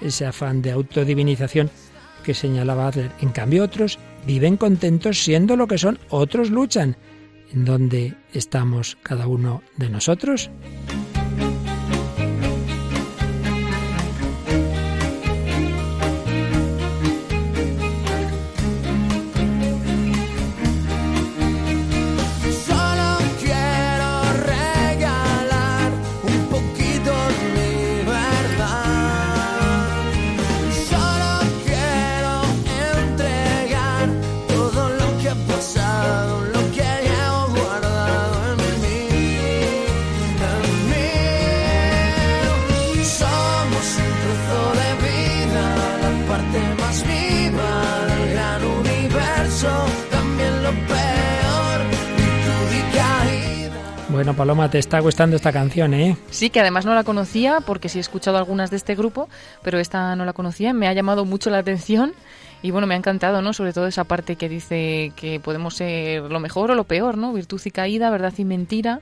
ese 0.01 0.27
afán 0.27 0.63
de 0.63 0.73
autodivinización 0.73 1.71
que 2.23 2.35
señalaba 2.35 2.89
Adler. 2.89 3.13
En 3.21 3.31
cambio, 3.31 3.65
otros 3.65 3.99
viven 4.27 4.57
contentos 4.57 5.23
siendo 5.23 5.57
lo 5.57 5.67
que 5.67 5.79
son, 5.79 5.99
otros 6.11 6.51
luchan. 6.51 6.97
¿En 7.53 7.65
dónde 7.65 8.15
estamos 8.35 8.99
cada 9.03 9.27
uno 9.27 9.63
de 9.77 9.89
nosotros? 9.89 10.51
Bueno, 54.29 54.37
Paloma, 54.37 54.71
te 54.71 54.79
está 54.79 55.01
gustando 55.01 55.37
esta 55.37 55.53
canción, 55.53 55.95
¿eh? 55.95 56.15
Sí, 56.29 56.51
que 56.51 56.61
además 56.61 56.85
no 56.85 56.95
la 56.95 57.03
conocía, 57.03 57.61
porque 57.65 57.89
sí 57.89 57.97
he 57.97 58.01
escuchado 58.03 58.37
algunas 58.37 58.71
de 58.71 58.77
este 58.77 58.95
grupo, 58.95 59.27
pero 59.63 59.79
esta 59.79 60.15
no 60.17 60.27
la 60.27 60.35
conocía, 60.35 60.75
me 60.75 60.87
ha 60.87 60.93
llamado 60.93 61.25
mucho 61.25 61.49
la 61.49 61.57
atención 61.57 62.13
y 62.61 62.71
bueno, 62.71 62.87
me 62.87 62.93
ha 62.93 62.99
encantado, 62.99 63.41
¿no? 63.41 63.55
Sobre 63.55 63.73
todo 63.73 63.87
esa 63.87 64.05
parte 64.05 64.37
que 64.37 64.51
dice 64.51 65.15
que 65.17 65.41
podemos 65.41 65.77
ser 65.77 66.25
lo 66.25 66.41
mejor 66.41 66.71
o 66.71 66.75
lo 66.75 66.85
peor, 66.85 67.17
¿no? 67.17 67.33
Virtud 67.33 67.59
y 67.65 67.71
caída, 67.71 68.11
verdad 68.11 68.35
y 68.37 68.45
mentira, 68.45 69.01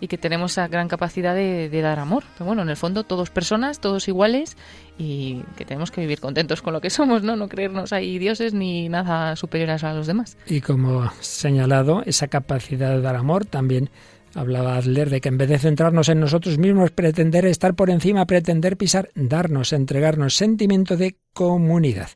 y 0.00 0.06
que 0.06 0.16
tenemos 0.16 0.52
esa 0.52 0.68
gran 0.68 0.86
capacidad 0.86 1.34
de, 1.34 1.68
dar 1.82 1.98
amor. 1.98 2.22
Pero 2.34 2.46
bueno, 2.46 2.62
en 2.62 2.68
el 2.68 2.76
fondo 2.76 3.02
todos 3.02 3.30
personas, 3.30 3.80
todos 3.80 4.06
iguales 4.06 4.56
y 4.96 5.42
que 5.56 5.64
tenemos 5.64 5.90
que 5.90 6.02
vivir 6.02 6.20
contentos 6.20 6.62
con 6.62 6.72
lo 6.72 6.80
que 6.80 6.90
somos, 6.90 7.24
¿no? 7.24 7.34
No 7.34 7.48
creernos 7.48 7.92
ahí 7.92 8.20
dioses 8.20 8.54
ni 8.54 8.88
nada 8.88 9.34
superiores 9.34 9.82
a 9.82 9.92
los 9.92 10.06
demás. 10.06 10.36
Y 10.46 10.60
como 10.60 11.10
señalado, 11.18 12.04
esa 12.06 12.28
capacidad 12.28 12.90
de 12.90 13.00
dar 13.00 13.16
amor 13.16 13.44
también 13.44 13.90
Hablaba 14.34 14.76
Adler 14.76 15.10
de 15.10 15.20
que 15.20 15.28
en 15.28 15.38
vez 15.38 15.48
de 15.48 15.58
centrarnos 15.58 16.08
en 16.08 16.20
nosotros 16.20 16.58
mismos, 16.58 16.90
pretender 16.90 17.46
estar 17.46 17.74
por 17.74 17.90
encima, 17.90 18.26
pretender 18.26 18.76
pisar, 18.76 19.10
darnos, 19.14 19.72
entregarnos 19.72 20.36
sentimiento 20.36 20.96
de 20.96 21.16
comunidad. 21.32 22.10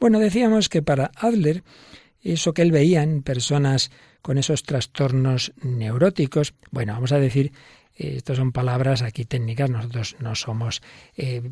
Bueno, 0.00 0.18
decíamos 0.18 0.68
que 0.68 0.82
para 0.82 1.10
Adler, 1.16 1.62
eso 2.20 2.52
que 2.52 2.62
él 2.62 2.72
veía 2.72 3.02
en 3.02 3.22
personas 3.22 3.90
con 4.22 4.38
esos 4.38 4.62
trastornos 4.62 5.52
neuróticos, 5.62 6.54
bueno, 6.70 6.92
vamos 6.94 7.12
a 7.12 7.18
decir 7.18 7.52
estas 7.98 8.36
son 8.36 8.52
palabras 8.52 9.02
aquí 9.02 9.24
técnicas, 9.24 9.70
nosotros 9.70 10.16
no 10.20 10.34
somos 10.34 10.82
eh, 11.16 11.42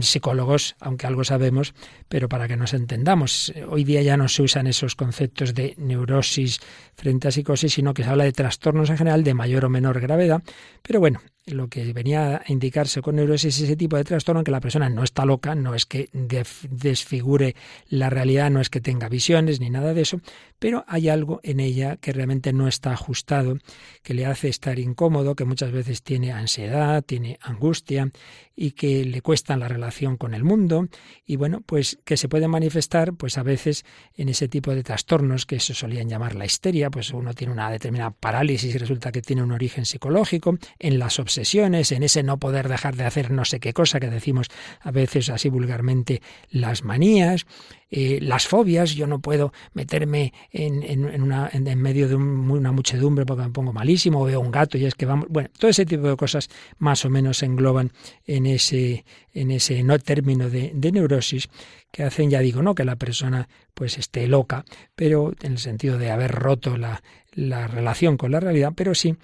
psicólogos, 0.00 0.76
aunque 0.78 1.06
algo 1.06 1.24
sabemos, 1.24 1.74
pero 2.08 2.28
para 2.28 2.48
que 2.48 2.56
nos 2.56 2.74
entendamos. 2.74 3.52
Hoy 3.68 3.84
día 3.84 4.02
ya 4.02 4.16
no 4.16 4.28
se 4.28 4.42
usan 4.42 4.66
esos 4.66 4.94
conceptos 4.94 5.54
de 5.54 5.74
neurosis 5.78 6.60
frente 6.94 7.28
a 7.28 7.30
psicosis, 7.30 7.72
sino 7.72 7.94
que 7.94 8.04
se 8.04 8.10
habla 8.10 8.24
de 8.24 8.32
trastornos 8.32 8.90
en 8.90 8.98
general 8.98 9.24
de 9.24 9.34
mayor 9.34 9.64
o 9.64 9.70
menor 9.70 10.00
gravedad. 10.00 10.42
Pero 10.82 11.00
bueno, 11.00 11.20
lo 11.46 11.68
que 11.68 11.92
venía 11.92 12.42
a 12.44 12.52
indicarse 12.52 13.00
con 13.00 13.16
neurosis 13.16 13.56
es 13.56 13.62
ese 13.62 13.76
tipo 13.76 13.96
de 13.96 14.04
trastorno 14.04 14.40
en 14.40 14.44
que 14.44 14.50
la 14.50 14.60
persona 14.60 14.88
no 14.88 15.04
está 15.04 15.24
loca, 15.24 15.54
no 15.54 15.74
es 15.74 15.86
que 15.86 16.08
desfigure 16.12 17.54
la 17.88 18.10
realidad, 18.10 18.50
no 18.50 18.60
es 18.60 18.68
que 18.68 18.80
tenga 18.80 19.08
visiones 19.08 19.60
ni 19.60 19.70
nada 19.70 19.94
de 19.94 20.02
eso, 20.02 20.20
pero 20.58 20.84
hay 20.88 21.08
algo 21.08 21.38
en 21.44 21.60
ella 21.60 21.98
que 21.98 22.12
realmente 22.12 22.52
no 22.52 22.66
está 22.66 22.92
ajustado, 22.92 23.58
que 24.02 24.14
le 24.14 24.26
hace 24.26 24.48
estar 24.48 24.78
incómodo, 24.80 25.36
que 25.36 25.44
muchas 25.44 25.70
veces 25.70 26.02
tiene 26.02 26.32
ansiedad, 26.32 27.04
tiene 27.04 27.38
angustia 27.40 28.10
y 28.56 28.72
que 28.72 29.04
le 29.04 29.20
cuesta 29.20 29.56
la 29.56 29.68
relación 29.68 30.16
con 30.16 30.34
el 30.34 30.42
mundo. 30.42 30.88
Y 31.26 31.36
bueno, 31.36 31.60
pues 31.60 31.98
que 32.04 32.16
se 32.16 32.28
puede 32.28 32.48
manifestar 32.48 33.12
pues 33.12 33.38
a 33.38 33.42
veces 33.42 33.84
en 34.16 34.30
ese 34.30 34.48
tipo 34.48 34.74
de 34.74 34.82
trastornos 34.82 35.46
que 35.46 35.60
se 35.60 35.74
solían 35.74 36.08
llamar 36.08 36.34
la 36.34 36.46
histeria, 36.46 36.90
pues 36.90 37.10
uno 37.10 37.34
tiene 37.34 37.52
una 37.52 37.70
determinada 37.70 38.10
parálisis 38.10 38.74
y 38.74 38.78
resulta 38.78 39.12
que 39.12 39.22
tiene 39.22 39.42
un 39.42 39.52
origen 39.52 39.84
psicológico, 39.84 40.58
en 40.78 40.98
las 40.98 41.18
obsesiones, 41.18 41.92
en 41.92 42.02
ese 42.02 42.22
no 42.22 42.38
poder 42.38 42.68
dejar 42.68 42.96
de 42.96 43.04
hacer 43.04 43.30
no 43.30 43.44
sé 43.44 43.60
qué 43.60 43.72
cosa 43.72 44.00
que 44.00 44.08
decimos 44.08 44.48
a 44.80 44.90
veces 44.90 45.28
así 45.28 45.50
vulgarmente 45.50 46.22
las 46.50 46.82
manías, 46.82 47.46
eh, 47.90 48.18
las 48.20 48.48
fobias, 48.48 48.94
yo 48.94 49.06
no 49.06 49.20
puedo 49.20 49.52
meterme 49.72 50.32
en, 50.50 50.82
en, 50.82 51.22
una, 51.22 51.48
en, 51.52 51.80
medio 51.80 52.08
de 52.08 52.16
una 52.16 52.72
muchedumbre 52.72 53.24
porque 53.24 53.44
me 53.44 53.50
pongo 53.50 53.72
malísimo, 53.72 54.22
o 54.22 54.24
veo 54.24 54.40
un 54.40 54.50
gato 54.50 54.76
y 54.76 54.84
es 54.84 54.94
que 54.94 55.06
vamos, 55.06 55.28
bueno, 55.28 55.48
todo 55.56 55.70
ese 55.70 55.86
tipo 55.86 56.08
de 56.08 56.16
cosas 56.16 56.48
más 56.78 57.04
o 57.04 57.10
menos 57.10 57.38
se 57.38 57.46
engloban 57.46 57.92
en 58.26 58.46
ese, 58.46 59.04
en 59.32 59.50
ese 59.52 59.82
no 59.82 59.98
término 59.98 60.50
de, 60.50 60.72
de 60.74 60.92
neurosis 60.92 61.48
que 61.92 62.02
hacen, 62.02 62.28
ya 62.30 62.40
digo, 62.40 62.62
no 62.62 62.74
que 62.74 62.84
la 62.84 62.96
persona 62.96 63.48
pues 63.72 63.98
esté 63.98 64.26
loca, 64.26 64.64
pero 64.94 65.32
en 65.42 65.52
el 65.52 65.58
sentido 65.58 65.96
de 65.96 66.10
haber 66.10 66.32
roto 66.32 66.76
la, 66.76 67.02
la 67.32 67.68
relación 67.68 68.16
con 68.16 68.32
la 68.32 68.40
realidad, 68.40 68.72
pero 68.74 68.94
sí 68.94 69.16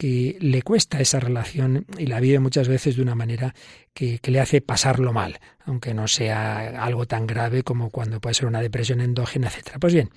que 0.00 0.38
le 0.40 0.62
cuesta 0.62 0.98
esa 0.98 1.20
relación 1.20 1.84
y 1.98 2.06
la 2.06 2.20
vive 2.20 2.38
muchas 2.38 2.68
veces 2.68 2.96
de 2.96 3.02
una 3.02 3.14
manera 3.14 3.54
que, 3.92 4.18
le 4.24 4.40
hace 4.40 4.62
pasarlo 4.62 5.12
mal, 5.12 5.40
aunque 5.66 5.92
no 5.92 6.08
sea 6.08 6.82
algo 6.82 7.04
tan 7.04 7.26
grave 7.26 7.64
como 7.64 7.90
cuando 7.90 8.18
puede 8.18 8.32
ser 8.32 8.46
una 8.46 8.62
depresión 8.62 9.02
endógena, 9.02 9.48
etc. 9.48 9.76
Pues 9.78 9.92
bien, 9.92 10.08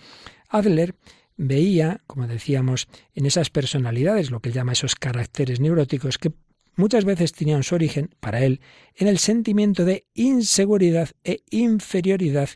Adler 0.48 0.96
veía, 1.36 2.00
como 2.08 2.28
decíamos, 2.28 2.88
en 3.14 3.26
esas 3.26 3.50
personalidades, 3.50 4.32
lo 4.32 4.40
que 4.40 4.48
él 4.48 4.56
llama 4.56 4.72
esos 4.72 4.96
caracteres 4.96 5.60
neuróticos, 5.60 6.18
que 6.18 6.32
muchas 6.78 7.04
veces 7.04 7.34
tenían 7.34 7.64
su 7.64 7.76
origen, 7.76 8.16
para 8.22 8.40
él, 8.40 8.62
en 8.96 9.10
el 9.10 9.18
sentimiento 9.18 9.84
de 9.84 10.06
inseguridad 10.14 11.10
e 11.26 11.42
inferioridad 11.50 12.48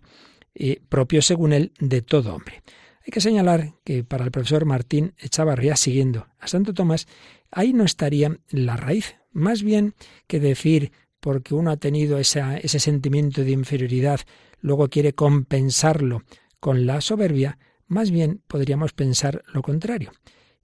eh, 0.55 0.79
propio, 0.87 1.21
según 1.21 1.51
él, 1.51 1.73
de 1.77 2.01
todo 2.01 2.33
hombre. 2.33 2.63
Hay 3.07 3.11
que 3.11 3.21
señalar 3.21 3.71
que 3.85 4.03
para 4.03 4.25
el 4.25 4.31
profesor 4.31 4.65
Martín 4.65 5.13
Echavarría, 5.17 5.77
siguiendo 5.77 6.27
a 6.39 6.47
Santo 6.49 6.73
Tomás, 6.73 7.07
ahí 7.51 7.71
no 7.71 7.85
estaría 7.85 8.37
la 8.49 8.75
raíz. 8.75 9.15
Más 9.31 9.63
bien 9.63 9.95
que 10.27 10.41
decir, 10.41 10.91
porque 11.21 11.55
uno 11.55 11.71
ha 11.71 11.77
tenido 11.77 12.17
ese 12.17 12.79
sentimiento 12.79 13.45
de 13.45 13.51
inferioridad, 13.51 14.19
luego 14.59 14.89
quiere 14.89 15.13
compensarlo 15.13 16.23
con 16.59 16.85
la 16.85 16.99
soberbia, 16.99 17.57
más 17.87 18.11
bien 18.11 18.41
podríamos 18.45 18.91
pensar 18.91 19.41
lo 19.53 19.61
contrario. 19.61 20.11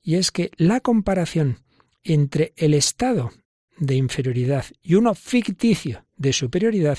Y 0.01 0.15
es 0.15 0.29
que 0.29 0.51
la 0.57 0.81
comparación 0.81 1.59
entre 2.03 2.51
el 2.57 2.73
estado 2.73 3.31
de 3.77 3.95
inferioridad 3.95 4.65
y 4.81 4.95
uno 4.95 5.15
ficticio 5.15 6.05
de 6.17 6.33
superioridad 6.33 6.97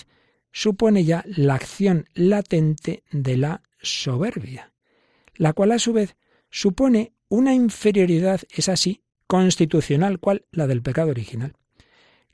supone 0.53 1.05
ya 1.05 1.23
la 1.27 1.57
acción 1.57 2.09
latente 2.15 3.03
de 3.13 3.37
la 3.37 3.63
soberbia 3.83 4.74
la 5.37 5.53
cual 5.53 5.73
a 5.73 5.79
su 5.79 5.93
vez 5.93 6.17
supone 6.51 7.13
una 7.29 7.55
inferioridad, 7.55 8.41
es 8.51 8.69
así, 8.69 9.03
constitucional, 9.27 10.21
cual 10.21 10.45
la 10.51 10.67
del 10.67 10.83
pecado 10.83 11.11
original. 11.11 11.55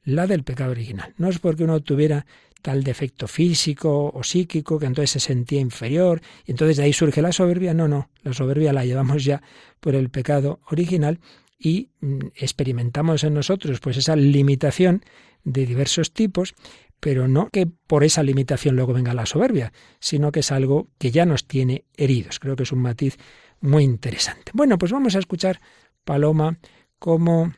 La 0.02 0.26
del 0.26 0.44
pecado 0.44 0.72
original. 0.72 1.14
No 1.18 1.28
es 1.28 1.38
porque 1.38 1.64
uno 1.64 1.80
tuviera 1.80 2.26
tal 2.62 2.82
defecto 2.82 3.26
físico 3.26 4.10
o 4.12 4.22
psíquico 4.22 4.78
que 4.78 4.86
entonces 4.86 5.10
se 5.10 5.20
sentía 5.20 5.60
inferior 5.60 6.20
y 6.44 6.50
entonces 6.50 6.76
de 6.76 6.84
ahí 6.84 6.92
surge 6.92 7.22
la 7.22 7.32
soberbia. 7.32 7.74
No, 7.74 7.88
no, 7.88 8.10
la 8.22 8.32
soberbia 8.32 8.72
la 8.72 8.84
llevamos 8.84 9.24
ya 9.24 9.42
por 9.80 9.94
el 9.94 10.10
pecado 10.10 10.60
original 10.70 11.20
y 11.58 11.90
mm, 12.00 12.18
experimentamos 12.34 13.24
en 13.24 13.34
nosotros 13.34 13.80
pues 13.80 13.96
esa 13.96 14.16
limitación 14.16 15.04
de 15.44 15.66
diversos 15.66 16.12
tipos, 16.12 16.54
pero 17.00 17.26
no 17.26 17.48
que 17.48 17.66
por 17.66 18.04
esa 18.04 18.22
limitación 18.22 18.76
luego 18.76 18.92
venga 18.92 19.14
la 19.14 19.26
soberbia, 19.26 19.72
sino 19.98 20.30
que 20.30 20.40
es 20.40 20.52
algo 20.52 20.88
que 20.98 21.10
ya 21.10 21.26
nos 21.26 21.46
tiene 21.46 21.84
heridos. 21.96 22.38
Creo 22.38 22.56
que 22.56 22.62
es 22.62 22.72
un 22.72 22.80
matiz 22.80 23.16
muy 23.60 23.84
interesante. 23.84 24.52
Bueno, 24.54 24.78
pues 24.78 24.92
vamos 24.92 25.16
a 25.16 25.18
escuchar, 25.18 25.60
Paloma, 26.04 26.58
cómo 26.98 27.52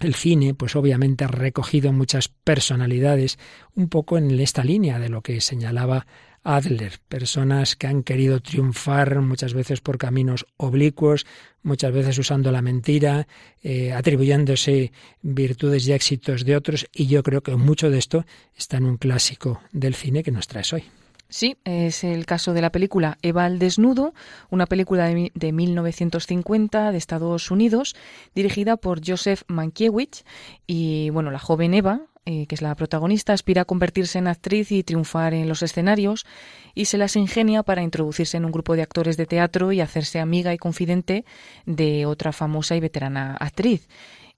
el 0.00 0.14
cine, 0.14 0.54
pues 0.54 0.74
obviamente 0.74 1.24
ha 1.24 1.28
recogido 1.28 1.92
muchas 1.92 2.28
personalidades, 2.28 3.38
un 3.74 3.88
poco 3.88 4.18
en 4.18 4.30
esta 4.40 4.64
línea 4.64 4.98
de 4.98 5.08
lo 5.08 5.22
que 5.22 5.40
señalaba 5.40 6.06
Adler, 6.44 6.98
personas 7.08 7.76
que 7.76 7.86
han 7.86 8.02
querido 8.02 8.40
triunfar 8.40 9.20
muchas 9.20 9.54
veces 9.54 9.80
por 9.80 9.98
caminos 9.98 10.46
oblicuos, 10.56 11.26
muchas 11.62 11.92
veces 11.92 12.18
usando 12.18 12.50
la 12.50 12.62
mentira, 12.62 13.28
eh, 13.62 13.92
atribuyéndose 13.92 14.92
virtudes 15.22 15.86
y 15.86 15.92
éxitos 15.92 16.44
de 16.44 16.56
otros, 16.56 16.88
y 16.92 17.06
yo 17.06 17.22
creo 17.22 17.42
que 17.42 17.54
mucho 17.54 17.90
de 17.90 17.98
esto 17.98 18.24
está 18.56 18.78
en 18.78 18.86
un 18.86 18.96
clásico 18.96 19.60
del 19.72 19.94
cine 19.94 20.22
que 20.22 20.32
nos 20.32 20.48
traes 20.48 20.72
hoy. 20.72 20.84
Sí, 21.28 21.56
es 21.64 22.04
el 22.04 22.26
caso 22.26 22.52
de 22.52 22.60
la 22.60 22.70
película 22.70 23.16
Eva 23.22 23.46
al 23.46 23.58
desnudo, 23.58 24.12
una 24.50 24.66
película 24.66 25.06
de, 25.06 25.32
de 25.34 25.52
1950 25.52 26.92
de 26.92 26.98
Estados 26.98 27.50
Unidos, 27.50 27.96
dirigida 28.34 28.76
por 28.76 29.00
Joseph 29.02 29.42
Mankiewicz. 29.46 30.24
Y 30.66 31.08
bueno, 31.08 31.30
la 31.30 31.38
joven 31.38 31.72
Eva, 31.72 32.02
eh, 32.24 32.46
que 32.46 32.54
es 32.54 32.62
la 32.62 32.74
protagonista, 32.76 33.32
aspira 33.32 33.62
a 33.62 33.64
convertirse 33.64 34.18
en 34.18 34.28
actriz 34.28 34.70
y 34.70 34.84
triunfar 34.84 35.34
en 35.34 35.48
los 35.48 35.62
escenarios 35.62 36.24
y 36.72 36.84
se 36.84 36.96
las 36.96 37.16
ingenia 37.16 37.64
para 37.64 37.82
introducirse 37.82 38.36
en 38.36 38.44
un 38.44 38.52
grupo 38.52 38.76
de 38.76 38.82
actores 38.82 39.16
de 39.16 39.26
teatro 39.26 39.72
y 39.72 39.80
hacerse 39.80 40.20
amiga 40.20 40.54
y 40.54 40.58
confidente 40.58 41.24
de 41.66 42.06
otra 42.06 42.32
famosa 42.32 42.76
y 42.76 42.80
veterana 42.80 43.36
actriz. 43.40 43.88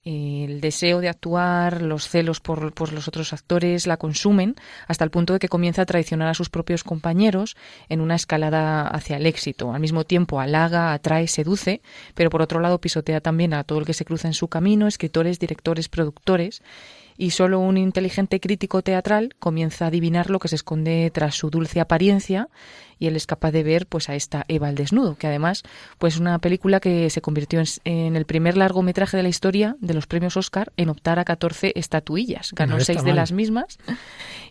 El 0.05 0.61
deseo 0.61 1.01
de 1.01 1.09
actuar, 1.09 1.81
los 1.81 2.09
celos 2.09 2.41
por, 2.41 2.75
por, 2.75 2.93
los 2.93 3.09
otros 3.09 3.33
actores 3.33 3.87
la 3.87 3.97
consumen 3.97 4.55
hasta 4.87 5.05
el 5.05 5.11
punto 5.11 5.33
de 5.33 5.39
que 5.39 5.49
comienza 5.49 5.83
a 5.83 5.87
traicionar 5.87 6.29
a 6.29 6.35
sus 6.35 6.51
propios 6.51 6.85
compañeros 6.85 7.57
en 7.89 8.03
una 8.03 8.15
escalada 8.15 8.87
hacia 8.87 9.17
el 9.17 9.25
éxito. 9.25 9.73
Al 9.73 9.81
mismo 9.81 10.05
tiempo 10.05 10.41
halaga, 10.41 10.93
atrae, 10.93 11.27
seduce, 11.27 11.81
pero 12.15 12.29
por 12.29 12.43
otro 12.43 12.61
lado 12.61 12.81
pisotea 12.81 13.23
también 13.23 13.55
a 13.55 13.65
todo 13.65 13.79
el 13.79 13.87
que 13.87 13.95
se 13.95 14.05
cruza 14.05 14.29
en 14.29 14.35
su 14.35 14.49
camino, 14.49 14.87
escritores, 14.87 15.39
directores, 15.39 15.89
productores, 15.89 16.63
y 17.17 17.31
solo 17.31 17.61
un 17.61 17.77
inteligente 17.77 18.41
crítico 18.41 18.83
teatral 18.83 19.35
comienza 19.39 19.85
a 19.85 19.89
adivinar 19.89 20.31
lo 20.31 20.39
que 20.39 20.49
se 20.49 20.57
esconde 20.57 21.11
tras 21.13 21.35
su 21.35 21.51
dulce 21.51 21.81
apariencia 21.81 22.49
y 23.05 23.07
él 23.07 23.17
es 23.17 23.27
capaz 23.27 23.53
de 23.53 23.63
ver 23.63 23.87
pues 23.87 24.09
a 24.09 24.15
esta 24.15 24.47
Eva 24.49 24.69
al 24.69 24.75
desnudo, 24.75 25.17
que 25.17 25.27
además 25.27 25.63
pues 25.99 26.19
una 26.19 26.39
película 26.39 26.81
que 26.81 27.11
se 27.11 27.21
convirtió 27.21 27.63
en, 27.85 28.17
el 28.17 28.25
primer 28.25 28.57
largometraje 28.57 29.19
de 29.19 29.23
la 29.23 29.29
historia 29.29 29.77
de 29.81 29.93
los 29.93 30.07
premios 30.07 30.39
Oscar 30.39 30.73
en 30.79 30.89
optar 30.89 31.19
a 31.19 31.25
14 31.25 31.73
estatuillas. 31.77 32.53
Ganó 32.55 32.81
seis 32.81 33.05
de 33.05 33.13
las 33.13 33.33
mismas 33.33 33.79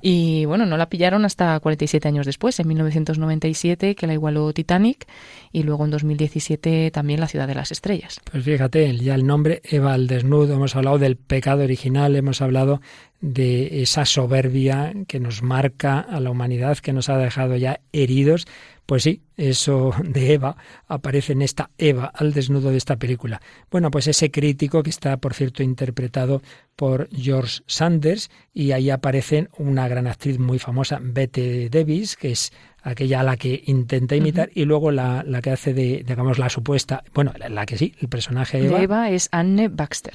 y 0.02 0.46
bueno, 0.46 0.68
no 0.68 0.78
la 0.78 0.88
pillaron 0.88 1.26
hasta 1.26 1.60
47 1.60 2.08
años 2.08 2.28
después, 2.28 2.60
en 2.60 2.68
1997 2.68 3.96
que 3.96 4.08
la 4.08 4.14
igualó 4.14 4.54
Titanic 4.54 5.08
y 5.52 5.64
luego 5.64 5.86
en 5.86 5.92
2017 5.92 6.92
también 6.92 7.20
La 7.20 7.28
ciudad 7.28 7.48
de 7.48 7.56
las 7.56 7.72
estrellas. 7.72 8.20
Pues 8.32 8.44
fíjate, 8.44 8.96
ya 8.98 9.16
el 9.16 9.26
nombre 9.26 9.62
Eva 9.64 9.94
al 9.94 10.06
desnudo, 10.06 10.54
hemos 10.54 10.76
hablado 10.76 11.00
del 11.00 11.16
pecado 11.16 11.64
original, 11.64 12.16
hemos 12.16 12.42
hablado 12.42 12.82
de 13.24 13.82
esa 13.82 14.06
soberbia 14.06 14.92
que 15.08 15.22
nos 15.22 15.44
marca 15.44 16.00
a 16.02 16.20
la 16.20 16.30
humanidad, 16.30 16.78
que 16.80 16.92
nos 16.92 17.08
ha 17.08 17.18
dejado 17.18 17.56
ya 17.56 17.80
heridos. 17.94 18.46
Pues 18.86 19.04
sí, 19.04 19.22
eso 19.38 19.94
de 20.04 20.34
Eva 20.34 20.58
aparece 20.90 21.32
en 21.32 21.42
esta 21.42 21.70
Eva 21.78 22.12
al 22.14 22.34
desnudo 22.34 22.70
de 22.70 22.76
esta 22.76 22.98
película. 22.98 23.42
Bueno, 23.72 23.92
pues 23.92 24.08
ese 24.08 24.30
crítico 24.30 24.84
que 24.84 24.90
está, 24.90 25.16
por 25.16 25.34
cierto, 25.36 25.64
interpretado 25.64 26.42
por 26.76 27.08
George 27.16 27.62
Sanders 27.66 28.30
y 28.54 28.74
ahí 28.74 28.90
aparece 28.90 29.48
una 29.58 29.88
gran 29.88 30.06
actriz 30.06 30.38
muy 30.38 30.60
famosa, 30.60 31.00
Bette 31.02 31.70
Davis, 31.70 32.18
que 32.18 32.32
es 32.32 32.52
aquella 32.82 33.22
a 33.22 33.24
la 33.24 33.38
que 33.38 33.64
intenta 33.68 34.18
imitar, 34.18 34.50
y 34.54 34.66
luego 34.66 34.92
la, 34.92 35.24
la, 35.26 35.42
que 35.42 35.52
hace 35.52 35.74
de, 35.74 36.04
digamos, 36.06 36.40
la 36.40 36.50
supuesta, 36.50 37.06
bueno, 37.14 37.32
la, 37.38 37.66
que 37.66 37.78
sí, 37.78 37.96
el 38.02 38.10
personaje 38.10 38.60
de 38.60 38.84
Eva 38.84 39.10
es 39.12 39.30
Anne 39.32 39.70
Baxter. 39.70 40.14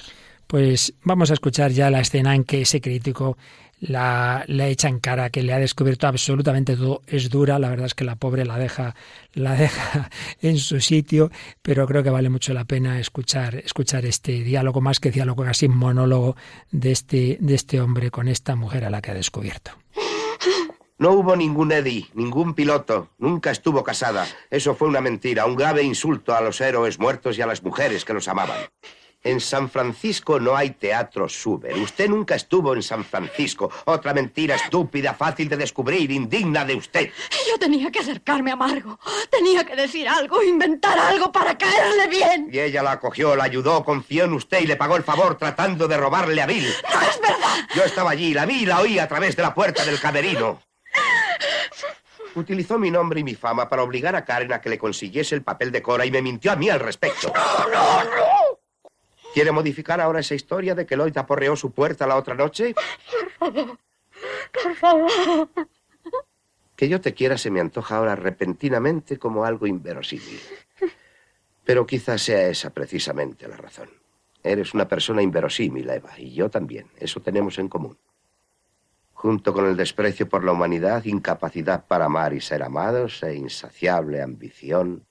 Pues 0.48 0.94
vamos 1.04 1.30
a 1.30 1.34
escuchar 1.34 1.72
ya 1.72 1.90
la 1.90 2.00
escena 2.00 2.34
en 2.34 2.42
que 2.42 2.62
ese 2.62 2.80
crítico 2.80 3.36
la, 3.80 4.44
echa 4.48 4.88
en 4.88 4.98
cara, 4.98 5.28
que 5.28 5.42
le 5.42 5.52
ha 5.52 5.58
descubierto 5.58 6.06
absolutamente 6.06 6.74
todo. 6.74 7.02
Es 7.06 7.28
dura, 7.28 7.58
la 7.58 7.68
verdad 7.68 7.84
es 7.84 7.94
que 7.94 8.04
la 8.04 8.16
pobre 8.16 8.46
la 8.46 8.58
deja, 8.58 8.94
la 9.34 9.52
deja 9.52 10.10
en 10.40 10.56
su 10.56 10.80
sitio, 10.80 11.30
pero 11.60 11.86
creo 11.86 12.02
que 12.02 12.08
vale 12.08 12.30
mucho 12.30 12.54
la 12.54 12.64
pena 12.64 12.98
escuchar, 12.98 13.56
escuchar 13.56 14.06
este 14.06 14.42
diálogo, 14.42 14.80
más 14.80 15.00
que 15.00 15.10
diálogo, 15.10 15.44
casi 15.44 15.68
monólogo 15.68 16.34
de 16.70 16.92
este, 16.92 17.36
de 17.40 17.54
este 17.54 17.80
hombre 17.82 18.10
con 18.10 18.26
esta 18.26 18.56
mujer 18.56 18.86
a 18.86 18.90
la 18.90 19.02
que 19.02 19.10
ha 19.10 19.14
descubierto. 19.14 19.72
No 20.96 21.12
hubo 21.12 21.36
ningún 21.36 21.70
Eddie, 21.70 22.06
ningún 22.14 22.54
piloto, 22.54 23.10
nunca 23.18 23.52
estuvo 23.52 23.84
casada. 23.84 24.26
Eso 24.50 24.74
fue 24.74 24.88
una 24.88 25.02
mentira, 25.02 25.46
un 25.46 25.54
grave 25.54 25.82
insulto 25.82 26.34
a 26.34 26.40
los 26.40 26.58
héroes 26.60 26.98
muertos 26.98 27.38
y 27.38 27.42
a 27.42 27.46
las 27.46 27.62
mujeres 27.62 28.04
que 28.04 28.14
los 28.14 28.26
amaban. 28.26 28.58
En 29.28 29.40
San 29.40 29.68
Francisco 29.68 30.40
no 30.40 30.56
hay 30.56 30.70
teatro 30.70 31.28
Suber. 31.28 31.76
Usted 31.76 32.08
nunca 32.08 32.34
estuvo 32.34 32.74
en 32.74 32.82
San 32.82 33.04
Francisco. 33.04 33.70
Otra 33.84 34.14
mentira 34.14 34.56
estúpida, 34.56 35.12
fácil 35.12 35.50
de 35.50 35.58
descubrir, 35.58 36.10
indigna 36.10 36.64
de 36.64 36.74
usted. 36.74 37.10
Yo 37.46 37.58
tenía 37.58 37.90
que 37.90 37.98
acercarme 37.98 38.52
a 38.52 38.56
Margo. 38.56 38.98
Tenía 39.30 39.64
que 39.64 39.76
decir 39.76 40.08
algo, 40.08 40.42
inventar 40.42 40.98
algo 40.98 41.30
para 41.30 41.58
caerle 41.58 42.06
bien. 42.06 42.48
Y 42.50 42.58
ella 42.58 42.82
la 42.82 42.92
acogió, 42.92 43.36
la 43.36 43.44
ayudó, 43.44 43.84
confió 43.84 44.24
en 44.24 44.32
usted 44.32 44.62
y 44.62 44.66
le 44.66 44.76
pagó 44.76 44.96
el 44.96 45.04
favor 45.04 45.36
tratando 45.36 45.86
de 45.86 45.98
robarle 45.98 46.40
a 46.40 46.46
Bill. 46.46 46.66
No 46.90 47.00
es 47.02 47.20
verdad. 47.20 47.68
Yo 47.74 47.84
estaba 47.84 48.12
allí, 48.12 48.32
la 48.32 48.46
vi 48.46 48.62
y 48.62 48.66
la 48.66 48.80
oí 48.80 48.98
a 48.98 49.08
través 49.08 49.36
de 49.36 49.42
la 49.42 49.52
puerta 49.52 49.84
del 49.84 50.00
camerino. 50.00 50.62
Utilizó 52.34 52.78
mi 52.78 52.90
nombre 52.90 53.20
y 53.20 53.24
mi 53.24 53.34
fama 53.34 53.68
para 53.68 53.82
obligar 53.82 54.16
a 54.16 54.24
Karen 54.24 54.54
a 54.54 54.60
que 54.62 54.70
le 54.70 54.78
consiguiese 54.78 55.34
el 55.34 55.42
papel 55.42 55.70
de 55.70 55.82
Cora 55.82 56.06
y 56.06 56.10
me 56.10 56.22
mintió 56.22 56.52
a 56.52 56.56
mí 56.56 56.70
al 56.70 56.80
respecto. 56.80 57.30
No, 57.34 57.68
no, 57.68 58.04
no. 58.04 58.37
¿Quiere 59.38 59.52
modificar 59.52 60.00
ahora 60.00 60.18
esa 60.18 60.34
historia 60.34 60.74
de 60.74 60.84
que 60.84 60.96
Lloyd 60.96 61.16
aporreó 61.16 61.54
su 61.54 61.70
puerta 61.70 62.08
la 62.08 62.16
otra 62.16 62.34
noche? 62.34 62.74
Por 62.74 63.30
favor, 63.54 63.78
por 64.52 64.74
favor. 64.74 65.48
Que 66.74 66.88
yo 66.88 67.00
te 67.00 67.14
quiera 67.14 67.38
se 67.38 67.48
me 67.48 67.60
antoja 67.60 67.98
ahora 67.98 68.16
repentinamente 68.16 69.16
como 69.16 69.44
algo 69.44 69.68
inverosímil. 69.68 70.40
Pero 71.62 71.86
quizás 71.86 72.20
sea 72.20 72.48
esa 72.48 72.70
precisamente 72.70 73.46
la 73.46 73.56
razón. 73.56 73.88
Eres 74.42 74.74
una 74.74 74.88
persona 74.88 75.22
inverosímil, 75.22 75.88
Eva, 75.88 76.18
y 76.18 76.34
yo 76.34 76.50
también. 76.50 76.88
Eso 76.98 77.20
tenemos 77.20 77.60
en 77.60 77.68
común. 77.68 77.96
Junto 79.12 79.52
con 79.52 79.66
el 79.66 79.76
desprecio 79.76 80.28
por 80.28 80.42
la 80.42 80.50
humanidad, 80.50 81.04
incapacidad 81.04 81.86
para 81.86 82.06
amar 82.06 82.34
y 82.34 82.40
ser 82.40 82.64
amados, 82.64 83.22
e 83.22 83.36
insaciable 83.36 84.20
ambición 84.20 85.06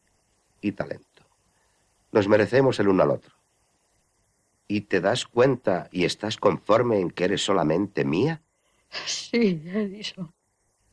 y 0.60 0.74
talento. 0.74 1.24
Nos 2.12 2.28
merecemos 2.28 2.78
el 2.82 2.90
uno 2.90 3.04
al 3.04 3.12
otro 3.12 3.38
y 4.68 4.82
te 4.82 5.02
das 5.02 5.26
cuenta 5.26 5.90
y 5.92 6.06
estás 6.06 6.38
conforme 6.38 7.00
en 7.00 7.12
que 7.12 7.26
eres 7.26 7.44
solamente 7.44 8.06
mía? 8.06 8.42
Sí, 9.06 9.62
Edison. 9.66 10.32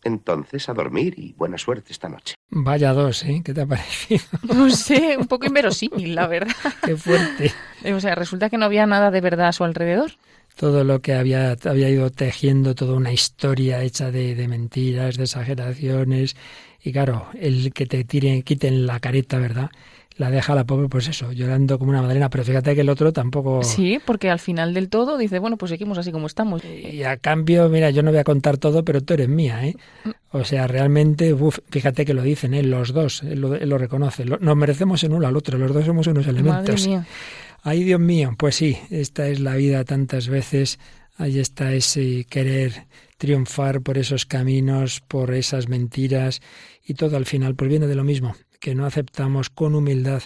Entonces 0.03 0.69
a 0.69 0.75
dormir 0.75 1.15
y 1.17 1.33
buena 1.33 1.57
suerte 1.57 1.93
esta 1.93 2.09
noche. 2.11 2.35
Vaya 2.51 2.93
dos, 2.93 3.25
¿eh? 3.25 3.41
¿Qué 3.43 3.55
te 3.55 3.63
ha 3.63 3.67
parecido? 3.67 4.23
No 4.55 4.69
sé, 4.71 5.17
un 5.17 5.27
poco 5.27 5.47
inverosímil, 5.47 6.15
la 6.15 6.27
verdad. 6.27 6.55
Qué 6.85 6.97
fuerte. 6.97 7.53
O 7.93 8.01
sea, 8.01 8.15
resulta 8.15 8.51
que 8.51 8.59
no 8.59 8.67
había 8.67 8.87
nada 8.87 9.11
de 9.11 9.21
verdad 9.23 9.49
a 9.49 9.53
su 9.53 9.65
alrededor. 9.65 10.13
Todo 10.57 10.85
lo 10.85 11.01
que 11.01 11.15
había, 11.15 11.57
había 11.65 11.89
ido 11.89 12.11
tejiendo, 12.11 12.75
toda 12.75 12.95
una 12.95 13.13
historia 13.13 13.83
hecha 13.83 14.11
de, 14.13 14.35
de 14.35 14.47
mentiras, 14.47 15.17
de 15.17 15.25
exageraciones. 15.25 16.37
Y 16.83 16.93
claro, 16.93 17.29
el 17.35 17.73
que 17.73 17.87
te 17.87 18.05
tiren, 18.05 18.43
quiten 18.43 18.87
la 18.87 19.01
careta, 19.01 19.39
¿verdad? 19.39 19.71
La 20.17 20.31
deja 20.31 20.55
la 20.55 20.65
pobre, 20.65 20.89
pues 20.89 21.09
eso, 21.09 21.33
llorando 21.33 21.79
como 21.79 21.91
una 21.91 22.03
madrina. 22.03 22.31
Pero 22.31 22.45
fíjate 22.45 22.75
que 22.75 22.83
el 22.83 22.89
otro 22.89 23.13
tampoco. 23.13 23.63
Sí, 23.65 23.99
porque 24.05 24.31
al 24.31 24.39
final 24.39 24.75
del 24.75 24.89
todo 24.89 25.19
dice, 25.19 25.39
bueno, 25.39 25.57
pues 25.57 25.71
seguimos 25.71 25.99
así 25.99 26.13
como 26.13 26.27
estamos. 26.27 26.63
Y 26.65 27.03
a 27.03 27.17
cambio, 27.17 27.69
mira, 27.69 27.91
yo 27.91 28.03
no 28.03 28.11
voy 28.11 28.21
a 28.21 28.25
contar 28.25 28.59
todo, 28.59 28.85
pero 28.85 29.01
tú 29.01 29.15
eres 29.15 29.29
mía, 29.29 29.67
¿eh? 29.67 29.77
O 30.31 30.45
sea, 30.45 30.67
realmente, 30.67 31.33
uf, 31.33 31.59
fíjate 31.71 32.05
que 32.05 32.15
lo 32.15 32.23
dicen, 32.23 32.55
¿eh? 32.55 32.63
los 32.63 32.93
dos, 32.93 33.23
él 33.23 33.41
lo, 33.41 33.79
reconoce. 33.79 34.25
nos 34.25 34.57
merecemos 34.57 35.03
en 35.05 35.13
uno 35.13 35.27
al 35.27 35.37
otro, 35.37 35.59
los 35.59 35.73
dos 35.73 35.85
somos 35.85 36.07
unos 36.07 36.27
elementos. 36.27 36.81
Madre 36.81 36.89
mía. 36.89 37.07
Ay, 37.63 37.83
Dios 37.83 38.01
mío, 38.01 38.35
pues 38.37 38.57
sí, 38.57 38.77
esta 38.91 39.27
es 39.29 39.41
la 39.41 39.55
vida 39.57 39.85
tantas 39.85 40.29
veces. 40.29 40.79
Ahí 41.17 41.39
está 41.39 41.73
ese 41.73 42.27
querer 42.29 42.87
triunfar 43.17 43.81
por 43.81 43.97
esos 43.97 44.27
caminos, 44.27 45.01
por 45.01 45.33
esas 45.33 45.69
mentiras, 45.69 46.43
y 46.85 46.95
todo 46.95 47.17
al 47.17 47.25
final 47.25 47.55
pues 47.55 47.71
viene 47.71 47.87
de 47.87 47.95
lo 47.95 48.05
mismo, 48.05 48.37
que 48.65 48.75
no 48.75 48.87
aceptamos 48.87 49.51
con 49.51 49.75
humildad 49.75 50.23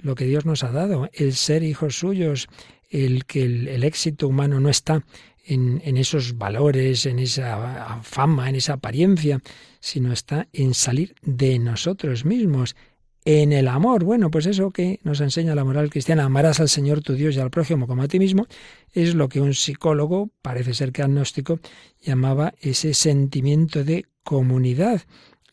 lo 0.00 0.14
que 0.14 0.26
Dios 0.26 0.44
nos 0.44 0.62
ha 0.62 0.70
dado, 0.72 1.08
el 1.14 1.32
ser 1.32 1.62
hijos 1.62 1.98
suyos, 1.98 2.46
el 2.90 3.24
que 3.24 3.44
el, 3.44 3.82
éxito 3.82 4.28
humano 4.28 4.60
no 4.60 4.68
está 4.68 5.06
en, 5.46 5.80
en, 5.82 5.96
esos 5.96 6.36
valores, 6.36 7.06
en 7.06 7.18
esa 7.18 8.00
fama, 8.02 8.50
en 8.50 8.56
esa 8.56 8.74
apariencia, 8.74 9.40
sino 9.80 10.12
está 10.12 10.48
en 10.52 10.74
salir 10.74 11.14
de 11.22 11.58
nosotros 11.58 12.26
mismos, 12.26 12.76
en 13.24 13.54
el 13.54 13.68
amor. 13.68 14.04
Bueno, 14.04 14.30
pues 14.30 14.44
eso 14.44 14.70
que 14.70 15.00
nos 15.02 15.22
enseña 15.22 15.54
la 15.54 15.64
moral 15.64 15.88
cristiana, 15.88 16.24
amarás 16.24 16.60
al 16.60 16.68
Señor 16.68 17.00
tu 17.00 17.14
Dios 17.14 17.36
y 17.36 17.40
al 17.40 17.50
prójimo 17.50 17.86
como 17.86 18.02
a 18.02 18.08
ti 18.08 18.18
mismo, 18.18 18.46
es 18.92 19.14
lo 19.14 19.30
que 19.30 19.40
un 19.40 19.54
psicólogo, 19.54 20.28
parece 20.42 20.74
ser 20.74 20.92
que 20.92 21.00
agnóstico, 21.00 21.58
llamaba 22.02 22.52
ese 22.60 22.92
sentimiento 22.92 23.82
de 23.82 24.04
comunidad 24.24 25.00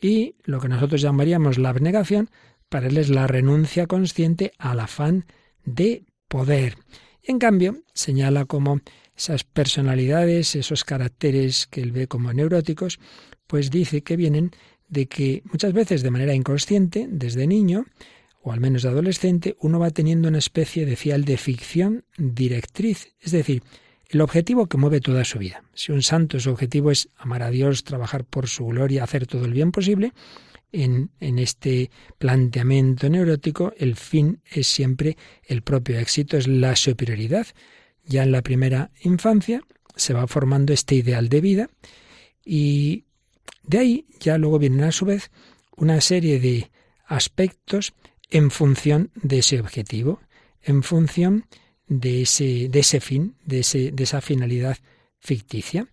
y 0.06 0.36
lo 0.44 0.60
que 0.60 0.68
nosotros 0.70 1.02
llamaríamos 1.02 1.58
la 1.58 1.70
abnegación, 1.70 2.30
para 2.70 2.86
él 2.90 2.98
es 2.98 3.10
la 3.10 3.26
renuncia 3.26 3.88
consciente 3.88 4.52
al 4.60 4.80
afán 4.80 5.26
de 5.64 6.06
poder. 6.28 6.78
Y 7.24 7.32
en 7.32 7.40
cambio, 7.40 7.82
señala 7.96 8.46
como 8.46 8.82
esas 9.18 9.44
personalidades, 9.44 10.56
esos 10.56 10.84
caracteres 10.84 11.66
que 11.66 11.82
él 11.82 11.92
ve 11.92 12.06
como 12.06 12.32
neuróticos, 12.32 13.00
pues 13.48 13.72
dice 13.72 14.04
que 14.04 14.16
vienen 14.16 14.52
de 14.90 15.08
que 15.08 15.42
muchas 15.46 15.74
veces 15.74 16.04
de 16.04 16.12
manera 16.12 16.36
inconsciente, 16.36 17.08
desde 17.10 17.48
niño, 17.48 17.88
o 18.44 18.52
al 18.52 18.60
menos 18.60 18.84
de 18.84 18.90
adolescente, 18.90 19.56
uno 19.60 19.80
va 19.80 19.90
teniendo 19.90 20.28
una 20.28 20.38
especie 20.38 20.86
de 20.86 20.96
fiel 20.98 21.26
de 21.26 21.38
ficción 21.38 22.06
directriz, 22.16 23.16
es 23.20 23.32
decir, 23.32 23.64
el 24.10 24.22
objetivo 24.22 24.68
que 24.68 24.78
mueve 24.78 25.02
toda 25.02 25.26
su 25.26 25.40
vida. 25.40 25.64
Si 25.74 25.92
un 25.92 26.02
santo 26.02 26.40
su 26.40 26.52
objetivo 26.52 26.92
es 26.92 27.10
amar 27.18 27.44
a 27.44 27.50
Dios, 27.50 27.84
trabajar 27.84 28.24
por 28.26 28.48
su 28.48 28.66
gloria, 28.68 29.04
hacer 29.04 29.28
todo 29.28 29.46
el 29.46 29.54
bien 29.54 29.72
posible, 29.72 30.14
en, 30.72 31.10
este 31.40 31.90
planteamiento 32.18 33.10
neurótico 33.10 33.74
el 33.78 33.96
fin 33.96 34.42
es 34.46 34.68
siempre 34.68 35.18
el 35.46 35.62
propio 35.62 36.00
éxito, 36.00 36.38
es 36.38 36.48
la 36.48 36.76
superioridad. 36.76 37.48
Ya 38.06 38.24
en 38.24 38.32
la 38.32 38.42
primera 38.42 38.92
infancia 39.02 39.62
se 39.96 40.14
va 40.14 40.28
formando 40.28 40.74
este 40.74 40.96
ideal 40.96 41.30
de 41.30 41.42
vida 41.42 41.70
y 42.44 43.06
de 43.64 43.78
ahí 43.78 44.06
ya 44.20 44.38
luego 44.38 44.60
vienen 44.60 44.84
a 44.84 44.92
su 44.92 45.06
vez 45.06 45.32
una 45.78 46.02
serie 46.02 46.40
de 46.40 46.70
aspectos 47.06 47.94
en 48.30 48.52
función 48.52 49.12
de 49.16 49.40
ese 49.40 49.60
objetivo, 49.60 50.20
en 50.62 50.84
función 50.84 51.46
de 51.50 51.65
ese, 51.88 52.70
de 52.70 52.80
ese 52.80 53.00
fin, 53.00 53.36
de, 53.46 53.60
ese, 53.60 53.92
de 53.92 54.04
esa 54.04 54.22
finalidad 54.22 54.78
ficticia. 55.20 55.88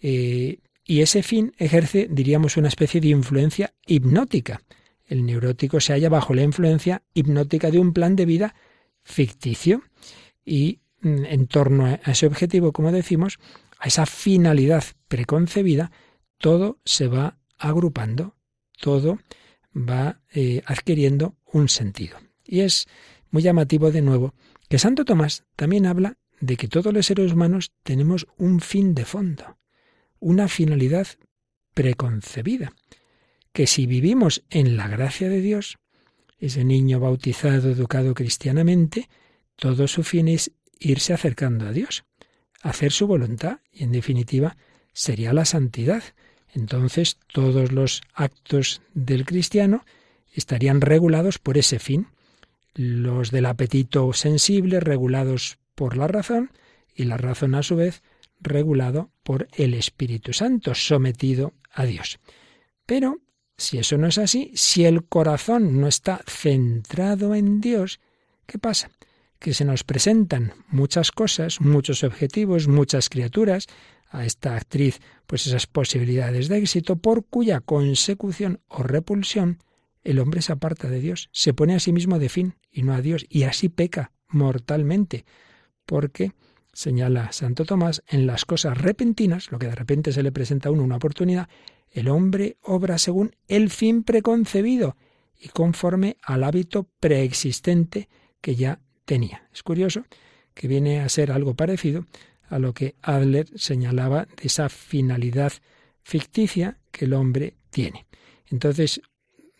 Eh, 0.00 0.58
y 0.84 1.02
ese 1.02 1.22
fin 1.22 1.52
ejerce, 1.58 2.08
diríamos, 2.10 2.56
una 2.56 2.68
especie 2.68 3.00
de 3.00 3.08
influencia 3.08 3.74
hipnótica. 3.86 4.62
El 5.06 5.24
neurótico 5.24 5.80
se 5.80 5.92
halla 5.92 6.08
bajo 6.08 6.34
la 6.34 6.42
influencia 6.42 7.02
hipnótica 7.14 7.70
de 7.70 7.78
un 7.78 7.92
plan 7.92 8.16
de 8.16 8.26
vida 8.26 8.54
ficticio 9.02 9.82
y 10.44 10.80
mm, 11.00 11.24
en 11.24 11.46
torno 11.46 11.86
a 11.86 11.94
ese 12.10 12.26
objetivo, 12.26 12.72
como 12.72 12.92
decimos, 12.92 13.38
a 13.78 13.88
esa 13.88 14.06
finalidad 14.06 14.84
preconcebida, 15.08 15.92
todo 16.38 16.78
se 16.84 17.08
va 17.08 17.38
agrupando, 17.58 18.36
todo 18.80 19.18
va 19.74 20.20
eh, 20.32 20.62
adquiriendo 20.66 21.36
un 21.52 21.68
sentido. 21.68 22.18
Y 22.44 22.60
es 22.60 22.86
muy 23.30 23.42
llamativo 23.42 23.90
de 23.90 24.02
nuevo 24.02 24.34
que 24.68 24.78
Santo 24.78 25.04
Tomás 25.04 25.44
también 25.56 25.86
habla 25.86 26.16
de 26.40 26.56
que 26.56 26.68
todos 26.68 26.92
los 26.92 27.06
seres 27.06 27.32
humanos 27.32 27.72
tenemos 27.82 28.26
un 28.36 28.60
fin 28.60 28.94
de 28.94 29.04
fondo, 29.04 29.58
una 30.20 30.48
finalidad 30.48 31.06
preconcebida, 31.74 32.72
que 33.52 33.66
si 33.66 33.86
vivimos 33.86 34.44
en 34.50 34.76
la 34.76 34.88
gracia 34.88 35.28
de 35.28 35.40
Dios, 35.40 35.78
ese 36.38 36.64
niño 36.64 37.00
bautizado, 37.00 37.70
educado 37.70 38.14
cristianamente, 38.14 39.08
todo 39.56 39.88
su 39.88 40.04
fin 40.04 40.28
es 40.28 40.52
irse 40.78 41.12
acercando 41.12 41.66
a 41.66 41.72
Dios, 41.72 42.04
hacer 42.62 42.92
su 42.92 43.06
voluntad 43.06 43.60
y 43.72 43.84
en 43.84 43.92
definitiva 43.92 44.56
sería 44.92 45.32
la 45.32 45.44
santidad. 45.44 46.02
Entonces 46.54 47.18
todos 47.32 47.72
los 47.72 48.02
actos 48.14 48.82
del 48.94 49.24
cristiano 49.24 49.84
estarían 50.32 50.80
regulados 50.80 51.38
por 51.38 51.58
ese 51.58 51.78
fin, 51.78 52.08
los 52.78 53.32
del 53.32 53.46
apetito 53.46 54.12
sensible 54.12 54.78
regulados 54.78 55.58
por 55.74 55.96
la 55.96 56.06
razón 56.06 56.52
y 56.94 57.04
la 57.04 57.16
razón 57.16 57.56
a 57.56 57.64
su 57.64 57.74
vez 57.74 58.02
regulado 58.40 59.10
por 59.24 59.48
el 59.56 59.74
Espíritu 59.74 60.32
Santo, 60.32 60.74
sometido 60.76 61.54
a 61.72 61.84
Dios. 61.84 62.20
Pero 62.86 63.18
si 63.56 63.78
eso 63.78 63.98
no 63.98 64.06
es 64.06 64.18
así, 64.18 64.52
si 64.54 64.84
el 64.84 65.04
corazón 65.04 65.80
no 65.80 65.88
está 65.88 66.22
centrado 66.26 67.34
en 67.34 67.60
Dios, 67.60 67.98
¿qué 68.46 68.58
pasa? 68.58 68.90
que 69.40 69.54
se 69.54 69.64
nos 69.64 69.84
presentan 69.84 70.52
muchas 70.68 71.12
cosas, 71.12 71.60
muchos 71.60 72.02
objetivos, 72.02 72.66
muchas 72.66 73.08
criaturas, 73.08 73.66
a 74.10 74.24
esta 74.24 74.56
actriz 74.56 75.00
pues 75.26 75.46
esas 75.46 75.66
posibilidades 75.66 76.48
de 76.48 76.58
éxito 76.58 76.96
por 76.96 77.26
cuya 77.26 77.60
consecución 77.60 78.60
o 78.68 78.82
repulsión 78.82 79.58
el 80.04 80.18
hombre 80.18 80.42
se 80.42 80.52
aparta 80.52 80.88
de 80.88 81.00
Dios, 81.00 81.28
se 81.32 81.54
pone 81.54 81.74
a 81.74 81.80
sí 81.80 81.92
mismo 81.92 82.18
de 82.18 82.28
fin 82.28 82.54
y 82.70 82.82
no 82.82 82.94
a 82.94 83.00
Dios, 83.00 83.26
y 83.28 83.44
así 83.44 83.68
peca 83.68 84.12
mortalmente, 84.28 85.24
porque, 85.86 86.32
señala 86.72 87.32
Santo 87.32 87.64
Tomás, 87.64 88.02
en 88.08 88.26
las 88.26 88.44
cosas 88.44 88.78
repentinas, 88.78 89.50
lo 89.50 89.58
que 89.58 89.66
de 89.66 89.74
repente 89.74 90.12
se 90.12 90.22
le 90.22 90.32
presenta 90.32 90.68
a 90.68 90.72
uno 90.72 90.82
una 90.82 90.96
oportunidad, 90.96 91.48
el 91.90 92.08
hombre 92.08 92.58
obra 92.62 92.98
según 92.98 93.34
el 93.46 93.70
fin 93.70 94.02
preconcebido 94.02 94.96
y 95.40 95.48
conforme 95.48 96.16
al 96.22 96.44
hábito 96.44 96.88
preexistente 97.00 98.08
que 98.40 98.56
ya 98.56 98.80
tenía. 99.04 99.48
Es 99.52 99.62
curioso 99.62 100.04
que 100.54 100.68
viene 100.68 101.00
a 101.00 101.08
ser 101.08 101.32
algo 101.32 101.54
parecido 101.54 102.04
a 102.48 102.58
lo 102.58 102.74
que 102.74 102.96
Adler 103.02 103.46
señalaba 103.56 104.24
de 104.24 104.44
esa 104.44 104.68
finalidad 104.68 105.52
ficticia 106.02 106.78
que 106.90 107.04
el 107.04 107.14
hombre 107.14 107.54
tiene. 107.70 108.06
Entonces, 108.50 109.00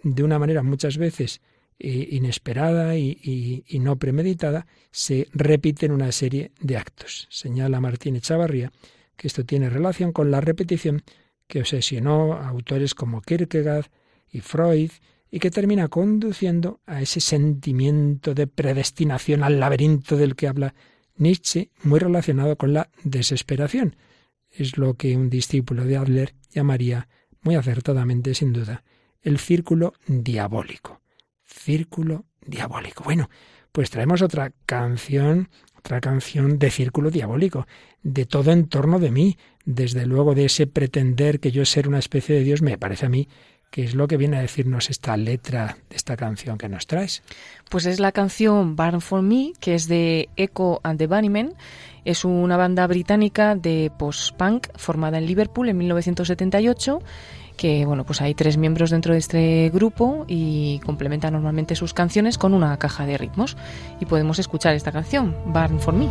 de 0.03 0.23
una 0.23 0.39
manera 0.39 0.63
muchas 0.63 0.99
veces 0.99 1.41
eh, 1.79 2.09
inesperada 2.11 2.97
y, 2.97 3.65
no 3.81 3.97
premeditada, 3.97 4.67
se 4.91 5.29
repiten 5.33 5.93
una 5.93 6.11
serie 6.13 6.53
de 6.61 6.77
actos. 6.77 7.29
Señala 7.31 7.81
Martín 7.81 8.21
Chavarría 8.21 8.73
que 9.19 9.27
esto 9.27 9.45
tiene 9.45 9.69
relación 9.69 10.13
con 10.13 10.31
la 10.31 10.41
repetición 10.41 11.03
que 11.47 11.61
obsesionó 11.61 12.35
a 12.35 12.49
autores 12.49 12.95
como 12.95 13.21
Kierkegaard 13.21 13.87
y 14.31 14.41
Freud 14.41 14.91
y 15.31 15.41
que 15.41 15.51
termina 15.51 15.89
conduciendo 15.89 16.81
a 16.87 17.03
ese 17.03 17.21
sentimiento 17.21 18.33
de 18.33 18.47
predestinación 18.47 19.43
al 19.43 19.61
laberinto 19.61 20.17
del 20.17 20.37
que 20.37 20.49
habla 20.49 20.75
Nietzsche, 21.17 21.71
muy 21.83 21.99
relacionado 21.99 22.57
con 22.57 22.73
la 22.73 22.91
desesperación. 23.03 23.97
Es 24.51 24.79
lo 24.79 24.95
que 24.95 25.17
un 25.17 25.29
discípulo 25.29 25.85
de 25.85 25.97
Adler 25.97 26.35
llamaría, 26.51 27.09
muy 27.43 27.57
acertadamente 27.57 28.35
sin 28.35 28.53
duda, 28.53 28.85
el 29.29 29.39
círculo 29.39 29.93
diabólico. 30.07 31.03
Círculo 31.45 32.25
diabólico. 32.45 33.05
Bueno, 33.05 33.29
pues 33.73 33.91
traemos 33.91 34.23
otra 34.23 34.53
canción, 34.65 35.51
otra 35.77 36.01
canción 36.01 36.59
de 36.59 36.71
círculo 36.71 37.11
diabólico, 37.11 37.67
de 38.03 38.25
todo 38.25 38.53
en 38.53 38.69
torno 38.69 38.99
de 38.99 39.11
mí, 39.11 39.37
desde 39.67 40.07
luego 40.07 40.35
de 40.35 40.47
ese 40.47 40.67
pretender 40.67 41.41
que 41.41 41.51
yo 41.51 41.65
ser 41.67 41.89
una 41.89 41.99
especie 41.99 42.37
de 42.37 42.43
Dios, 42.43 42.63
me 42.63 42.79
parece 42.79 43.05
a 43.07 43.11
mí 43.11 43.29
que 43.71 43.85
es 43.85 43.95
lo 43.95 44.09
que 44.09 44.17
viene 44.17 44.39
a 44.39 44.41
decirnos 44.41 44.91
esta 44.91 45.17
letra 45.17 45.77
de 45.91 45.97
esta 45.97 46.17
canción 46.17 46.59
que 46.59 46.69
nos 46.69 46.87
traes. 46.87 47.23
Pues 47.69 47.87
es 47.87 48.01
la 48.01 48.13
canción 48.13 48.77
Barn 48.77 49.01
for 49.01 49.23
Me, 49.23 49.53
que 49.61 49.75
es 49.75 49.89
de 49.89 50.29
Echo 50.37 50.81
and 50.83 50.99
the 50.99 51.07
Bunnymen. 51.07 51.55
Es 52.05 52.25
una 52.25 52.57
banda 52.57 52.87
británica 52.87 53.55
de 53.55 53.93
post-punk 53.99 54.69
formada 54.77 55.19
en 55.19 55.27
Liverpool 55.27 55.69
en 55.69 55.79
1978 55.79 57.01
que 57.59 57.85
bueno, 57.85 58.05
pues 58.05 58.23
hay 58.23 58.35
tres 58.35 58.57
miembros 58.57 58.91
dentro 58.91 59.13
de 59.13 59.19
este 59.19 59.71
grupo 59.75 60.25
y 60.29 60.79
complementan 60.87 61.35
normalmente 61.35 61.75
sus 61.75 61.93
canciones 61.93 62.39
con 62.39 62.55
una 62.55 62.79
caja 62.79 63.05
de 63.05 63.19
ritmos. 63.19 63.59
Y 64.01 64.07
podemos 64.07 64.39
escuchar 64.39 64.75
esta 64.75 64.93
canción, 64.93 65.37
Barn 65.45 65.79
for 65.81 65.93
Me. 65.93 66.09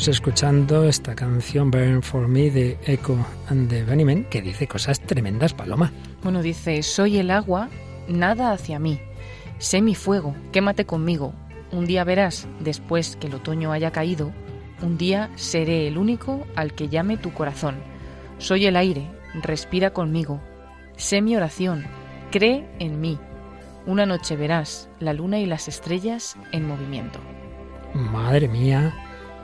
Estamos 0.00 0.16
escuchando 0.16 0.84
esta 0.84 1.14
canción 1.14 1.70
Burn 1.70 2.02
for 2.02 2.26
Me 2.26 2.50
de 2.50 2.78
Echo 2.86 3.18
and 3.50 3.68
the 3.68 3.84
Bunnymen 3.84 4.24
que 4.30 4.40
dice 4.40 4.66
cosas 4.66 4.98
tremendas, 4.98 5.52
Paloma. 5.52 5.92
Bueno, 6.22 6.40
dice, 6.40 6.82
soy 6.82 7.18
el 7.18 7.30
agua, 7.30 7.68
nada 8.08 8.52
hacia 8.52 8.78
mí. 8.78 8.98
Sé 9.58 9.82
mi 9.82 9.94
fuego, 9.94 10.34
quémate 10.52 10.86
conmigo. 10.86 11.34
Un 11.70 11.84
día 11.84 12.02
verás, 12.04 12.48
después 12.60 13.16
que 13.16 13.26
el 13.26 13.34
otoño 13.34 13.72
haya 13.72 13.90
caído, 13.90 14.32
un 14.80 14.96
día 14.96 15.28
seré 15.34 15.86
el 15.86 15.98
único 15.98 16.46
al 16.56 16.72
que 16.72 16.88
llame 16.88 17.18
tu 17.18 17.34
corazón. 17.34 17.74
Soy 18.38 18.64
el 18.64 18.76
aire, 18.76 19.06
respira 19.34 19.90
conmigo. 19.90 20.40
Sé 20.96 21.20
mi 21.20 21.36
oración, 21.36 21.84
cree 22.30 22.66
en 22.78 23.02
mí. 23.02 23.18
Una 23.84 24.06
noche 24.06 24.34
verás 24.34 24.88
la 24.98 25.12
luna 25.12 25.40
y 25.40 25.44
las 25.44 25.68
estrellas 25.68 26.38
en 26.52 26.66
movimiento. 26.66 27.20
Madre 27.92 28.48
mía, 28.48 28.94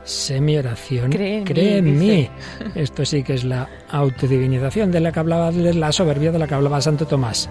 semi-oración, 0.07 1.11
cree 1.11 1.79
en, 1.79 1.99
mí, 1.99 2.31
Esto 2.75 3.05
sí 3.05 3.23
que 3.23 3.35
es 3.35 3.45
la 3.45 3.69
autodivinización 3.91 4.91
de 4.91 5.01
la 5.01 5.13
que 5.13 5.21
hablaba, 5.21 5.51
la 5.51 5.93
soberbia 5.93 6.33
de 6.33 6.39
la 6.39 6.47
que 6.47 6.55
hablaba 6.55 6.81
Santo 6.81 7.07
Tomás. 7.07 7.51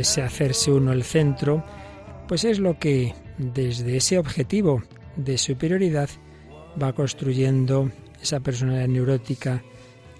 Ese 0.00 0.22
hacerse 0.22 0.72
uno 0.72 0.92
el 0.92 1.04
centro, 1.04 1.64
pues 2.28 2.44
es 2.44 2.58
lo 2.58 2.78
que 2.78 3.14
desde 3.38 3.96
ese 3.96 4.18
objetivo 4.18 4.82
de 5.16 5.38
superioridad 5.38 6.08
va 6.80 6.92
construyendo 6.92 7.90
esa 8.22 8.40
personalidad 8.40 8.88
neurótica, 8.88 9.62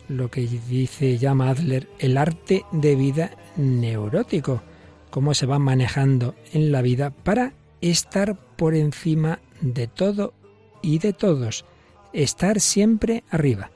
lo 0.09 0.31
que 0.31 0.41
dice, 0.41 1.18
llama 1.18 1.51
Adler, 1.51 1.89
el 1.99 2.16
arte 2.16 2.64
de 2.72 2.97
vida 2.97 3.31
neurótico, 3.57 4.62
cómo 5.11 5.35
se 5.35 5.47
va 5.47 5.59
manejando 5.59 6.35
en 6.53 6.72
la 6.72 6.83
vida 6.83 7.11
para 7.11 7.53
estar 7.81 8.37
por 8.57 8.74
encima 8.74 9.41
de 9.61 9.87
todo 9.87 10.35
y 10.83 10.99
de 10.99 11.12
todos, 11.12 11.64
estar 12.12 12.61
siempre 12.61 13.24
arriba. 13.31 13.70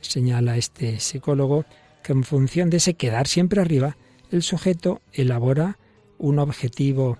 Señala 0.00 0.56
este 0.56 1.00
psicólogo 1.00 1.64
que 2.02 2.12
en 2.12 2.24
función 2.24 2.70
de 2.70 2.78
ese 2.78 2.94
quedar 2.94 3.26
siempre 3.26 3.60
arriba, 3.60 3.96
el 4.30 4.42
sujeto 4.42 5.02
elabora 5.12 5.78
un 6.18 6.38
objetivo 6.38 7.18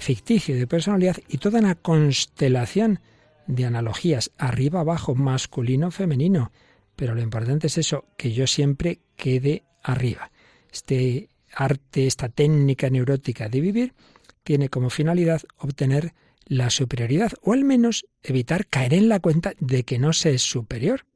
ficticio 0.00 0.56
de 0.56 0.66
personalidad 0.66 1.16
y 1.28 1.38
toda 1.38 1.60
una 1.60 1.74
constelación 1.74 3.00
de 3.46 3.66
analogías 3.66 4.30
arriba 4.38 4.80
abajo, 4.80 5.14
masculino, 5.14 5.90
femenino. 5.90 6.52
Pero 6.96 7.14
lo 7.14 7.22
importante 7.22 7.66
es 7.66 7.78
eso, 7.78 8.04
que 8.16 8.32
yo 8.32 8.46
siempre 8.46 9.00
quede 9.16 9.64
arriba. 9.82 10.30
Este 10.72 11.28
arte, 11.54 12.06
esta 12.06 12.28
técnica 12.28 12.90
neurótica 12.90 13.48
de 13.48 13.60
vivir, 13.60 13.94
tiene 14.42 14.68
como 14.68 14.90
finalidad 14.90 15.42
obtener 15.58 16.14
la 16.46 16.70
superioridad 16.70 17.32
o 17.42 17.52
al 17.52 17.64
menos 17.64 18.06
evitar 18.22 18.66
caer 18.66 18.94
en 18.94 19.08
la 19.08 19.20
cuenta 19.20 19.54
de 19.60 19.84
que 19.84 19.98
no 19.98 20.12
se 20.12 20.34
es 20.34 20.42
superior. 20.42 21.06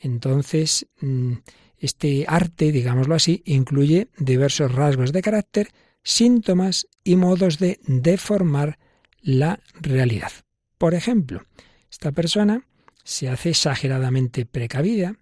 Entonces, 0.00 0.86
mm, 1.00 1.32
este 1.78 2.24
arte, 2.28 2.72
digámoslo 2.72 3.14
así, 3.14 3.42
incluye 3.44 4.08
diversos 4.18 4.72
rasgos 4.72 5.12
de 5.12 5.22
carácter, 5.22 5.68
síntomas 6.02 6.86
y 7.04 7.16
modos 7.16 7.58
de 7.58 7.80
deformar 7.86 8.78
la 9.20 9.60
realidad. 9.80 10.32
Por 10.78 10.94
ejemplo, 10.94 11.42
esta 11.90 12.12
persona 12.12 12.66
se 13.04 13.28
hace 13.28 13.50
exageradamente 13.50 14.46
precavida, 14.46 15.16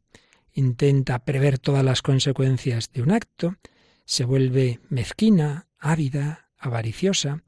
intenta 0.53 1.25
prever 1.25 1.59
todas 1.59 1.85
las 1.85 2.03
consecuencias 2.03 2.91
de 2.93 3.03
un 3.03 3.11
acto, 3.11 3.57
se 4.05 4.25
vuelve 4.25 4.81
mezquina, 4.89 5.69
ávida, 5.79 6.51
avariciosa, 6.59 7.43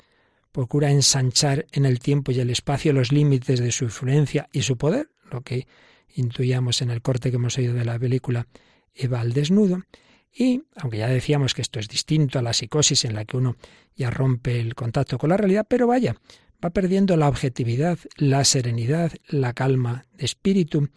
procura 0.52 0.90
ensanchar 0.90 1.66
en 1.72 1.84
el 1.84 1.98
tiempo 1.98 2.32
y 2.32 2.40
el 2.40 2.50
espacio 2.50 2.92
los 2.92 3.12
límites 3.12 3.60
de 3.60 3.72
su 3.72 3.84
influencia 3.84 4.48
y 4.52 4.62
su 4.62 4.76
poder, 4.76 5.10
lo 5.30 5.42
que 5.42 5.66
intuíamos 6.14 6.80
en 6.82 6.90
el 6.90 7.02
corte 7.02 7.30
que 7.30 7.36
hemos 7.36 7.58
oído 7.58 7.74
de 7.74 7.84
la 7.84 7.98
película 7.98 8.46
Eva 8.96 9.20
al 9.20 9.32
desnudo, 9.32 9.82
y, 10.38 10.64
aunque 10.76 10.98
ya 10.98 11.08
decíamos 11.08 11.54
que 11.54 11.62
esto 11.62 11.78
es 11.78 11.88
distinto 11.88 12.38
a 12.38 12.42
la 12.42 12.52
psicosis 12.52 13.04
en 13.04 13.14
la 13.14 13.24
que 13.24 13.38
uno 13.38 13.56
ya 13.96 14.10
rompe 14.10 14.60
el 14.60 14.74
contacto 14.74 15.16
con 15.16 15.30
la 15.30 15.36
realidad, 15.36 15.66
pero 15.68 15.86
vaya, 15.86 16.16
va 16.62 16.70
perdiendo 16.70 17.16
la 17.16 17.28
objetividad, 17.28 17.98
la 18.16 18.44
serenidad, 18.44 19.12
la 19.28 19.54
calma 19.54 20.04
de 20.12 20.26
espíritu 20.26 20.90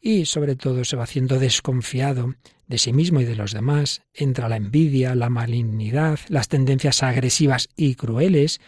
y 0.00 0.24
sobre 0.24 0.56
todo 0.56 0.84
se 0.84 0.96
va 0.96 1.04
haciendo 1.04 1.38
desconfiado 1.38 2.36
de 2.68 2.78
sí 2.78 2.92
mismo 2.92 3.20
y 3.20 3.24
de 3.24 3.36
los 3.36 3.52
demás, 3.52 4.02
entra 4.14 4.48
la 4.48 4.56
envidia, 4.56 5.14
la 5.14 5.28
malignidad, 5.28 6.18
las 6.28 6.48
tendencias 6.48 7.02
agresivas 7.02 7.68
y 7.76 7.94
crueles, 7.96 8.60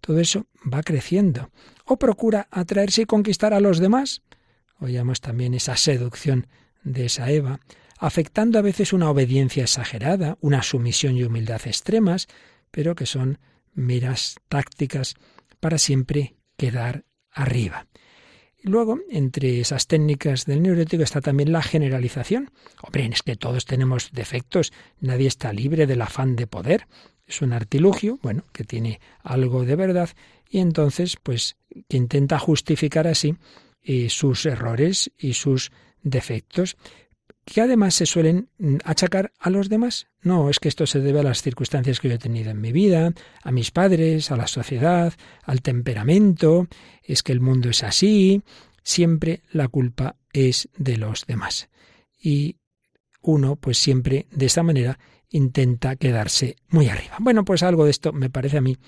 todo 0.00 0.18
eso 0.20 0.46
va 0.72 0.82
creciendo. 0.82 1.50
O 1.84 1.98
procura 1.98 2.48
atraerse 2.50 3.02
y 3.02 3.06
conquistar 3.06 3.54
a 3.54 3.60
los 3.60 3.78
demás. 3.78 4.22
Oíamos 4.80 5.20
también 5.20 5.54
esa 5.54 5.76
seducción 5.76 6.46
de 6.82 7.06
esa 7.06 7.30
Eva, 7.30 7.60
afectando 8.06 8.58
a 8.58 8.62
veces 8.62 8.92
una 8.92 9.10
obediencia 9.10 9.62
exagerada, 9.62 10.36
una 10.40 10.62
sumisión 10.62 11.16
y 11.16 11.24
humildad 11.24 11.60
extremas, 11.64 12.28
pero 12.70 12.94
que 12.94 13.06
son 13.06 13.38
miras 13.72 14.36
tácticas 14.48 15.14
para 15.58 15.78
siempre 15.78 16.36
quedar 16.56 17.04
arriba. 17.30 17.86
Luego, 18.62 19.00
entre 19.10 19.60
esas 19.60 19.86
técnicas 19.86 20.44
del 20.44 20.62
neurótico 20.62 21.02
está 21.02 21.20
también 21.20 21.52
la 21.52 21.62
generalización. 21.62 22.50
Hombre, 22.82 23.06
es 23.12 23.22
que 23.22 23.36
todos 23.36 23.64
tenemos 23.64 24.10
defectos, 24.12 24.72
nadie 25.00 25.28
está 25.28 25.52
libre 25.52 25.86
del 25.86 26.02
afán 26.02 26.36
de 26.36 26.46
poder. 26.46 26.86
Es 27.26 27.40
un 27.40 27.52
artilugio, 27.52 28.18
bueno, 28.22 28.44
que 28.52 28.64
tiene 28.64 29.00
algo 29.22 29.64
de 29.64 29.76
verdad 29.76 30.10
y 30.50 30.58
entonces, 30.58 31.16
pues, 31.22 31.56
que 31.88 31.96
intenta 31.96 32.38
justificar 32.38 33.06
así 33.06 33.36
eh, 33.82 34.08
sus 34.10 34.44
errores 34.46 35.10
y 35.18 35.34
sus 35.34 35.72
defectos 36.02 36.76
que 37.44 37.60
además 37.60 37.94
se 37.94 38.06
suelen 38.06 38.48
mm, 38.58 38.76
achacar 38.84 39.32
a 39.38 39.50
los 39.50 39.68
demás. 39.68 40.06
No, 40.22 40.50
es 40.50 40.58
que 40.60 40.68
esto 40.68 40.86
se 40.86 41.00
debe 41.00 41.20
a 41.20 41.24
las 41.24 41.42
circunstancias 41.42 42.00
que 42.00 42.08
yo 42.08 42.14
he 42.14 42.18
tenido 42.18 42.50
en 42.50 42.60
mi 42.60 42.72
vida, 42.72 43.12
a 43.42 43.52
mis 43.52 43.70
padres, 43.70 44.30
a 44.30 44.36
la 44.36 44.46
sociedad, 44.46 45.12
al 45.42 45.62
temperamento, 45.62 46.66
es 47.02 47.22
que 47.22 47.32
el 47.32 47.40
mundo 47.40 47.68
es 47.70 47.82
así, 47.82 48.42
siempre 48.82 49.42
la 49.50 49.68
culpa 49.68 50.16
es 50.32 50.68
de 50.76 50.96
los 50.96 51.26
demás. 51.26 51.68
Y 52.20 52.56
uno, 53.20 53.56
pues 53.56 53.78
siempre 53.78 54.26
de 54.30 54.46
esta 54.46 54.62
manera 54.62 54.98
intenta 55.30 55.96
quedarse 55.96 56.56
muy 56.68 56.88
arriba. 56.88 57.16
Bueno, 57.20 57.44
pues 57.44 57.62
algo 57.62 57.84
de 57.84 57.90
esto 57.90 58.12
me 58.12 58.30
parece 58.30 58.58
a 58.58 58.60
mí 58.60 58.78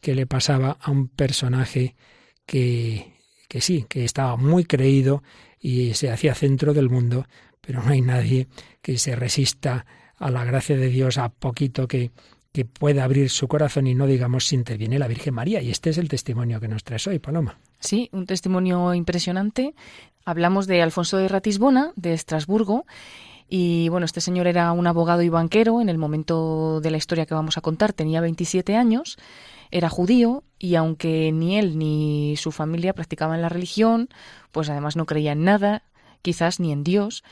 que 0.00 0.14
le 0.14 0.26
pasaba 0.26 0.76
a 0.80 0.90
un 0.90 1.08
personaje 1.08 1.96
que, 2.44 3.14
que 3.48 3.60
sí, 3.60 3.86
que 3.88 4.04
estaba 4.04 4.36
muy 4.36 4.64
creído 4.64 5.22
y 5.58 5.94
se 5.94 6.10
hacía 6.10 6.34
centro 6.34 6.74
del 6.74 6.90
mundo, 6.90 7.26
pero 7.66 7.82
no 7.82 7.90
hay 7.90 8.00
nadie 8.00 8.48
que 8.82 8.98
se 8.98 9.16
resista 9.16 9.86
a 10.16 10.30
la 10.30 10.44
gracia 10.44 10.76
de 10.76 10.88
Dios 10.88 11.18
a 11.18 11.28
poquito 11.28 11.88
que, 11.88 12.10
que 12.52 12.64
pueda 12.64 13.04
abrir 13.04 13.30
su 13.30 13.48
corazón 13.48 13.86
y 13.86 13.94
no 13.94 14.06
digamos 14.06 14.46
si 14.46 14.54
interviene 14.54 14.98
la 14.98 15.08
Virgen 15.08 15.34
María. 15.34 15.60
Y 15.60 15.70
este 15.70 15.90
es 15.90 15.98
el 15.98 16.08
testimonio 16.08 16.60
que 16.60 16.68
nos 16.68 16.84
traes 16.84 17.06
hoy, 17.06 17.18
Paloma. 17.18 17.58
Sí, 17.80 18.08
un 18.12 18.26
testimonio 18.26 18.94
impresionante. 18.94 19.74
Hablamos 20.24 20.66
de 20.66 20.80
Alfonso 20.80 21.18
de 21.18 21.28
Ratisbona, 21.28 21.92
de 21.96 22.14
Estrasburgo, 22.14 22.86
y 23.48 23.88
bueno, 23.88 24.06
este 24.06 24.20
señor 24.20 24.46
era 24.46 24.72
un 24.72 24.86
abogado 24.86 25.22
y 25.22 25.28
banquero 25.28 25.80
en 25.80 25.88
el 25.88 25.98
momento 25.98 26.80
de 26.80 26.90
la 26.90 26.96
historia 26.96 27.26
que 27.26 27.34
vamos 27.34 27.58
a 27.58 27.60
contar, 27.60 27.92
tenía 27.92 28.20
27 28.20 28.74
años, 28.76 29.18
era 29.70 29.88
judío 29.88 30.44
y 30.58 30.76
aunque 30.76 31.30
ni 31.32 31.58
él 31.58 31.78
ni 31.78 32.36
su 32.36 32.52
familia 32.52 32.94
practicaban 32.94 33.42
la 33.42 33.48
religión, 33.48 34.08
pues 34.50 34.70
además 34.70 34.96
no 34.96 35.04
creía 35.04 35.32
en 35.32 35.44
nada, 35.44 35.82
quizás 36.24 36.58
ni 36.58 36.72
en 36.72 36.82
Dios, 36.82 37.22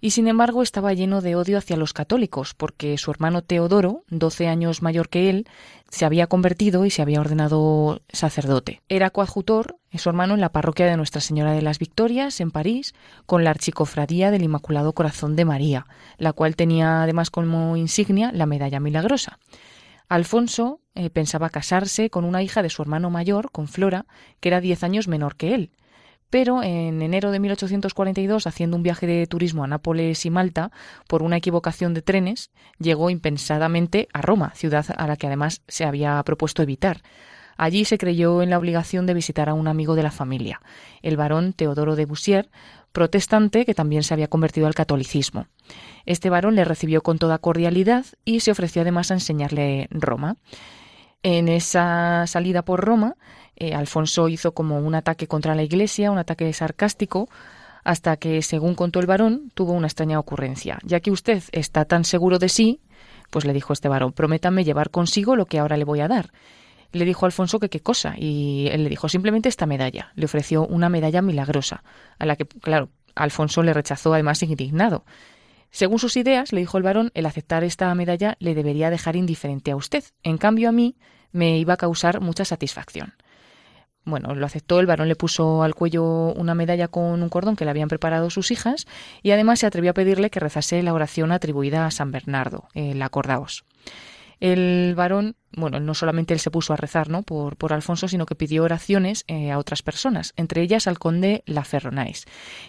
y 0.00 0.10
sin 0.10 0.28
embargo 0.28 0.62
estaba 0.62 0.94
lleno 0.94 1.20
de 1.20 1.34
odio 1.34 1.58
hacia 1.58 1.76
los 1.76 1.92
católicos, 1.92 2.54
porque 2.54 2.96
su 2.98 3.10
hermano 3.10 3.42
Teodoro, 3.42 4.04
12 4.08 4.46
años 4.46 4.80
mayor 4.80 5.08
que 5.08 5.28
él, 5.28 5.46
se 5.90 6.04
había 6.04 6.28
convertido 6.28 6.84
y 6.84 6.90
se 6.90 7.02
había 7.02 7.20
ordenado 7.20 8.00
sacerdote. 8.12 8.80
Era 8.88 9.10
coadjutor, 9.10 9.76
su 9.94 10.08
hermano, 10.08 10.34
en 10.34 10.40
la 10.40 10.52
parroquia 10.52 10.86
de 10.86 10.96
Nuestra 10.96 11.20
Señora 11.20 11.52
de 11.52 11.62
las 11.62 11.78
Victorias, 11.78 12.40
en 12.40 12.52
París, 12.52 12.94
con 13.26 13.42
la 13.42 13.50
archicofradía 13.50 14.30
del 14.30 14.44
Inmaculado 14.44 14.92
Corazón 14.92 15.34
de 15.34 15.44
María, 15.44 15.86
la 16.16 16.32
cual 16.32 16.56
tenía 16.56 17.02
además 17.02 17.30
como 17.30 17.76
insignia 17.76 18.30
la 18.32 18.46
medalla 18.46 18.80
milagrosa. 18.80 19.38
Alfonso 20.08 20.80
eh, 20.94 21.10
pensaba 21.10 21.50
casarse 21.50 22.08
con 22.08 22.24
una 22.24 22.42
hija 22.42 22.62
de 22.62 22.70
su 22.70 22.80
hermano 22.82 23.10
mayor, 23.10 23.50
con 23.50 23.68
Flora, 23.68 24.06
que 24.40 24.48
era 24.48 24.60
diez 24.60 24.84
años 24.84 25.08
menor 25.08 25.36
que 25.36 25.54
él, 25.54 25.70
pero 26.30 26.62
en 26.62 27.02
enero 27.02 27.30
de 27.30 27.40
1842, 27.40 28.46
haciendo 28.46 28.76
un 28.76 28.82
viaje 28.82 29.06
de 29.06 29.26
turismo 29.26 29.64
a 29.64 29.66
Nápoles 29.66 30.24
y 30.26 30.30
Malta, 30.30 30.70
por 31.06 31.22
una 31.22 31.36
equivocación 31.36 31.94
de 31.94 32.02
trenes, 32.02 32.50
llegó 32.78 33.10
impensadamente 33.10 34.08
a 34.12 34.20
Roma, 34.20 34.52
ciudad 34.54 34.86
a 34.96 35.06
la 35.06 35.16
que 35.16 35.26
además 35.26 35.62
se 35.68 35.84
había 35.84 36.22
propuesto 36.22 36.62
evitar. 36.62 37.02
Allí 37.56 37.84
se 37.84 37.98
creyó 37.98 38.40
en 38.40 38.50
la 38.50 38.58
obligación 38.58 39.06
de 39.06 39.14
visitar 39.14 39.48
a 39.48 39.54
un 39.54 39.66
amigo 39.66 39.96
de 39.96 40.04
la 40.04 40.12
familia, 40.12 40.60
el 41.02 41.16
barón 41.16 41.52
Teodoro 41.52 41.96
de 41.96 42.04
Bussier, 42.04 42.50
protestante 42.92 43.64
que 43.64 43.74
también 43.74 44.04
se 44.04 44.14
había 44.14 44.28
convertido 44.28 44.68
al 44.68 44.74
catolicismo. 44.74 45.46
Este 46.06 46.30
varón 46.30 46.54
le 46.54 46.64
recibió 46.64 47.02
con 47.02 47.18
toda 47.18 47.38
cordialidad 47.38 48.06
y 48.24 48.40
se 48.40 48.52
ofreció 48.52 48.82
además 48.82 49.10
a 49.10 49.14
enseñarle 49.14 49.88
Roma. 49.90 50.36
En 51.24 51.48
esa 51.48 52.26
salida 52.28 52.64
por 52.64 52.84
Roma, 52.84 53.16
eh, 53.58 53.74
Alfonso 53.74 54.28
hizo 54.28 54.52
como 54.52 54.78
un 54.78 54.94
ataque 54.94 55.26
contra 55.26 55.54
la 55.54 55.62
iglesia, 55.62 56.10
un 56.10 56.18
ataque 56.18 56.52
sarcástico, 56.52 57.28
hasta 57.84 58.16
que, 58.16 58.42
según 58.42 58.74
contó 58.74 59.00
el 59.00 59.06
varón, 59.06 59.50
tuvo 59.54 59.72
una 59.72 59.86
extraña 59.86 60.18
ocurrencia. 60.18 60.78
Ya 60.84 61.00
que 61.00 61.10
usted 61.10 61.42
está 61.52 61.84
tan 61.84 62.04
seguro 62.04 62.38
de 62.38 62.48
sí, 62.48 62.80
pues 63.30 63.44
le 63.44 63.52
dijo 63.52 63.72
este 63.72 63.88
varón, 63.88 64.12
prométame 64.12 64.64
llevar 64.64 64.90
consigo 64.90 65.36
lo 65.36 65.46
que 65.46 65.58
ahora 65.58 65.76
le 65.76 65.84
voy 65.84 66.00
a 66.00 66.08
dar. 66.08 66.30
Le 66.92 67.04
dijo 67.04 67.26
Alfonso 67.26 67.58
que 67.58 67.68
qué 67.68 67.80
cosa, 67.80 68.14
y 68.16 68.68
él 68.70 68.84
le 68.84 68.90
dijo 68.90 69.08
simplemente 69.08 69.48
esta 69.48 69.66
medalla. 69.66 70.12
Le 70.14 70.24
ofreció 70.24 70.66
una 70.66 70.88
medalla 70.88 71.20
milagrosa, 71.22 71.82
a 72.18 72.26
la 72.26 72.36
que, 72.36 72.46
claro, 72.46 72.90
Alfonso 73.14 73.62
le 73.62 73.74
rechazó 73.74 74.14
además 74.14 74.42
indignado. 74.42 75.04
Según 75.70 75.98
sus 75.98 76.16
ideas, 76.16 76.52
le 76.52 76.60
dijo 76.60 76.78
el 76.78 76.84
varón, 76.84 77.10
el 77.14 77.26
aceptar 77.26 77.62
esta 77.62 77.94
medalla 77.94 78.36
le 78.40 78.54
debería 78.54 78.88
dejar 78.90 79.16
indiferente 79.16 79.70
a 79.70 79.76
usted. 79.76 80.04
En 80.22 80.38
cambio, 80.38 80.68
a 80.68 80.72
mí 80.72 80.96
me 81.32 81.58
iba 81.58 81.74
a 81.74 81.78
causar 81.78 82.20
mucha 82.20 82.44
satisfacción. 82.44 83.14
Bueno, 84.08 84.34
lo 84.34 84.46
aceptó, 84.46 84.80
el 84.80 84.86
varón 84.86 85.08
le 85.08 85.16
puso 85.16 85.62
al 85.62 85.74
cuello 85.74 86.32
una 86.32 86.54
medalla 86.54 86.88
con 86.88 87.22
un 87.22 87.28
cordón 87.28 87.56
que 87.56 87.64
le 87.64 87.70
habían 87.70 87.88
preparado 87.88 88.30
sus 88.30 88.50
hijas 88.50 88.86
y 89.22 89.32
además 89.32 89.58
se 89.58 89.66
atrevió 89.66 89.90
a 89.90 89.94
pedirle 89.94 90.30
que 90.30 90.40
rezase 90.40 90.82
la 90.82 90.94
oración 90.94 91.30
atribuida 91.30 91.84
a 91.84 91.90
San 91.90 92.10
Bernardo, 92.10 92.68
el 92.74 93.02
acordaos. 93.02 93.64
El 94.40 94.94
varón, 94.94 95.34
bueno, 95.52 95.80
no 95.80 95.94
solamente 95.94 96.32
él 96.32 96.40
se 96.40 96.50
puso 96.50 96.72
a 96.72 96.76
rezar 96.76 97.10
¿no? 97.10 97.22
por, 97.22 97.56
por 97.56 97.72
Alfonso, 97.72 98.06
sino 98.06 98.24
que 98.24 98.36
pidió 98.36 98.62
oraciones 98.62 99.24
eh, 99.26 99.50
a 99.50 99.58
otras 99.58 99.82
personas, 99.82 100.32
entre 100.36 100.62
ellas 100.62 100.86
al 100.86 100.98
conde 100.98 101.42
La 101.44 101.64
Ferronais, 101.64 102.24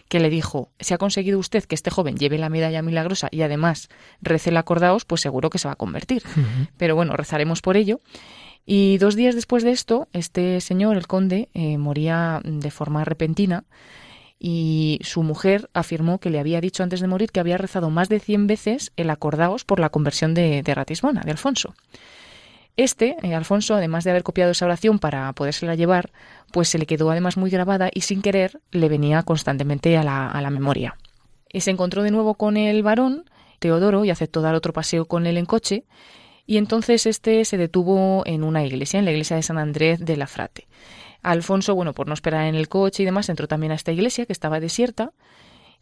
que 0.07 0.19
le 0.19 0.31
dijo, 0.31 0.71
si 0.79 0.93
ha 0.93 0.97
conseguido 0.97 1.37
usted 1.37 1.63
que 1.63 1.75
este 1.75 1.91
joven 1.91 2.17
lleve 2.17 2.39
la 2.39 2.49
medalla 2.49 2.81
milagrosa 2.81 3.29
y 3.31 3.43
además 3.43 3.89
rece 4.21 4.49
el 4.49 4.57
acordaos, 4.57 5.05
pues 5.05 5.21
seguro 5.21 5.51
que 5.51 5.59
se 5.59 5.67
va 5.67 5.73
a 5.73 5.77
convertir. 5.77 6.23
Pero 6.77 6.95
bueno, 6.95 7.15
rezaremos 7.15 7.61
por 7.61 7.77
ello. 7.77 8.01
Y 8.71 8.99
dos 8.99 9.15
días 9.15 9.33
después 9.33 9.63
de 9.63 9.71
esto, 9.71 10.07
este 10.13 10.61
señor, 10.61 10.95
el 10.95 11.07
conde, 11.07 11.49
eh, 11.55 11.79
moría 11.79 12.39
de 12.43 12.69
forma 12.69 13.03
repentina 13.03 13.63
y 14.37 14.99
su 15.01 15.23
mujer 15.23 15.71
afirmó 15.73 16.19
que 16.19 16.29
le 16.29 16.39
había 16.39 16.61
dicho 16.61 16.83
antes 16.83 16.99
de 16.99 17.07
morir 17.07 17.31
que 17.31 17.39
había 17.39 17.57
rezado 17.57 17.89
más 17.89 18.09
de 18.09 18.19
cien 18.19 18.45
veces 18.45 18.91
el 18.95 19.09
acordaos 19.09 19.65
por 19.65 19.79
la 19.79 19.89
conversión 19.89 20.35
de, 20.35 20.61
de 20.61 20.75
Ratisbona, 20.75 21.21
de 21.21 21.31
Alfonso. 21.31 21.73
Este, 22.77 23.15
eh, 23.23 23.33
Alfonso, 23.33 23.73
además 23.73 24.03
de 24.03 24.11
haber 24.11 24.21
copiado 24.21 24.51
esa 24.51 24.65
oración 24.65 24.99
para 24.99 25.33
podérsela 25.33 25.73
llevar, 25.73 26.11
pues 26.51 26.69
se 26.69 26.77
le 26.77 26.85
quedó 26.85 27.09
además 27.09 27.37
muy 27.37 27.49
grabada 27.49 27.89
y 27.91 28.01
sin 28.01 28.21
querer 28.21 28.61
le 28.69 28.87
venía 28.87 29.23
constantemente 29.23 29.97
a 29.97 30.03
la, 30.03 30.29
a 30.29 30.41
la 30.43 30.51
memoria. 30.51 30.95
Y 31.51 31.61
se 31.61 31.71
encontró 31.71 32.03
de 32.03 32.11
nuevo 32.11 32.35
con 32.35 32.55
el 32.55 32.83
varón, 32.83 33.27
Teodoro, 33.57 34.05
y 34.05 34.11
aceptó 34.11 34.41
dar 34.41 34.53
otro 34.53 34.73
paseo 34.73 35.05
con 35.05 35.25
él 35.25 35.37
en 35.37 35.47
coche, 35.47 35.85
y 36.49 36.57
entonces 36.57 37.05
este 37.05 37.45
se 37.45 37.57
detuvo 37.57 38.23
en 38.25 38.43
una 38.43 38.65
iglesia, 38.65 38.97
en 38.97 39.05
la 39.05 39.11
iglesia 39.11 39.35
de 39.35 39.43
San 39.43 39.59
Andrés 39.59 40.03
de 40.03 40.17
la 40.17 40.25
Frate. 40.25 40.67
Alfonso, 41.21 41.75
bueno, 41.75 41.93
por 41.93 42.07
no 42.07 42.15
esperar 42.15 42.47
en 42.47 42.55
el 42.55 42.67
coche 42.67 43.03
y 43.03 43.05
demás, 43.05 43.29
entró 43.29 43.47
también 43.47 43.71
a 43.71 43.75
esta 43.75 43.91
iglesia 43.91 44.25
que 44.25 44.33
estaba 44.33 44.59
desierta 44.59 45.13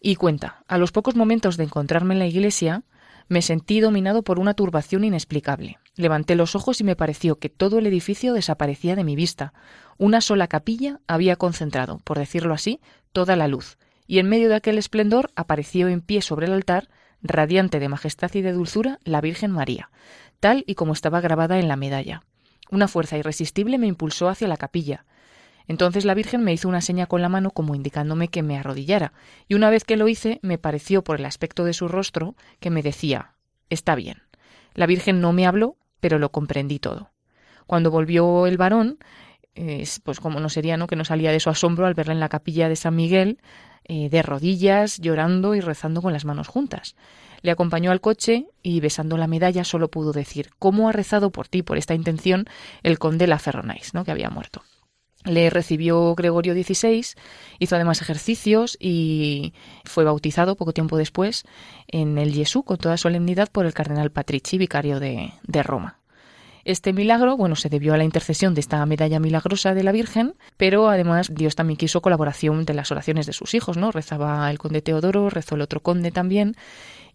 y 0.01 0.17
cuenta, 0.17 0.65
a 0.67 0.77
los 0.77 0.91
pocos 0.91 1.15
momentos 1.15 1.55
de 1.55 1.63
encontrarme 1.63 2.15
en 2.15 2.19
la 2.19 2.27
iglesia, 2.27 2.83
me 3.29 3.41
sentí 3.41 3.79
dominado 3.79 4.23
por 4.23 4.39
una 4.39 4.55
turbación 4.55 5.05
inexplicable. 5.05 5.79
Levanté 5.95 6.35
los 6.35 6.53
ojos 6.53 6.81
y 6.81 6.83
me 6.83 6.97
pareció 6.97 7.39
que 7.39 7.47
todo 7.47 7.79
el 7.79 7.87
edificio 7.87 8.33
desaparecía 8.33 8.97
de 8.97 9.05
mi 9.05 9.15
vista. 9.15 9.53
Una 9.97 10.19
sola 10.19 10.49
capilla 10.49 10.99
había 11.07 11.37
concentrado, 11.37 12.01
por 12.03 12.19
decirlo 12.19 12.53
así, 12.53 12.81
toda 13.13 13.37
la 13.37 13.47
luz, 13.47 13.77
y 14.05 14.19
en 14.19 14.27
medio 14.27 14.49
de 14.49 14.55
aquel 14.55 14.77
esplendor 14.77 15.31
apareció 15.37 15.87
en 15.87 16.01
pie 16.01 16.21
sobre 16.21 16.47
el 16.47 16.51
altar, 16.51 16.89
radiante 17.21 17.79
de 17.79 17.89
majestad 17.89 18.31
y 18.33 18.41
de 18.41 18.51
dulzura, 18.51 18.99
la 19.03 19.21
Virgen 19.21 19.51
María, 19.51 19.89
tal 20.39 20.63
y 20.67 20.75
como 20.75 20.93
estaba 20.93 21.21
grabada 21.21 21.59
en 21.59 21.67
la 21.67 21.75
medalla. 21.75 22.23
Una 22.69 22.87
fuerza 22.87 23.17
irresistible 23.17 23.77
me 23.77 23.87
impulsó 23.87 24.29
hacia 24.29 24.47
la 24.47 24.57
capilla. 24.57 25.05
Entonces 25.67 26.05
la 26.05 26.13
Virgen 26.13 26.43
me 26.43 26.53
hizo 26.53 26.69
una 26.69 26.81
seña 26.81 27.07
con 27.07 27.21
la 27.21 27.29
mano 27.29 27.51
como 27.51 27.75
indicándome 27.75 28.29
que 28.29 28.43
me 28.43 28.57
arrodillara, 28.57 29.13
y 29.47 29.55
una 29.55 29.69
vez 29.69 29.83
que 29.83 29.97
lo 29.97 30.07
hice 30.07 30.39
me 30.41 30.57
pareció 30.57 31.03
por 31.03 31.19
el 31.19 31.25
aspecto 31.25 31.65
de 31.65 31.73
su 31.73 31.87
rostro 31.87 32.35
que 32.59 32.69
me 32.69 32.81
decía 32.81 33.33
Está 33.69 33.95
bien. 33.95 34.21
La 34.73 34.85
Virgen 34.85 35.19
no 35.19 35.33
me 35.33 35.45
habló, 35.45 35.75
pero 35.99 36.19
lo 36.19 36.31
comprendí 36.31 36.79
todo. 36.79 37.11
Cuando 37.65 37.91
volvió 37.91 38.47
el 38.47 38.57
varón, 38.57 38.97
pues 40.03 40.19
como 40.19 40.39
no 40.39 40.49
sería, 40.49 40.77
¿no? 40.77 40.87
Que 40.87 40.95
no 40.95 41.03
salía 41.03 41.31
de 41.31 41.39
su 41.39 41.49
asombro 41.49 41.85
al 41.85 41.95
verla 41.95 42.13
en 42.13 42.19
la 42.19 42.29
capilla 42.29 42.69
de 42.69 42.75
San 42.75 42.95
Miguel, 42.95 43.39
eh, 43.87 44.09
de 44.09 44.21
rodillas, 44.21 44.99
llorando 44.99 45.55
y 45.55 45.61
rezando 45.61 46.01
con 46.01 46.13
las 46.13 46.25
manos 46.25 46.47
juntas. 46.47 46.95
Le 47.41 47.51
acompañó 47.51 47.91
al 47.91 48.01
coche 48.01 48.47
y 48.63 48.79
besando 48.79 49.17
la 49.17 49.27
medalla 49.27 49.63
solo 49.63 49.89
pudo 49.89 50.11
decir 50.11 50.49
cómo 50.59 50.89
ha 50.89 50.91
rezado 50.91 51.31
por 51.31 51.47
ti, 51.47 51.61
por 51.61 51.77
esta 51.77 51.93
intención, 51.93 52.45
el 52.83 52.99
conde 52.99 53.27
La 53.27 53.39
Ferronais, 53.39 53.93
¿no? 53.93 54.03
que 54.03 54.11
había 54.11 54.29
muerto. 54.29 54.63
Le 55.23 55.49
recibió 55.49 56.15
Gregorio 56.15 56.53
XVI, 56.53 57.05
hizo 57.59 57.75
además 57.75 58.01
ejercicios 58.01 58.77
y 58.79 59.53
fue 59.83 60.03
bautizado 60.03 60.55
poco 60.55 60.73
tiempo 60.73 60.97
después 60.97 61.43
en 61.87 62.17
el 62.17 62.33
Jesús 62.33 62.63
con 62.63 62.77
toda 62.77 62.97
solemnidad 62.97 63.49
por 63.51 63.65
el 63.65 63.73
cardenal 63.73 64.11
Patrici, 64.11 64.57
vicario 64.57 64.99
de, 64.99 65.33
de 65.43 65.63
Roma. 65.63 65.96
Este 66.67 66.91
milagro, 66.91 67.37
bueno, 67.37 67.55
se 67.55 67.69
debió 67.69 67.93
a 67.93 67.97
la 67.97 68.03
intercesión 68.03 68.53
de 68.53 68.59
esta 68.59 68.85
medalla 68.85 69.21
milagrosa 69.21 69.73
de 69.73 69.83
la 69.83 69.93
Virgen, 69.93 70.33
pero 70.57 70.89
además 70.89 71.31
Dios 71.33 71.55
también 71.55 71.77
quiso 71.77 72.01
colaboración 72.01 72.65
de 72.65 72.73
las 72.73 72.91
oraciones 72.91 73.25
de 73.25 73.31
sus 73.31 73.53
hijos, 73.53 73.77
¿no? 73.77 73.93
Rezaba 73.93 74.51
el 74.51 74.59
conde 74.59 74.81
Teodoro, 74.81 75.29
rezó 75.29 75.55
el 75.55 75.61
otro 75.61 75.79
conde 75.79 76.11
también, 76.11 76.57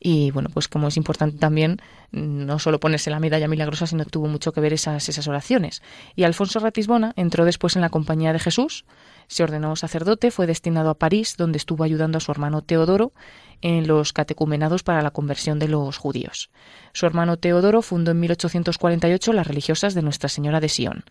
y 0.00 0.30
bueno, 0.30 0.48
pues 0.55 0.68
como 0.68 0.88
es 0.88 0.96
importante 0.96 1.36
también 1.36 1.82
no 2.12 2.59
solo 2.59 2.80
ponerse 2.80 3.11
la 3.11 3.20
medalla 3.20 3.46
milagrosa, 3.46 3.86
sino 3.86 4.07
tuvo 4.07 4.26
mucho 4.26 4.53
que 4.53 4.62
ver 4.62 4.72
esas, 4.72 5.07
esas 5.11 5.28
oraciones. 5.28 5.82
Y 6.16 6.22
Alfonso 6.22 6.59
Ratisbona 6.59 7.12
entró 7.16 7.44
después 7.44 7.76
en 7.76 7.82
la 7.82 7.90
compañía 7.90 8.32
de 8.32 8.38
Jesús, 8.38 8.86
se 9.33 9.43
ordenó 9.43 9.76
sacerdote, 9.76 10.30
fue 10.30 10.47
destinado 10.47 10.91
a 10.91 10.99
París, 10.99 11.37
donde 11.39 11.57
estuvo 11.57 11.85
ayudando 11.85 12.18
a 12.18 12.20
su 12.20 12.30
hermano 12.30 12.61
Teodoro 12.61 13.14
en 13.62 13.87
los 13.87 14.12
catecumenados 14.12 14.83
para 14.83 15.01
la 15.01 15.11
conversión 15.11 15.59
de 15.59 15.68
los 15.68 15.97
judíos. 15.97 16.51
Su 16.93 17.07
hermano 17.07 17.39
Teodoro 17.39 17.80
fundó 17.80 18.11
en 18.11 18.20
1848 18.20 19.33
las 19.33 19.47
religiosas 19.47 19.95
de 19.95 20.03
Nuestra 20.03 20.28
Señora 20.28 20.61
de 20.61 20.68
Sion 20.68 21.05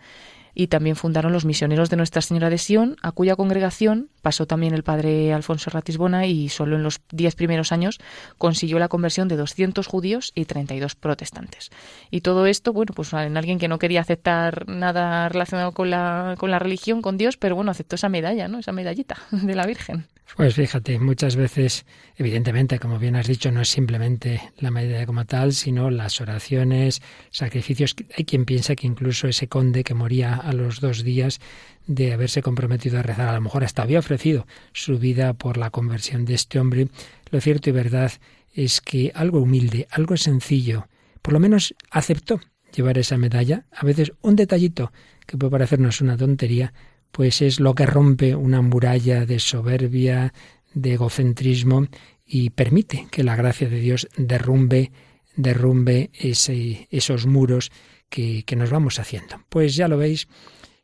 y 0.53 0.67
también 0.67 0.95
fundaron 0.95 1.31
los 1.31 1.45
misioneros 1.45 1.89
de 1.89 1.97
Nuestra 1.97 2.21
Señora 2.21 2.49
de 2.49 2.57
Sion, 2.57 2.97
a 3.01 3.11
cuya 3.11 3.35
congregación 3.35 4.09
pasó 4.21 4.45
también 4.45 4.73
el 4.73 4.83
padre 4.83 5.33
Alfonso 5.33 5.69
Ratisbona 5.69 6.25
y 6.25 6.49
solo 6.49 6.75
en 6.75 6.83
los 6.83 7.01
diez 7.11 7.35
primeros 7.35 7.71
años 7.71 7.99
consiguió 8.37 8.79
la 8.79 8.87
conversión 8.87 9.27
de 9.27 9.37
200 9.37 9.87
judíos 9.87 10.31
y 10.35 10.45
32 10.45 10.95
protestantes. 10.95 11.71
Y 12.09 12.21
todo 12.21 12.45
esto, 12.45 12.73
bueno, 12.73 12.93
pues 12.95 13.13
en 13.13 13.37
alguien 13.37 13.59
que 13.59 13.67
no 13.67 13.79
quería 13.79 14.01
aceptar 14.01 14.67
nada 14.67 15.29
relacionado 15.29 15.71
con 15.71 15.89
la, 15.89 16.35
con 16.37 16.51
la 16.51 16.59
religión, 16.59 17.01
con 17.01 17.17
Dios, 17.17 17.37
pero 17.37 17.55
bueno, 17.55 17.71
aceptó 17.71 17.95
esa 17.95 18.09
medalla, 18.09 18.47
¿no? 18.47 18.59
Esa 18.59 18.71
medallita 18.71 19.17
de 19.31 19.55
la 19.55 19.65
Virgen. 19.65 20.05
Pues 20.37 20.55
fíjate, 20.55 20.97
muchas 20.97 21.35
veces, 21.35 21.85
evidentemente, 22.15 22.79
como 22.79 22.99
bien 22.99 23.17
has 23.17 23.27
dicho, 23.27 23.51
no 23.51 23.61
es 23.61 23.69
simplemente 23.69 24.41
la 24.59 24.71
medalla 24.71 25.05
como 25.05 25.25
tal, 25.25 25.51
sino 25.53 25.89
las 25.89 26.21
oraciones, 26.21 27.01
sacrificios. 27.31 27.95
Hay 28.17 28.23
quien 28.23 28.45
piensa 28.45 28.75
que 28.75 28.87
incluso 28.87 29.27
ese 29.27 29.47
conde 29.47 29.83
que 29.83 29.93
moría 29.93 30.35
a 30.35 30.53
los 30.53 30.79
dos 30.79 31.03
días 31.03 31.41
de 31.85 32.13
haberse 32.13 32.41
comprometido 32.41 32.97
a 32.99 33.03
rezar, 33.03 33.27
a 33.27 33.33
lo 33.33 33.41
mejor 33.41 33.65
hasta 33.65 33.83
había 33.83 33.99
ofrecido 33.99 34.47
su 34.71 34.97
vida 34.99 35.33
por 35.33 35.57
la 35.57 35.69
conversión 35.69 36.23
de 36.23 36.35
este 36.35 36.59
hombre. 36.59 36.87
Lo 37.29 37.41
cierto 37.41 37.69
y 37.69 37.73
verdad 37.73 38.13
es 38.53 38.79
que 38.79 39.11
algo 39.13 39.41
humilde, 39.41 39.87
algo 39.91 40.15
sencillo, 40.15 40.87
por 41.21 41.33
lo 41.33 41.41
menos 41.41 41.75
aceptó 41.89 42.39
llevar 42.73 42.97
esa 42.97 43.17
medalla. 43.17 43.65
A 43.75 43.85
veces 43.85 44.13
un 44.21 44.37
detallito 44.37 44.93
que 45.25 45.37
puede 45.37 45.51
parecernos 45.51 45.99
una 45.99 46.15
tontería, 46.15 46.73
pues 47.11 47.41
es 47.41 47.59
lo 47.59 47.75
que 47.75 47.85
rompe 47.85 48.35
una 48.35 48.61
muralla 48.61 49.25
de 49.25 49.39
soberbia, 49.39 50.33
de 50.73 50.93
egocentrismo 50.93 51.87
y 52.25 52.51
permite 52.51 53.07
que 53.11 53.23
la 53.23 53.35
gracia 53.35 53.69
de 53.69 53.79
Dios 53.79 54.07
derrumbe, 54.15 54.91
derrumbe 55.35 56.09
ese, 56.13 56.87
esos 56.89 57.25
muros 57.25 57.71
que, 58.09 58.43
que 58.43 58.55
nos 58.55 58.69
vamos 58.69 58.99
haciendo. 58.99 59.43
Pues 59.49 59.75
ya 59.75 59.87
lo 59.87 59.97
veis, 59.97 60.27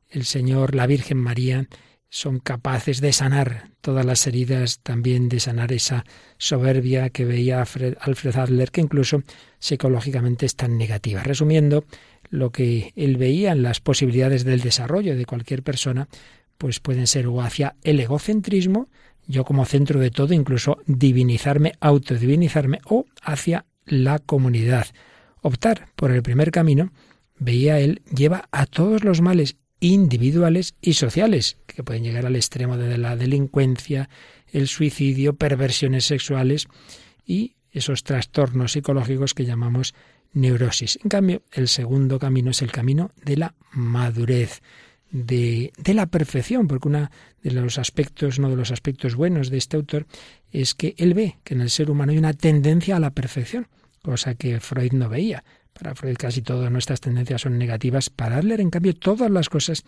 el 0.09 0.25
Señor, 0.25 0.75
la 0.75 0.87
Virgen 0.87 1.17
María, 1.17 1.67
son 2.09 2.39
capaces 2.39 3.01
de 3.01 3.11
sanar 3.11 3.71
todas 3.81 4.05
las 4.05 4.25
heridas, 4.27 4.79
también 4.79 5.29
de 5.29 5.39
sanar 5.39 5.73
esa 5.73 6.05
soberbia 6.37 7.09
que 7.09 7.25
veía 7.25 7.59
Alfred 7.59 8.35
Adler, 8.37 8.71
que 8.71 8.81
incluso 8.81 9.23
psicológicamente 9.59 10.45
es 10.45 10.55
tan 10.55 10.77
negativa. 10.77 11.21
Resumiendo, 11.23 11.83
lo 12.29 12.51
que 12.51 12.93
él 12.95 13.17
veía 13.17 13.51
en 13.51 13.63
las 13.63 13.79
posibilidades 13.79 14.43
del 14.43 14.61
desarrollo 14.61 15.15
de 15.15 15.25
cualquier 15.25 15.63
persona, 15.63 16.07
pues 16.57 16.79
pueden 16.79 17.07
ser 17.07 17.27
o 17.27 17.41
hacia 17.41 17.75
el 17.83 17.99
egocentrismo, 17.99 18.89
yo 19.27 19.43
como 19.43 19.65
centro 19.65 19.99
de 19.99 20.11
todo, 20.11 20.33
incluso 20.33 20.79
divinizarme, 20.85 21.73
autodivinizarme, 21.79 22.79
o 22.85 23.05
hacia 23.21 23.65
la 23.85 24.19
comunidad. 24.19 24.87
Optar 25.41 25.89
por 25.95 26.11
el 26.11 26.23
primer 26.23 26.51
camino, 26.51 26.91
veía 27.37 27.79
él, 27.79 28.01
lleva 28.13 28.47
a 28.51 28.65
todos 28.65 29.03
los 29.03 29.21
males 29.21 29.57
individuales 29.79 30.75
y 30.81 30.93
sociales, 30.93 31.57
que 31.67 31.83
pueden 31.83 32.03
llegar 32.03 32.25
al 32.25 32.35
extremo 32.35 32.77
de 32.77 32.97
la 32.97 33.15
delincuencia, 33.15 34.09
el 34.51 34.67
suicidio, 34.67 35.35
perversiones 35.35 36.05
sexuales 36.05 36.67
y 37.25 37.55
esos 37.71 38.03
trastornos 38.03 38.71
psicológicos 38.71 39.33
que 39.33 39.45
llamamos 39.45 39.93
neurosis. 40.37 40.99
En 41.03 41.09
cambio, 41.09 41.41
el 41.51 41.67
segundo 41.67 42.19
camino 42.19 42.51
es 42.51 42.61
el 42.61 42.71
camino 42.71 43.11
de 43.23 43.37
la 43.37 43.55
madurez, 43.71 44.61
de, 45.09 45.71
de, 45.77 45.93
la 45.93 46.07
perfección, 46.07 46.67
porque 46.67 46.89
uno 46.89 47.09
de 47.41 47.51
los 47.51 47.77
aspectos, 47.77 48.39
uno 48.39 48.49
de 48.49 48.57
los 48.57 48.71
aspectos 48.71 49.15
buenos 49.15 49.49
de 49.49 49.57
este 49.57 49.77
autor 49.77 50.05
es 50.51 50.73
que 50.73 50.95
él 50.97 51.13
ve 51.13 51.37
que 51.43 51.53
en 51.53 51.61
el 51.61 51.69
ser 51.69 51.89
humano 51.89 52.11
hay 52.11 52.17
una 52.17 52.33
tendencia 52.33 52.97
a 52.97 52.99
la 52.99 53.11
perfección, 53.11 53.67
cosa 54.01 54.35
que 54.35 54.59
Freud 54.59 54.91
no 54.93 55.09
veía. 55.09 55.43
Para 55.73 55.95
Freud 55.95 56.15
casi 56.17 56.41
todas 56.41 56.71
nuestras 56.71 57.01
tendencias 57.01 57.41
son 57.41 57.57
negativas. 57.57 58.09
Para 58.09 58.37
Adler, 58.37 58.61
en 58.61 58.71
cambio, 58.71 58.95
todas 58.95 59.29
las 59.29 59.47
cosas 59.47 59.83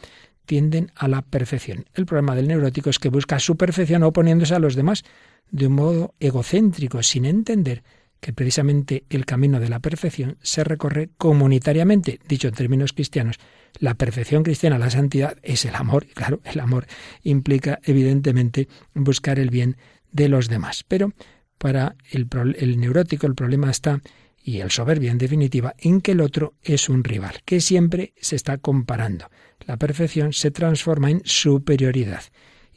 tienden 0.46 0.92
a 0.96 1.08
la 1.08 1.22
perfección. 1.24 1.86
El 1.96 2.06
problema 2.06 2.36
del 2.36 2.48
neurótico 2.48 2.90
es 2.90 3.00
que 3.00 3.10
busca 3.10 3.40
su 3.40 3.58
perfección 3.58 4.04
oponiéndose 4.04 4.54
a 4.56 4.60
los 4.60 4.76
demás 4.76 5.04
de 5.52 5.68
un 5.68 5.74
modo 5.74 6.14
egocéntrico, 6.20 7.02
sin 7.02 7.26
entender 7.26 7.84
que 8.20 8.34
precisamente 8.34 9.04
el 9.10 9.26
camino 9.26 9.60
de 9.60 9.70
la 9.70 9.80
perfección 9.80 10.38
se 10.42 10.64
recorre 10.64 11.10
comunitariamente, 11.18 12.20
dicho 12.28 12.48
en 12.48 12.54
términos 12.54 12.94
cristianos. 12.94 13.38
La 13.80 13.94
perfección 13.94 14.44
cristiana, 14.44 14.78
la 14.78 14.90
santidad, 14.90 15.38
es 15.44 15.66
el 15.66 15.76
amor, 15.76 16.06
y 16.10 16.14
claro, 16.14 16.42
el 16.44 16.60
amor 16.60 16.88
implica 17.24 17.80
evidentemente 17.84 18.68
buscar 18.94 19.40
el 19.40 19.50
bien 19.50 19.78
de 20.12 20.28
los 20.28 20.50
demás. 20.50 20.84
Pero 20.88 21.14
para 21.58 21.96
el, 22.12 22.28
el 22.58 22.80
neurótico 22.80 23.28
el 23.28 23.36
problema 23.36 23.70
está, 23.70 24.02
y 24.44 24.60
el 24.60 24.72
soberbio 24.72 25.12
en 25.12 25.18
definitiva, 25.18 25.76
en 25.78 26.02
que 26.02 26.14
el 26.14 26.22
otro 26.22 26.56
es 26.64 26.90
un 26.90 27.04
rival, 27.04 27.36
que 27.46 27.62
siempre 27.62 28.14
se 28.20 28.36
está 28.36 28.58
comparando. 28.58 29.30
La 29.66 29.78
perfección 29.78 30.34
se 30.34 30.52
transforma 30.52 31.12
en 31.12 31.22
superioridad 31.26 32.24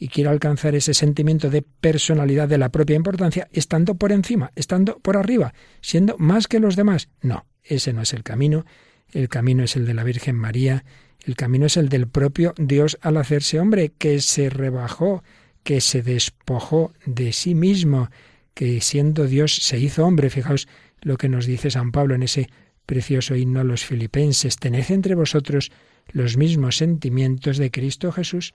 y 0.02 0.08
quiere 0.08 0.30
alcanzar 0.30 0.74
ese 0.74 0.94
sentimiento 0.94 1.48
de 1.48 1.62
personalidad 1.62 2.48
de 2.48 2.58
la 2.58 2.70
propia 2.70 2.96
importancia, 2.96 3.46
estando 3.52 3.94
por 3.94 4.10
encima, 4.10 4.50
estando 4.56 4.98
por 4.98 5.16
arriba, 5.16 5.54
siendo 5.80 6.16
más 6.18 6.48
que 6.48 6.58
los 6.58 6.74
demás. 6.74 7.08
No, 7.20 7.46
ese 7.62 7.92
no 7.92 8.02
es 8.02 8.12
el 8.12 8.24
camino. 8.24 8.66
El 9.12 9.28
camino 9.28 9.62
es 9.62 9.76
el 9.76 9.86
de 9.86 9.94
la 9.94 10.02
Virgen 10.02 10.34
María, 10.34 10.84
el 11.24 11.36
camino 11.36 11.66
es 11.66 11.76
el 11.76 11.88
del 11.88 12.08
propio 12.08 12.52
Dios 12.56 12.98
al 13.00 13.16
hacerse 13.16 13.60
hombre, 13.60 13.92
que 13.96 14.20
se 14.20 14.50
rebajó, 14.50 15.22
que 15.62 15.80
se 15.80 16.02
despojó 16.02 16.92
de 17.06 17.32
sí 17.32 17.54
mismo, 17.54 18.10
que 18.54 18.80
siendo 18.80 19.28
Dios 19.28 19.54
se 19.54 19.78
hizo 19.78 20.04
hombre. 20.04 20.30
Fijaos 20.30 20.66
lo 21.00 21.16
que 21.16 21.28
nos 21.28 21.46
dice 21.46 21.70
San 21.70 21.92
Pablo 21.92 22.16
en 22.16 22.24
ese 22.24 22.50
precioso 22.86 23.36
himno 23.36 23.60
a 23.60 23.64
los 23.64 23.84
filipenses. 23.84 24.56
Tened 24.56 24.90
entre 24.90 25.14
vosotros 25.14 25.70
los 26.10 26.36
mismos 26.36 26.78
sentimientos 26.78 27.56
de 27.56 27.70
Cristo 27.70 28.10
Jesús, 28.10 28.52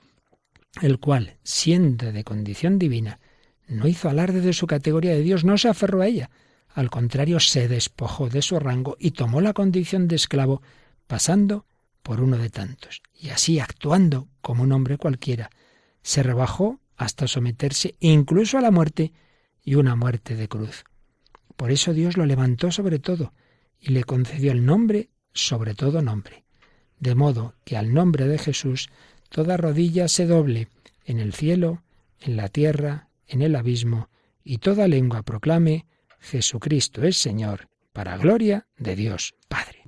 el 0.81 0.99
cual, 0.99 1.37
siendo 1.43 2.11
de 2.11 2.23
condición 2.23 2.79
divina, 2.79 3.19
no 3.67 3.87
hizo 3.87 4.09
alarde 4.09 4.41
de 4.41 4.53
su 4.53 4.67
categoría 4.67 5.11
de 5.11 5.21
Dios, 5.21 5.43
no 5.43 5.57
se 5.57 5.69
aferró 5.69 6.01
a 6.01 6.07
ella, 6.07 6.29
Al 6.69 6.91
contrario, 6.91 7.39
se 7.39 7.67
despojó 7.67 8.29
de 8.29 8.43
su 8.43 8.59
rango 8.59 8.97
y 8.99 9.11
tomó 9.11 9.41
la 9.41 9.53
condición 9.53 10.07
de 10.07 10.15
esclavo, 10.15 10.61
pasando 11.07 11.65
por 12.03 12.21
uno 12.21 12.37
de 12.37 12.51
tantos. 12.51 13.01
Y 13.15 13.29
así, 13.29 13.59
actuando 13.59 14.27
como 14.41 14.61
un 14.61 14.71
hombre 14.71 14.97
cualquiera, 14.97 15.49
se 16.03 16.21
rebajó 16.21 16.79
hasta 16.95 17.27
someterse 17.27 17.95
incluso 17.99 18.59
a 18.59 18.61
la 18.61 18.69
muerte 18.69 19.11
y 19.63 19.75
una 19.75 19.95
muerte 19.95 20.35
de 20.35 20.47
cruz. 20.47 20.83
Por 21.55 21.71
eso 21.71 21.93
Dios 21.93 22.15
lo 22.15 22.25
levantó 22.25 22.71
sobre 22.71 22.99
todo 22.99 23.33
y 23.79 23.89
le 23.91 24.03
concedió 24.03 24.51
el 24.51 24.65
nombre 24.65 25.09
sobre 25.33 25.73
todo 25.73 26.01
nombre, 26.01 26.43
de 26.99 27.15
modo 27.15 27.55
que 27.63 27.75
al 27.75 27.93
nombre 27.93 28.27
de 28.27 28.37
Jesús 28.37 28.89
toda 29.29 29.57
rodilla 29.57 30.07
se 30.07 30.25
doble 30.25 30.67
en 31.05 31.19
el 31.19 31.33
cielo, 31.33 31.83
en 32.21 32.37
la 32.37 32.49
tierra, 32.49 33.09
en 33.27 33.41
el 33.41 33.55
abismo, 33.55 34.09
y 34.43 34.57
toda 34.59 34.87
lengua 34.87 35.23
proclame 35.23 35.85
Jesucristo 36.19 37.03
es 37.03 37.17
Señor, 37.17 37.69
para 37.93 38.17
gloria 38.17 38.67
de 38.77 38.95
Dios 38.95 39.35
Padre. 39.47 39.83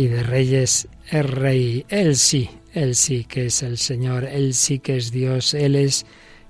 Y 0.00 0.08
de 0.08 0.22
reyes 0.22 0.88
es 1.10 1.28
rey. 1.28 1.84
Él 1.90 2.16
sí, 2.16 2.48
él 2.72 2.94
sí 2.94 3.24
que 3.24 3.44
es 3.46 3.62
el 3.62 3.76
Señor, 3.76 4.24
él 4.24 4.54
sí 4.54 4.78
que 4.78 4.96
es 4.96 5.12
Dios, 5.12 5.52
él 5.52 5.76
es 5.76 6.06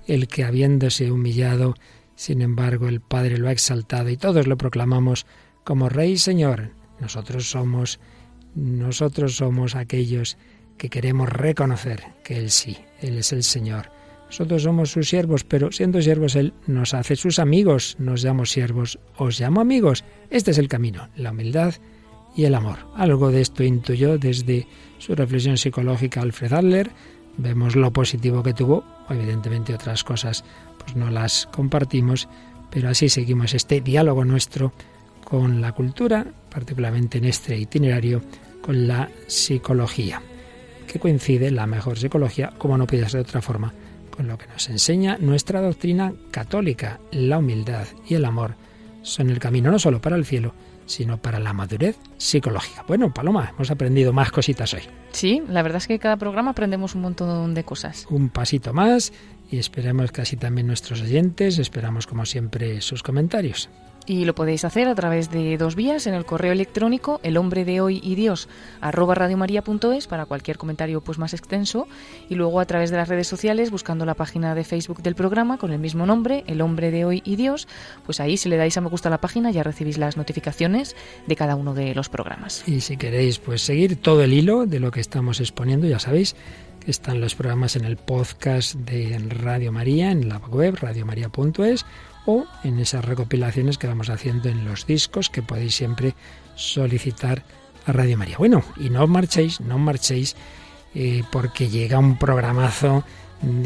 el 0.07 0.29
que 0.29 0.45
habiéndose 0.45 1.11
humillado, 1.11 1.75
sin 2.15 2.41
embargo 2.41 2.87
el 2.87 3.01
Padre 3.01 3.37
lo 3.37 3.49
ha 3.49 3.51
exaltado 3.51 4.07
y 4.07 4.15
todos 4.15 4.47
lo 4.47 4.57
proclamamos 4.57 5.25
como 5.65 5.89
Rey 5.89 6.13
y 6.13 6.17
Señor. 6.17 6.71
Nosotros 7.01 7.49
somos, 7.49 7.99
nosotros 8.55 9.35
somos 9.35 9.75
aquellos 9.75 10.37
que 10.77 10.87
queremos 10.89 11.27
reconocer 11.27 12.03
que 12.23 12.37
Él 12.37 12.51
sí, 12.51 12.77
Él 13.01 13.17
es 13.17 13.33
el 13.33 13.43
Señor. 13.43 13.91
Nosotros 14.27 14.63
somos 14.63 14.91
sus 14.91 15.09
siervos, 15.09 15.43
pero 15.43 15.73
siendo 15.73 16.01
siervos 16.01 16.37
Él 16.37 16.53
nos 16.67 16.93
hace 16.93 17.17
sus 17.17 17.37
amigos, 17.37 17.97
nos 17.99 18.23
llamo 18.23 18.45
siervos, 18.45 18.97
os 19.17 19.41
llamo 19.41 19.59
amigos. 19.59 20.05
Este 20.29 20.51
es 20.51 20.57
el 20.57 20.69
camino, 20.69 21.09
la 21.17 21.31
humildad 21.31 21.73
y 22.35 22.45
el 22.45 22.55
amor. 22.55 22.79
Algo 22.95 23.31
de 23.31 23.41
esto 23.41 23.63
intuyó 23.63 24.17
desde 24.17 24.67
su 24.97 25.15
reflexión 25.15 25.57
psicológica 25.57 26.21
Alfred 26.21 26.53
Adler. 26.53 26.91
Vemos 27.37 27.75
lo 27.75 27.91
positivo 27.91 28.43
que 28.43 28.53
tuvo, 28.53 28.83
evidentemente 29.09 29.73
otras 29.73 30.03
cosas 30.03 30.43
pues 30.77 30.95
no 30.95 31.09
las 31.09 31.47
compartimos, 31.51 32.27
pero 32.69 32.89
así 32.89 33.09
seguimos 33.09 33.53
este 33.53 33.81
diálogo 33.81 34.25
nuestro 34.25 34.73
con 35.23 35.61
la 35.61 35.71
cultura, 35.71 36.25
particularmente 36.49 37.19
en 37.19 37.25
este 37.25 37.57
itinerario 37.57 38.21
con 38.61 38.87
la 38.87 39.09
psicología, 39.27 40.21
que 40.87 40.99
coincide 40.99 41.51
la 41.51 41.67
mejor 41.67 41.97
psicología, 41.97 42.51
como 42.57 42.77
no 42.77 42.87
puede 42.87 43.03
ser 43.03 43.23
de 43.23 43.29
otra 43.29 43.41
forma, 43.41 43.73
con 44.09 44.27
lo 44.27 44.37
que 44.37 44.47
nos 44.47 44.69
enseña 44.69 45.17
nuestra 45.19 45.61
doctrina 45.61 46.13
católica. 46.31 46.99
La 47.11 47.37
humildad 47.37 47.87
y 48.07 48.15
el 48.15 48.25
amor 48.25 48.55
son 49.03 49.29
el 49.29 49.39
camino 49.39 49.71
no 49.71 49.79
solo 49.79 50.01
para 50.01 50.15
el 50.15 50.25
cielo, 50.25 50.53
sino 50.91 51.17
para 51.21 51.39
la 51.39 51.53
madurez 51.53 51.97
psicológica. 52.17 52.83
Bueno, 52.87 53.13
Paloma, 53.13 53.53
hemos 53.55 53.71
aprendido 53.71 54.13
más 54.13 54.31
cositas 54.31 54.73
hoy. 54.73 54.81
Sí, 55.11 55.41
la 55.47 55.63
verdad 55.63 55.77
es 55.77 55.87
que 55.87 55.99
cada 55.99 56.17
programa 56.17 56.51
aprendemos 56.51 56.95
un 56.95 57.01
montón 57.01 57.53
de 57.53 57.63
cosas. 57.63 58.05
Un 58.09 58.29
pasito 58.29 58.73
más 58.73 59.13
y 59.49 59.57
esperemos 59.57 60.11
que 60.11 60.21
así 60.21 60.37
también 60.37 60.67
nuestros 60.67 61.01
oyentes, 61.01 61.57
esperamos 61.59 62.07
como 62.07 62.25
siempre 62.25 62.81
sus 62.81 63.03
comentarios. 63.03 63.69
Y 64.05 64.25
lo 64.25 64.35
podéis 64.35 64.65
hacer 64.65 64.87
a 64.87 64.95
través 64.95 65.29
de 65.29 65.57
dos 65.57 65.75
vías, 65.75 66.07
en 66.07 66.13
el 66.13 66.25
correo 66.25 66.51
electrónico 66.51 67.19
el 67.23 67.37
hombre 67.37 67.65
de 67.65 67.81
hoy 67.81 67.99
y 68.03 68.15
Dios 68.15 68.49
para 70.09 70.25
cualquier 70.25 70.57
comentario 70.57 71.01
pues 71.01 71.17
más 71.17 71.33
extenso 71.33 71.87
y 72.29 72.35
luego 72.35 72.59
a 72.59 72.65
través 72.65 72.91
de 72.91 72.97
las 72.97 73.07
redes 73.07 73.27
sociales 73.27 73.71
buscando 73.71 74.05
la 74.05 74.15
página 74.15 74.55
de 74.55 74.63
Facebook 74.63 75.01
del 75.01 75.15
programa 75.15 75.57
con 75.57 75.71
el 75.71 75.79
mismo 75.79 76.05
nombre, 76.05 76.43
el 76.47 76.61
hombre 76.61 76.91
de 76.91 77.05
hoy 77.05 77.21
y 77.25 77.35
Dios, 77.35 77.67
pues 78.05 78.19
ahí 78.19 78.37
si 78.37 78.49
le 78.49 78.57
dais 78.57 78.77
a 78.77 78.81
me 78.81 78.89
gusta 78.89 79.09
a 79.09 79.11
la 79.11 79.21
página 79.21 79.51
ya 79.51 79.63
recibís 79.63 79.97
las 79.97 80.17
notificaciones 80.17 80.95
de 81.27 81.35
cada 81.35 81.55
uno 81.55 81.73
de 81.73 81.93
los 81.95 82.09
programas. 82.09 82.67
Y 82.67 82.81
si 82.81 82.97
queréis 82.97 83.39
pues 83.39 83.61
seguir 83.61 83.97
todo 83.97 84.23
el 84.23 84.33
hilo 84.33 84.65
de 84.65 84.79
lo 84.79 84.91
que 84.91 84.99
estamos 84.99 85.39
exponiendo, 85.39 85.87
ya 85.87 85.99
sabéis 85.99 86.35
que 86.83 86.91
están 86.91 87.21
los 87.21 87.35
programas 87.35 87.75
en 87.75 87.85
el 87.85 87.97
podcast 87.97 88.75
de 88.75 89.17
Radio 89.29 89.71
María, 89.71 90.11
en 90.11 90.29
la 90.29 90.37
web 90.37 90.77
radiomaria.es 90.79 91.85
o 92.25 92.45
en 92.63 92.79
esas 92.79 93.05
recopilaciones 93.05 93.77
que 93.77 93.87
vamos 93.87 94.09
haciendo 94.09 94.49
en 94.49 94.65
los 94.65 94.85
discos 94.85 95.29
que 95.29 95.41
podéis 95.41 95.75
siempre 95.75 96.15
solicitar 96.55 97.43
a 97.85 97.91
Radio 97.91 98.17
María. 98.17 98.37
Bueno, 98.37 98.63
y 98.77 98.89
no 98.89 99.07
marchéis, 99.07 99.61
no 99.61 99.77
marchéis, 99.77 100.35
eh, 100.93 101.23
porque 101.31 101.69
llega 101.69 101.99
un 101.99 102.17
programazo 102.17 103.03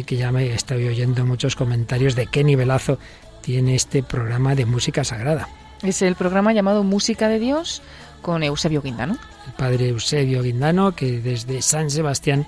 que 0.05 0.15
ya 0.15 0.31
me 0.31 0.53
estoy 0.53 0.87
oyendo 0.87 1.25
muchos 1.25 1.55
comentarios 1.55 2.15
de 2.15 2.27
qué 2.27 2.43
nivelazo 2.43 2.97
tiene 3.41 3.75
este 3.75 4.03
programa 4.03 4.55
de 4.55 4.65
música 4.65 5.03
sagrada. 5.03 5.49
Es 5.83 6.01
el 6.01 6.15
programa 6.15 6.53
llamado 6.53 6.83
Música 6.83 7.27
de 7.27 7.39
Dios 7.39 7.81
con 8.21 8.41
Eusebio 8.41 8.81
Guindano. 8.81 9.17
El 9.45 9.53
padre 9.53 9.89
Eusebio 9.89 10.41
Guindano, 10.41 10.95
que 10.95 11.19
desde 11.19 11.61
San 11.61 11.89
Sebastián 11.89 12.47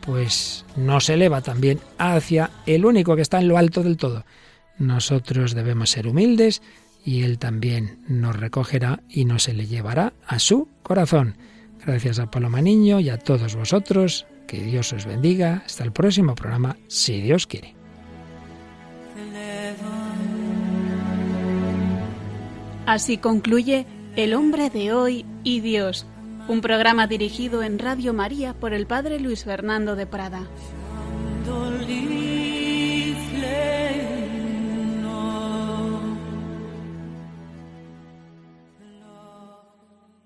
pues 0.00 0.64
nos 0.76 1.10
eleva 1.10 1.42
también 1.42 1.80
hacia 1.98 2.50
el 2.64 2.86
único 2.86 3.14
que 3.14 3.22
está 3.22 3.40
en 3.40 3.48
lo 3.48 3.58
alto 3.58 3.82
del 3.82 3.98
todo, 3.98 4.24
nosotros 4.78 5.54
debemos 5.54 5.90
ser 5.90 6.06
humildes 6.06 6.62
y 7.04 7.22
Él 7.22 7.38
también 7.38 7.98
nos 8.08 8.36
recogerá 8.36 9.00
y 9.08 9.24
nos 9.24 9.44
se 9.44 9.54
le 9.54 9.66
llevará 9.66 10.12
a 10.26 10.38
su 10.38 10.68
corazón. 10.82 11.36
Gracias 11.84 12.18
a 12.18 12.30
Paloma 12.30 12.60
Niño 12.60 13.00
y 13.00 13.08
a 13.08 13.18
todos 13.18 13.54
vosotros. 13.54 14.26
Que 14.46 14.62
Dios 14.62 14.92
os 14.92 15.06
bendiga. 15.06 15.62
Hasta 15.64 15.84
el 15.84 15.92
próximo 15.92 16.34
programa, 16.34 16.76
si 16.86 17.20
Dios 17.20 17.46
quiere. 17.46 17.74
Así 22.86 23.18
concluye 23.18 23.86
El 24.16 24.32
hombre 24.32 24.70
de 24.70 24.94
hoy 24.94 25.26
y 25.44 25.60
Dios, 25.60 26.06
un 26.48 26.62
programa 26.62 27.06
dirigido 27.06 27.62
en 27.62 27.78
Radio 27.78 28.14
María 28.14 28.54
por 28.54 28.72
el 28.72 28.86
Padre 28.86 29.20
Luis 29.20 29.44
Fernando 29.44 29.94
de 29.94 30.06
Prada. 30.06 30.48